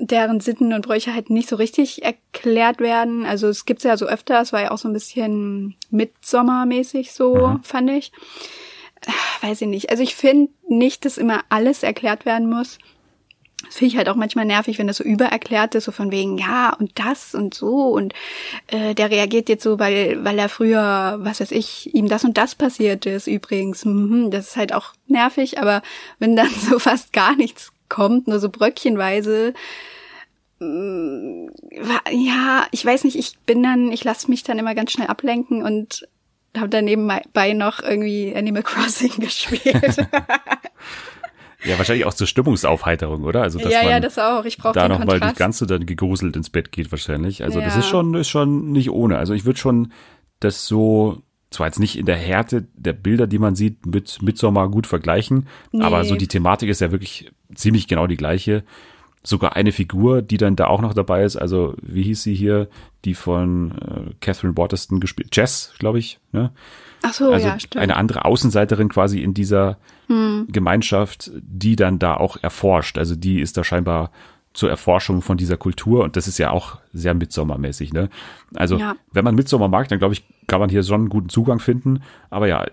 [0.00, 3.24] deren Sitten und Bräuche halt nicht so richtig erklärt werden.
[3.24, 7.34] Also es gibt's ja so öfter, es war ja auch so ein bisschen Mitsommermäßig so,
[7.34, 7.62] mhm.
[7.62, 8.12] fand ich.
[9.42, 9.90] Weiß ich nicht.
[9.90, 12.78] Also ich finde nicht, dass immer alles erklärt werden muss.
[13.66, 16.38] Das finde ich halt auch manchmal nervig, wenn das so übererklärt ist, so von wegen,
[16.38, 18.14] ja, und das und so und
[18.68, 22.36] äh, der reagiert jetzt so, weil, weil er früher, was weiß ich, ihm das und
[22.36, 23.84] das passiert ist übrigens.
[23.84, 25.82] Mhm, das ist halt auch nervig, aber
[26.18, 29.54] wenn dann so fast gar nichts kommt, nur so bröckchenweise,
[30.60, 31.48] mm,
[32.10, 35.62] ja, ich weiß nicht, ich bin dann, ich lasse mich dann immer ganz schnell ablenken
[35.62, 36.06] und
[36.56, 39.96] habe dann nebenbei noch irgendwie Animal Crossing gespielt.
[41.64, 43.42] Ja, wahrscheinlich auch zur Stimmungsaufheiterung, oder?
[43.42, 44.44] Also, dass ja, man ja, das auch.
[44.44, 47.42] Ich brauche da noch mal die ganze dann gegruselt ins Bett geht wahrscheinlich.
[47.42, 47.64] Also, ja.
[47.64, 49.18] das ist schon, ist schon nicht ohne.
[49.18, 49.92] Also, ich würde schon
[50.40, 54.68] das so, zwar jetzt nicht in der Härte der Bilder, die man sieht, mit Midsommar
[54.68, 55.82] gut vergleichen, nee.
[55.82, 58.64] aber so die Thematik ist ja wirklich ziemlich genau die gleiche.
[59.22, 62.68] Sogar eine Figur, die dann da auch noch dabei ist, also wie hieß sie hier,
[63.06, 66.52] die von äh, Catherine Waterston gespielt, Jess, glaube ich, ne?
[67.06, 67.82] Ach so, also ja, stimmt.
[67.82, 69.76] Eine andere Außenseiterin quasi in dieser
[70.06, 70.46] hm.
[70.50, 72.96] Gemeinschaft, die dann da auch erforscht.
[72.96, 74.10] Also die ist da scheinbar
[74.54, 77.92] zur Erforschung von dieser Kultur und das ist ja auch sehr mitsommermäßig.
[77.92, 78.08] Ne?
[78.54, 78.96] Also ja.
[79.12, 82.02] wenn man Mitsommer mag, dann glaube ich, kann man hier schon einen guten Zugang finden.
[82.30, 82.64] Aber ja,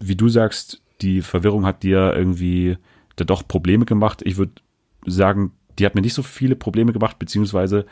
[0.00, 2.76] wie du sagst, die Verwirrung hat dir irgendwie
[3.14, 4.22] da doch Probleme gemacht.
[4.24, 4.52] Ich würde
[5.04, 7.86] sagen, die hat mir nicht so viele Probleme gemacht, beziehungsweise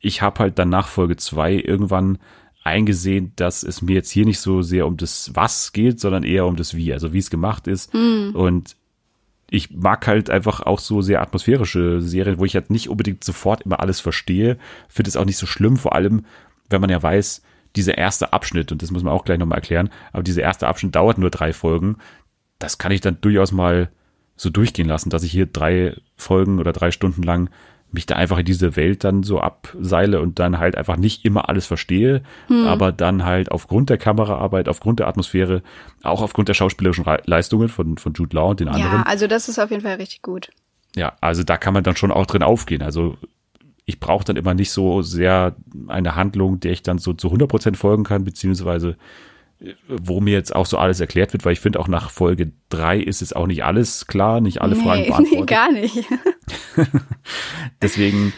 [0.00, 2.18] ich habe halt dann nach Folge zwei irgendwann
[2.64, 6.46] eingesehen, dass es mir jetzt hier nicht so sehr um das Was geht, sondern eher
[6.46, 7.92] um das Wie, also wie es gemacht ist.
[7.94, 8.30] Mhm.
[8.34, 8.76] Und
[9.50, 13.62] ich mag halt einfach auch so sehr atmosphärische Serien, wo ich halt nicht unbedingt sofort
[13.62, 14.58] immer alles verstehe.
[14.88, 16.24] Finde es auch nicht so schlimm, vor allem,
[16.70, 17.42] wenn man ja weiß,
[17.76, 20.94] dieser erste Abschnitt, und das muss man auch gleich nochmal erklären, aber dieser erste Abschnitt
[20.94, 21.98] dauert nur drei Folgen.
[22.58, 23.90] Das kann ich dann durchaus mal
[24.36, 27.50] so durchgehen lassen, dass ich hier drei Folgen oder drei Stunden lang
[27.94, 31.48] mich da einfach in diese Welt dann so abseile und dann halt einfach nicht immer
[31.48, 32.66] alles verstehe, hm.
[32.66, 35.62] aber dann halt aufgrund der Kameraarbeit, aufgrund der Atmosphäre,
[36.02, 38.98] auch aufgrund der schauspielerischen Leistungen von, von Jude Law und den anderen.
[38.98, 40.50] Ja, also das ist auf jeden Fall richtig gut.
[40.96, 42.82] Ja, also da kann man dann schon auch drin aufgehen.
[42.82, 43.16] Also
[43.86, 45.56] ich brauche dann immer nicht so sehr
[45.88, 48.96] eine Handlung, der ich dann so zu 100 Prozent folgen kann, beziehungsweise
[49.88, 52.98] wo mir jetzt auch so alles erklärt wird, weil ich finde auch nach Folge drei
[52.98, 55.40] ist es auch nicht alles klar, nicht alle nee, Fragen beantwortet.
[55.40, 56.04] Nee, gar nicht.
[57.82, 58.32] Deswegen,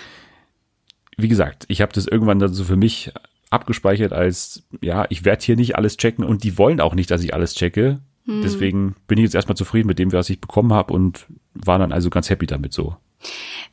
[1.17, 3.13] wie gesagt, ich habe das irgendwann dann so für mich
[3.51, 7.23] abgespeichert als, ja, ich werde hier nicht alles checken und die wollen auch nicht, dass
[7.23, 8.01] ich alles checke.
[8.27, 8.43] Hm.
[8.43, 11.93] Deswegen bin ich jetzt erstmal zufrieden mit dem, was ich bekommen habe und war dann
[11.93, 12.97] also ganz happy damit so.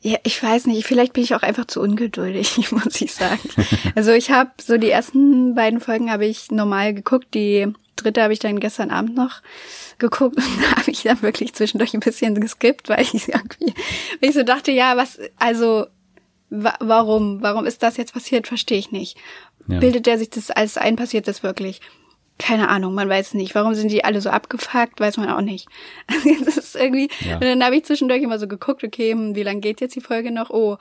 [0.00, 3.48] Ja, ich weiß nicht, vielleicht bin ich auch einfach zu ungeduldig, muss ich sagen.
[3.94, 8.32] also ich habe so die ersten beiden Folgen habe ich normal geguckt, die dritte habe
[8.32, 9.40] ich dann gestern Abend noch
[9.98, 13.74] geguckt und da habe ich dann wirklich zwischendurch ein bisschen geskippt, weil ich irgendwie,
[14.20, 15.86] weil ich so dachte, ja, was, also
[16.50, 19.16] wa warum, warum ist das jetzt passiert, verstehe ich nicht.
[19.66, 19.78] Ja.
[19.78, 21.80] Bildet der sich das als ein, passiert das wirklich?
[22.38, 23.54] Keine Ahnung, man weiß nicht.
[23.54, 25.68] Warum sind die alle so abgefuckt, weiß man auch nicht.
[26.44, 27.34] das ist irgendwie, ja.
[27.34, 30.00] und dann habe ich zwischendurch immer so geguckt, okay, hm, wie lange geht jetzt die
[30.00, 30.50] Folge noch?
[30.50, 30.76] Oh,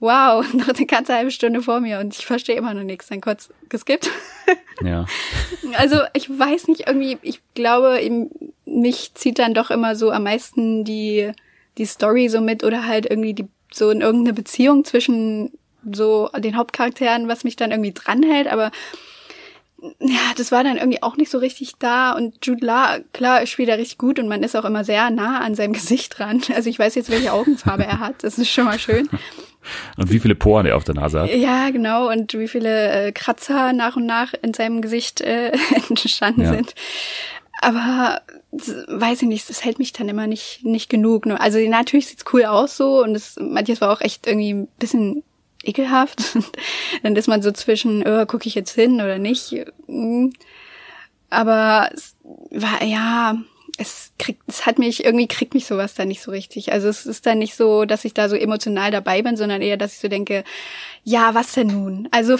[0.00, 3.08] wow, noch eine ganze halbe Stunde vor mir und ich verstehe immer noch nichts.
[3.08, 4.10] Dann kurz geskippt.
[4.84, 5.06] ja.
[5.74, 8.00] Also ich weiß nicht, irgendwie, ich glaube,
[8.64, 11.32] mich zieht dann doch immer so am meisten die,
[11.78, 15.52] die Story so mit oder halt irgendwie die, so in irgendeine Beziehung zwischen
[15.92, 18.72] so den Hauptcharakteren, was mich dann irgendwie dranhält, aber
[20.00, 23.68] ja, das war dann irgendwie auch nicht so richtig da und Jude Law, klar, spielt
[23.68, 26.42] er richtig gut und man ist auch immer sehr nah an seinem Gesicht dran.
[26.54, 29.08] Also ich weiß jetzt, welche Augenfarbe er hat, das ist schon mal schön.
[29.96, 31.34] Und wie viele Poren er auf der Nase hat.
[31.34, 35.50] Ja, genau, und wie viele äh, Kratzer nach und nach in seinem Gesicht äh,
[35.88, 36.52] entstanden ja.
[36.52, 36.76] sind.
[37.62, 38.20] Aber
[38.52, 41.26] weiß ich nicht, das hält mich dann immer nicht, nicht genug.
[41.26, 45.24] Also natürlich sieht's cool aus so und es, manches war auch echt irgendwie ein bisschen
[45.66, 46.36] ekelhaft.
[47.02, 49.54] dann ist man so zwischen, oh, gucke ich jetzt hin oder nicht.
[49.86, 50.28] Mm.
[51.28, 52.14] Aber es
[52.50, 53.36] war, ja,
[53.78, 56.72] es kriegt, es hat mich, irgendwie kriegt mich sowas da nicht so richtig.
[56.72, 59.76] Also es ist dann nicht so, dass ich da so emotional dabei bin, sondern eher,
[59.76, 60.44] dass ich so denke,
[61.04, 62.08] ja, was denn nun?
[62.10, 62.36] Also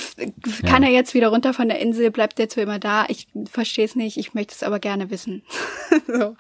[0.65, 0.89] kann ja.
[0.89, 3.05] er jetzt wieder runter von der Insel, bleibt der zu immer da?
[3.09, 5.43] Ich verstehe es nicht, ich möchte es aber gerne wissen.
[6.07, 6.37] so.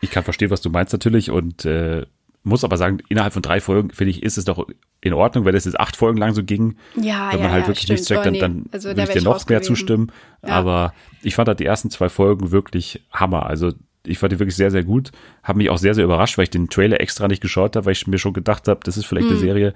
[0.00, 2.06] Ich kann verstehen, was du meinst natürlich und äh,
[2.44, 4.66] muss aber sagen, innerhalb von drei Folgen, finde ich, ist es doch
[5.06, 6.76] in Ordnung, wenn das jetzt acht Folgen lang so ging.
[6.96, 7.98] Ja, wenn man ja, halt ja, wirklich stimmt.
[7.98, 8.38] nichts checkt, Oh, dann, nee.
[8.40, 10.12] dann Also, da würde ich dir noch mehr zustimmen.
[10.46, 10.54] Ja.
[10.54, 10.92] Aber
[11.22, 13.46] ich fand halt die ersten zwei Folgen wirklich Hammer.
[13.46, 13.72] Also
[14.06, 15.10] ich fand die wirklich sehr, sehr gut.
[15.42, 17.92] Habe mich auch sehr, sehr überrascht, weil ich den Trailer extra nicht geschaut habe, weil
[17.92, 19.32] ich mir schon gedacht habe, das ist vielleicht Hm.
[19.32, 19.74] eine Serie,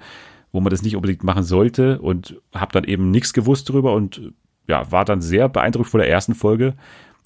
[0.51, 4.31] wo man das nicht unbedingt machen sollte und habe dann eben nichts gewusst drüber und
[4.67, 6.75] ja, war dann sehr beeindruckt von der ersten Folge.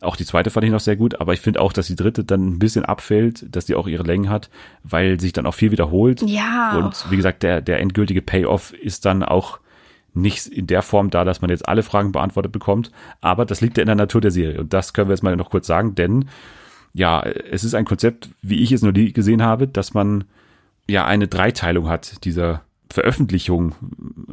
[0.05, 2.23] Auch die zweite fand ich noch sehr gut, aber ich finde auch, dass die dritte
[2.23, 4.49] dann ein bisschen abfällt, dass die auch ihre Längen hat,
[4.83, 6.21] weil sich dann auch viel wiederholt.
[6.21, 6.77] Ja.
[6.77, 9.59] Und wie gesagt, der, der endgültige Payoff ist dann auch
[10.13, 12.91] nicht in der Form da, dass man jetzt alle Fragen beantwortet bekommt.
[13.21, 14.61] Aber das liegt ja in der Natur der Serie.
[14.61, 16.25] Und das können wir jetzt mal noch kurz sagen, denn
[16.93, 20.23] ja, es ist ein Konzept, wie ich es nie gesehen habe, dass man
[20.87, 23.75] ja eine Dreiteilung hat dieser Veröffentlichung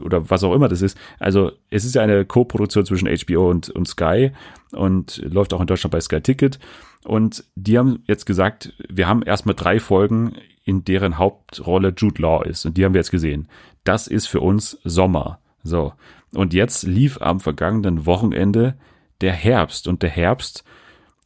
[0.03, 0.97] oder was auch immer das ist.
[1.19, 4.33] Also es ist ja eine Co-Produktion zwischen HBO und, und Sky
[4.73, 6.59] und läuft auch in Deutschland bei Sky Ticket.
[7.05, 10.35] Und die haben jetzt gesagt, wir haben erstmal drei Folgen,
[10.65, 12.65] in deren Hauptrolle Jude Law ist.
[12.65, 13.49] Und die haben wir jetzt gesehen.
[13.85, 15.41] Das ist für uns Sommer.
[15.63, 15.93] So.
[16.33, 18.77] Und jetzt lief am vergangenen Wochenende
[19.21, 19.89] der Herbst.
[19.89, 20.65] Und der Herbst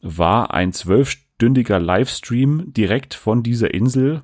[0.01, 4.23] war ein zwölfstündiger Livestream direkt von dieser Insel,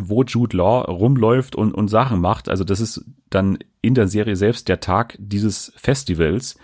[0.00, 2.48] wo Jude Law rumläuft und, und Sachen macht.
[2.48, 6.56] Also das ist dann in der Serie selbst der Tag dieses Festivals.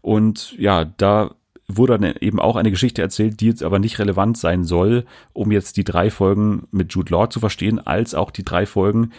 [0.00, 1.34] Und ja, da
[1.66, 5.50] wurde dann eben auch eine Geschichte erzählt, die jetzt aber nicht relevant sein soll, um
[5.50, 9.12] jetzt die drei Folgen mit Jude Law zu verstehen, als auch die drei Folgen,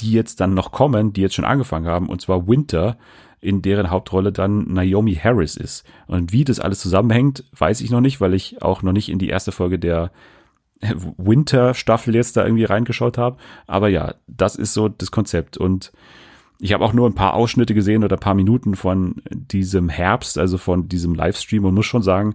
[0.00, 2.96] die jetzt dann noch kommen, die jetzt schon angefangen haben, und zwar Winter,
[3.40, 5.84] in deren Hauptrolle dann Naomi Harris ist.
[6.06, 9.18] Und wie das alles zusammenhängt, weiß ich noch nicht, weil ich auch noch nicht in
[9.18, 10.10] die erste Folge der
[11.16, 13.36] Winter-Staffel jetzt da irgendwie reingeschaut habe.
[13.66, 15.56] Aber ja, das ist so das Konzept.
[15.56, 15.92] Und
[16.60, 20.38] ich habe auch nur ein paar Ausschnitte gesehen oder ein paar Minuten von diesem Herbst,
[20.38, 22.34] also von diesem Livestream und muss schon sagen,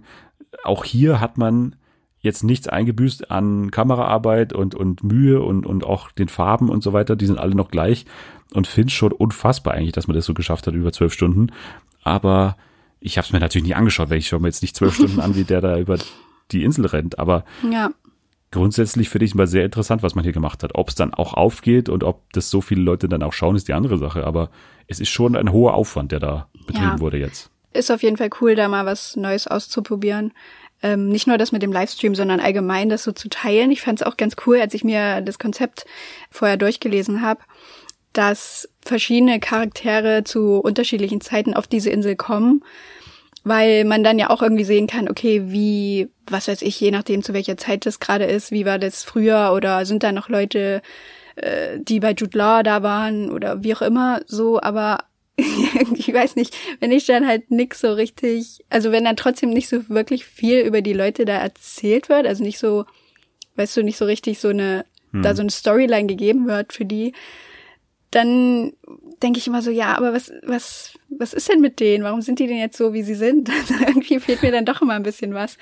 [0.64, 1.76] auch hier hat man
[2.20, 6.94] jetzt nichts eingebüßt an Kameraarbeit und, und Mühe und, und auch den Farben und so
[6.94, 7.16] weiter.
[7.16, 8.06] Die sind alle noch gleich
[8.54, 11.48] und finde schon unfassbar eigentlich, dass man das so geschafft hat über zwölf Stunden.
[12.02, 12.56] Aber
[12.98, 15.20] ich habe es mir natürlich nicht angeschaut, weil ich schaue mir jetzt nicht zwölf Stunden
[15.20, 15.98] an, wie der da über
[16.50, 17.18] die Insel rennt.
[17.18, 17.90] Aber Ja.
[18.54, 20.74] Grundsätzlich finde ich es mal sehr interessant, was man hier gemacht hat.
[20.74, 23.68] Ob es dann auch aufgeht und ob das so viele Leute dann auch schauen, ist
[23.68, 24.24] die andere Sache.
[24.24, 24.50] Aber
[24.86, 27.00] es ist schon ein hoher Aufwand, der da betrieben Ja.
[27.00, 27.50] wurde jetzt.
[27.72, 30.32] Ist auf jeden Fall cool, da mal was Neues auszuprobieren.
[30.82, 33.70] Ähm, nicht nur das mit dem Livestream, sondern allgemein das so zu teilen.
[33.72, 35.84] Ich fand es auch ganz cool, als ich mir das Konzept
[36.30, 37.40] vorher durchgelesen habe,
[38.12, 42.62] dass verschiedene Charaktere zu unterschiedlichen Zeiten auf diese Insel kommen,
[43.44, 47.22] weil man dann ja auch irgendwie sehen kann, okay, wie, was weiß ich, je nachdem
[47.22, 50.80] zu welcher Zeit das gerade ist, wie war das früher oder sind da noch Leute,
[51.36, 55.04] äh, die bei Jude Law da waren oder wie auch immer so, aber
[55.36, 59.68] ich weiß nicht, wenn ich dann halt nix so richtig, also wenn dann trotzdem nicht
[59.68, 62.86] so wirklich viel über die Leute da erzählt wird, also nicht so,
[63.56, 67.12] weißt du, nicht so richtig so eine, da so eine Storyline gegeben wird für die,
[68.10, 68.72] dann
[69.22, 72.04] denke ich immer so, ja, aber was, was, was ist denn mit denen?
[72.04, 73.50] Warum sind die denn jetzt so, wie sie sind?
[73.80, 75.58] Irgendwie fehlt mir dann doch immer ein bisschen was.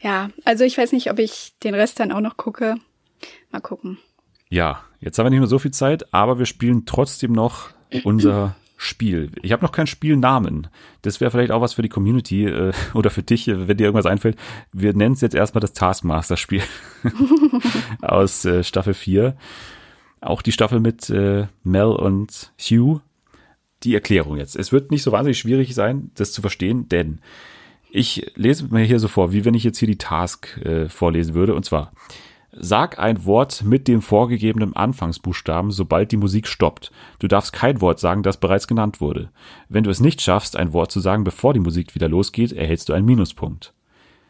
[0.00, 2.76] Ja, also ich weiß nicht, ob ich den Rest dann auch noch gucke.
[3.50, 3.98] Mal gucken.
[4.48, 7.70] Ja, jetzt haben wir nicht mehr so viel Zeit, aber wir spielen trotzdem noch
[8.04, 9.30] unser Spiel.
[9.42, 10.68] Ich habe noch keinen Spielnamen.
[11.02, 14.10] Das wäre vielleicht auch was für die Community äh, oder für dich, wenn dir irgendwas
[14.10, 14.38] einfällt.
[14.72, 16.62] Wir nennen es jetzt erstmal das Taskmaster-Spiel
[18.00, 19.36] aus äh, Staffel 4.
[20.20, 23.00] Auch die Staffel mit äh, Mel und Hugh.
[23.82, 24.56] Die Erklärung jetzt.
[24.56, 27.20] Es wird nicht so wahnsinnig schwierig sein, das zu verstehen, denn
[27.90, 31.34] ich lese mir hier so vor, wie wenn ich jetzt hier die Task äh, vorlesen
[31.34, 31.54] würde.
[31.54, 31.92] Und zwar,
[32.52, 36.90] Sag ein Wort mit dem vorgegebenen Anfangsbuchstaben, sobald die Musik stoppt.
[37.20, 39.30] Du darfst kein Wort sagen, das bereits genannt wurde.
[39.68, 42.88] Wenn du es nicht schaffst, ein Wort zu sagen, bevor die Musik wieder losgeht, erhältst
[42.88, 43.72] du einen Minuspunkt.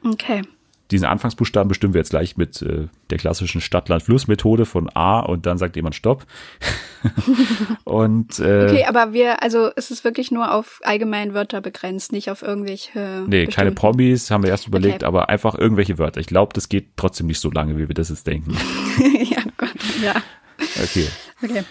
[0.04, 0.42] Okay.
[0.90, 5.56] Diesen Anfangsbuchstaben bestimmen wir jetzt gleich mit äh, der klassischen Stadt-Land-Fluss-Methode von A und dann
[5.58, 6.26] sagt jemand Stopp.
[7.84, 12.30] und äh, Okay, aber wir, also es ist wirklich nur auf allgemeinen Wörter begrenzt, nicht
[12.30, 13.24] auf irgendwelche.
[13.26, 15.04] nee, keine Promis, haben wir erst überlegt, Okay.
[15.06, 16.20] aber einfach irgendwelche Wörter.
[16.20, 18.52] Ich glaube, das geht trotzdem nicht so lange, wie wir das jetzt denken.
[19.30, 19.70] ja, Gott,
[20.02, 20.14] ja.
[20.82, 21.08] Okay,
[21.42, 21.64] Okay.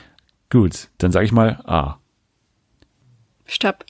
[0.49, 1.97] gut, dann sage ich mal A.
[3.45, 3.83] Stopp.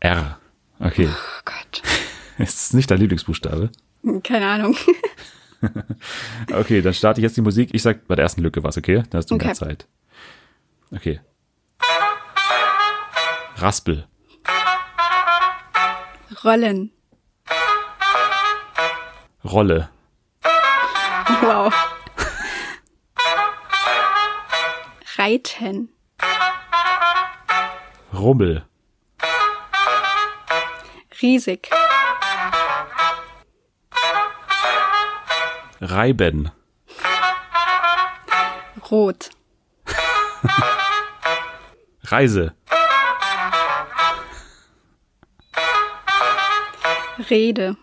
[0.00, 0.38] R.
[0.80, 1.08] Okay.
[1.10, 1.82] Oh Gott.
[2.38, 3.70] Ist nicht dein Lieblingsbuchstabe?
[4.24, 4.76] Keine Ahnung.
[6.52, 7.70] Okay, dann starte ich jetzt die Musik.
[7.72, 9.02] Ich sag bei der ersten Lücke was, okay?
[9.10, 9.54] Da hast du mehr Okay.
[9.54, 9.88] Zeit.
[10.94, 11.20] Okay.
[13.56, 14.06] Raspel.
[16.44, 16.92] Rollen.
[19.42, 19.90] Rolle.
[21.40, 21.74] Wow.
[25.16, 25.88] Reiten.
[28.12, 28.64] Rummel.
[31.20, 31.68] Riesig.
[35.80, 36.50] Reiben.
[38.90, 39.30] Rot.
[42.04, 42.54] Reise.
[47.30, 47.76] Rede.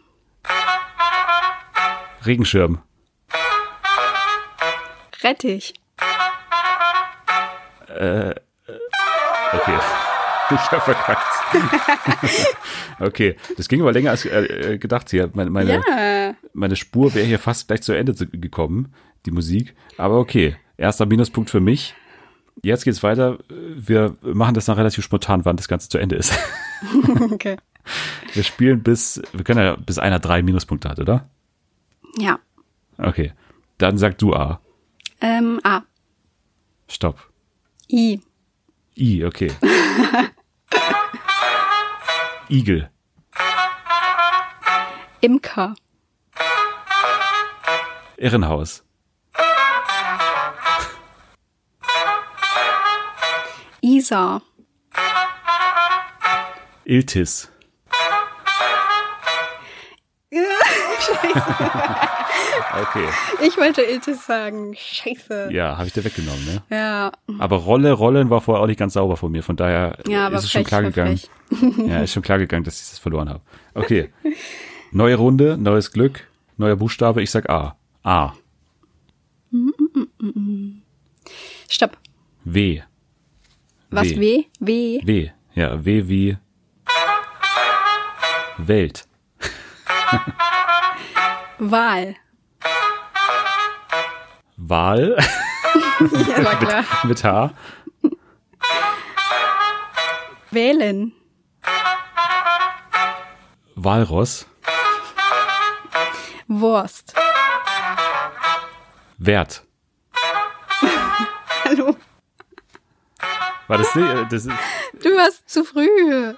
[2.26, 2.82] Regenschirm.
[5.22, 5.74] Rettich.
[7.88, 8.36] Äh, äh
[9.54, 9.80] okay.
[10.52, 11.22] Ich hab verkackt.
[13.00, 15.30] okay, das ging aber länger als äh, gedacht hier.
[15.34, 15.82] Meine, meine, ja.
[16.54, 18.94] Meine Spur wäre hier fast gleich zu Ende gekommen,
[19.26, 19.76] die Musik.
[19.98, 21.94] Aber okay, erster Minuspunkt für mich.
[22.64, 23.40] Jetzt geht's weiter.
[23.50, 26.34] Wir machen das dann relativ spontan, wann das Ganze zu Ende ist.
[27.32, 27.58] okay.
[28.34, 31.30] Wir spielen bis, wir können ja bis einer drei Minuspunkte hat, oder?
[32.18, 32.40] Ja.
[32.98, 33.34] Okay.
[33.78, 34.62] Dann sag du A.
[35.22, 35.82] Ähm, A.
[36.88, 37.30] Stopp.
[37.92, 38.22] I.
[38.98, 39.52] I, okay.
[42.50, 42.90] Igel.
[45.22, 45.76] Imker.
[48.18, 48.84] Irrenhaus.
[53.82, 54.42] Isar.
[56.86, 57.50] Iltis.
[60.32, 60.40] okay.
[63.44, 64.74] Ich wollte Iltis sagen.
[64.76, 65.50] Scheiße.
[65.52, 66.64] Ja, habe ich dir weggenommen, ne?
[66.70, 67.12] Ja.
[67.40, 69.44] Aber Rolle, Rollen war vorher auch nicht ganz sauber von mir.
[69.44, 71.20] Von daher ja, ist es schon klar gegangen.
[71.88, 73.42] ja, ist schon klar gegangen, dass ich das verloren habe.
[73.74, 74.12] Okay.
[74.92, 76.28] Neue Runde, neues Glück,
[76.58, 77.22] neuer Buchstabe.
[77.22, 77.78] Ich sag A.
[78.06, 78.34] A.
[81.68, 81.98] Stopp.
[82.46, 82.84] W.
[83.90, 84.44] Was W?
[84.62, 85.00] W.
[85.02, 85.32] W.
[85.56, 86.38] Ja, W wie
[88.60, 89.08] Welt.
[91.60, 92.16] Wahl.
[94.58, 95.18] Wahl?
[96.28, 96.86] ja, war klar.
[97.04, 97.54] mit, mit H.
[100.52, 101.12] Wählen.
[103.76, 104.46] Walross.
[106.48, 107.25] Wurst.
[109.26, 109.64] Wert.
[111.64, 111.96] Hallo.
[113.68, 114.08] War das nicht?
[114.08, 116.34] Äh, das, du warst zu früh.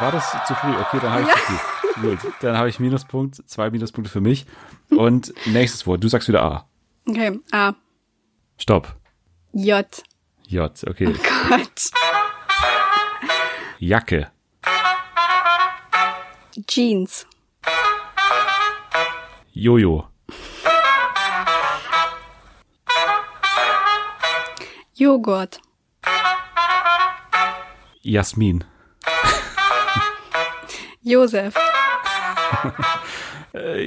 [0.00, 0.74] War das zu früh?
[0.74, 1.34] Okay, dann habe ich ja.
[1.34, 1.56] zu früh.
[2.00, 4.46] Gut, dann habe ich Minuspunkt, zwei Minuspunkte für mich.
[4.90, 6.68] Und nächstes Wort, du sagst wieder A.
[7.08, 7.74] Okay, A.
[8.58, 8.94] Stopp.
[9.52, 9.86] J.
[10.48, 11.14] J, okay.
[11.14, 11.90] Oh Gott.
[13.78, 14.30] Jacke.
[16.66, 17.26] Jeans.
[19.52, 20.08] Jojo.
[24.98, 25.60] Joghurt.
[28.00, 28.64] Jasmin.
[31.02, 31.54] Josef.
[33.54, 33.84] äh,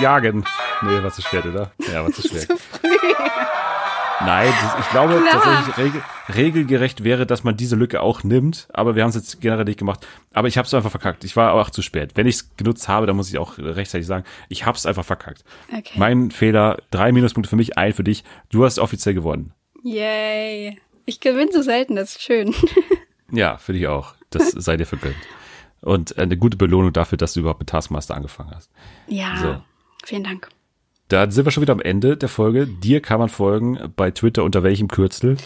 [0.00, 0.46] jagen.
[0.80, 1.72] Nee, war zu schwer, oder?
[1.92, 2.40] Ja, war zu schwer.
[2.40, 2.88] zu früh.
[4.24, 4.50] Nein,
[4.80, 6.02] ich glaube tatsächlich regel,
[6.34, 9.80] regelgerecht wäre, dass man diese Lücke auch nimmt, aber wir haben es jetzt generell nicht
[9.80, 10.06] gemacht.
[10.32, 11.24] Aber ich habe es einfach verkackt.
[11.24, 12.12] Ich war auch zu spät.
[12.14, 15.04] Wenn ich es genutzt habe, dann muss ich auch rechtzeitig sagen, ich habe es einfach
[15.04, 15.44] verkackt.
[15.68, 15.98] Okay.
[15.98, 18.24] Mein Fehler, drei Minuspunkte für mich, ein für dich.
[18.48, 19.52] Du hast offiziell gewonnen.
[19.82, 20.78] Yay.
[21.04, 22.54] Ich gewinne so selten, das ist schön.
[23.32, 24.14] ja, für dich auch.
[24.30, 25.16] Das sei dir vergönnt.
[25.80, 28.70] Und eine gute Belohnung dafür, dass du überhaupt mit Taskmaster angefangen hast.
[29.08, 29.62] Ja, so.
[30.04, 30.48] vielen Dank.
[31.08, 32.66] Dann sind wir schon wieder am Ende der Folge.
[32.66, 35.36] Dir kann man folgen bei Twitter unter welchem Kürzel?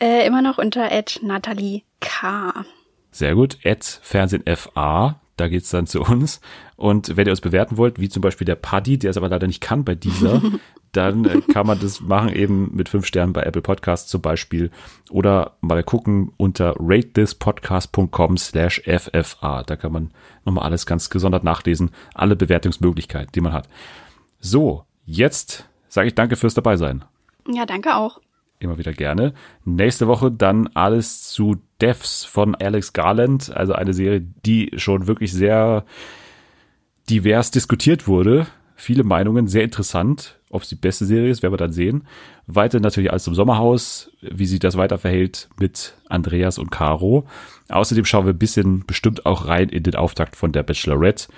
[0.00, 0.88] Äh, immer noch unter
[1.22, 2.64] Natalie K.
[3.10, 3.58] Sehr gut.
[4.02, 5.20] FernsehenFA.
[5.36, 6.40] Da geht's dann zu uns.
[6.76, 9.46] Und wenn ihr uns bewerten wollt, wie zum Beispiel der Paddy, der es aber leider
[9.46, 10.42] nicht kann bei dieser,
[10.92, 14.70] dann äh, kann man das machen eben mit fünf Sternen bei Apple Podcasts zum Beispiel.
[15.10, 19.62] Oder mal gucken unter ratethispodcast.com slash FFA.
[19.64, 20.10] Da kann man
[20.44, 21.90] nochmal alles ganz gesondert nachlesen.
[22.14, 23.68] Alle Bewertungsmöglichkeiten, die man hat.
[24.38, 27.04] So, jetzt sage ich danke fürs dabei sein.
[27.48, 28.20] Ja, danke auch.
[28.64, 29.34] Immer wieder gerne.
[29.66, 35.34] Nächste Woche dann alles zu Devs von Alex Garland, also eine Serie, die schon wirklich
[35.34, 35.84] sehr
[37.10, 38.46] divers diskutiert wurde.
[38.74, 40.40] Viele Meinungen, sehr interessant.
[40.48, 42.06] Ob es die beste Serie ist, werden wir dann sehen.
[42.46, 47.26] Weiter natürlich alles zum Sommerhaus, wie sich das weiter verhält mit Andreas und Caro.
[47.68, 51.28] Außerdem schauen wir ein bisschen bestimmt auch rein in den Auftakt von der Bachelorette.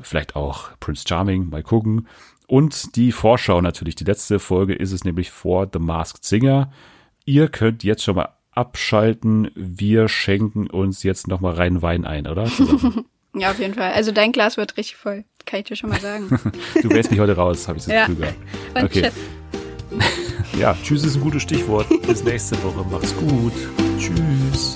[0.00, 2.08] Vielleicht auch Prince Charming, mal gucken.
[2.48, 3.94] Und die Vorschau natürlich.
[3.94, 6.72] Die letzte Folge ist es nämlich vor The Masked Singer.
[7.26, 9.50] Ihr könnt jetzt schon mal abschalten.
[9.54, 12.50] Wir schenken uns jetzt noch mal rein Wein ein, oder?
[13.34, 13.92] ja, auf jeden Fall.
[13.92, 15.26] Also dein Glas wird richtig voll.
[15.44, 16.28] Kann ich dir schon mal sagen.
[16.82, 18.06] du wählst mich heute raus, habe ich das ja.
[18.06, 18.34] Gefühl
[18.74, 19.02] okay.
[19.02, 20.58] Tschüss.
[20.58, 21.86] ja, tschüss ist ein gutes Stichwort.
[22.06, 22.82] Bis nächste Woche.
[22.90, 23.52] Macht's gut.
[23.98, 24.74] Tschüss.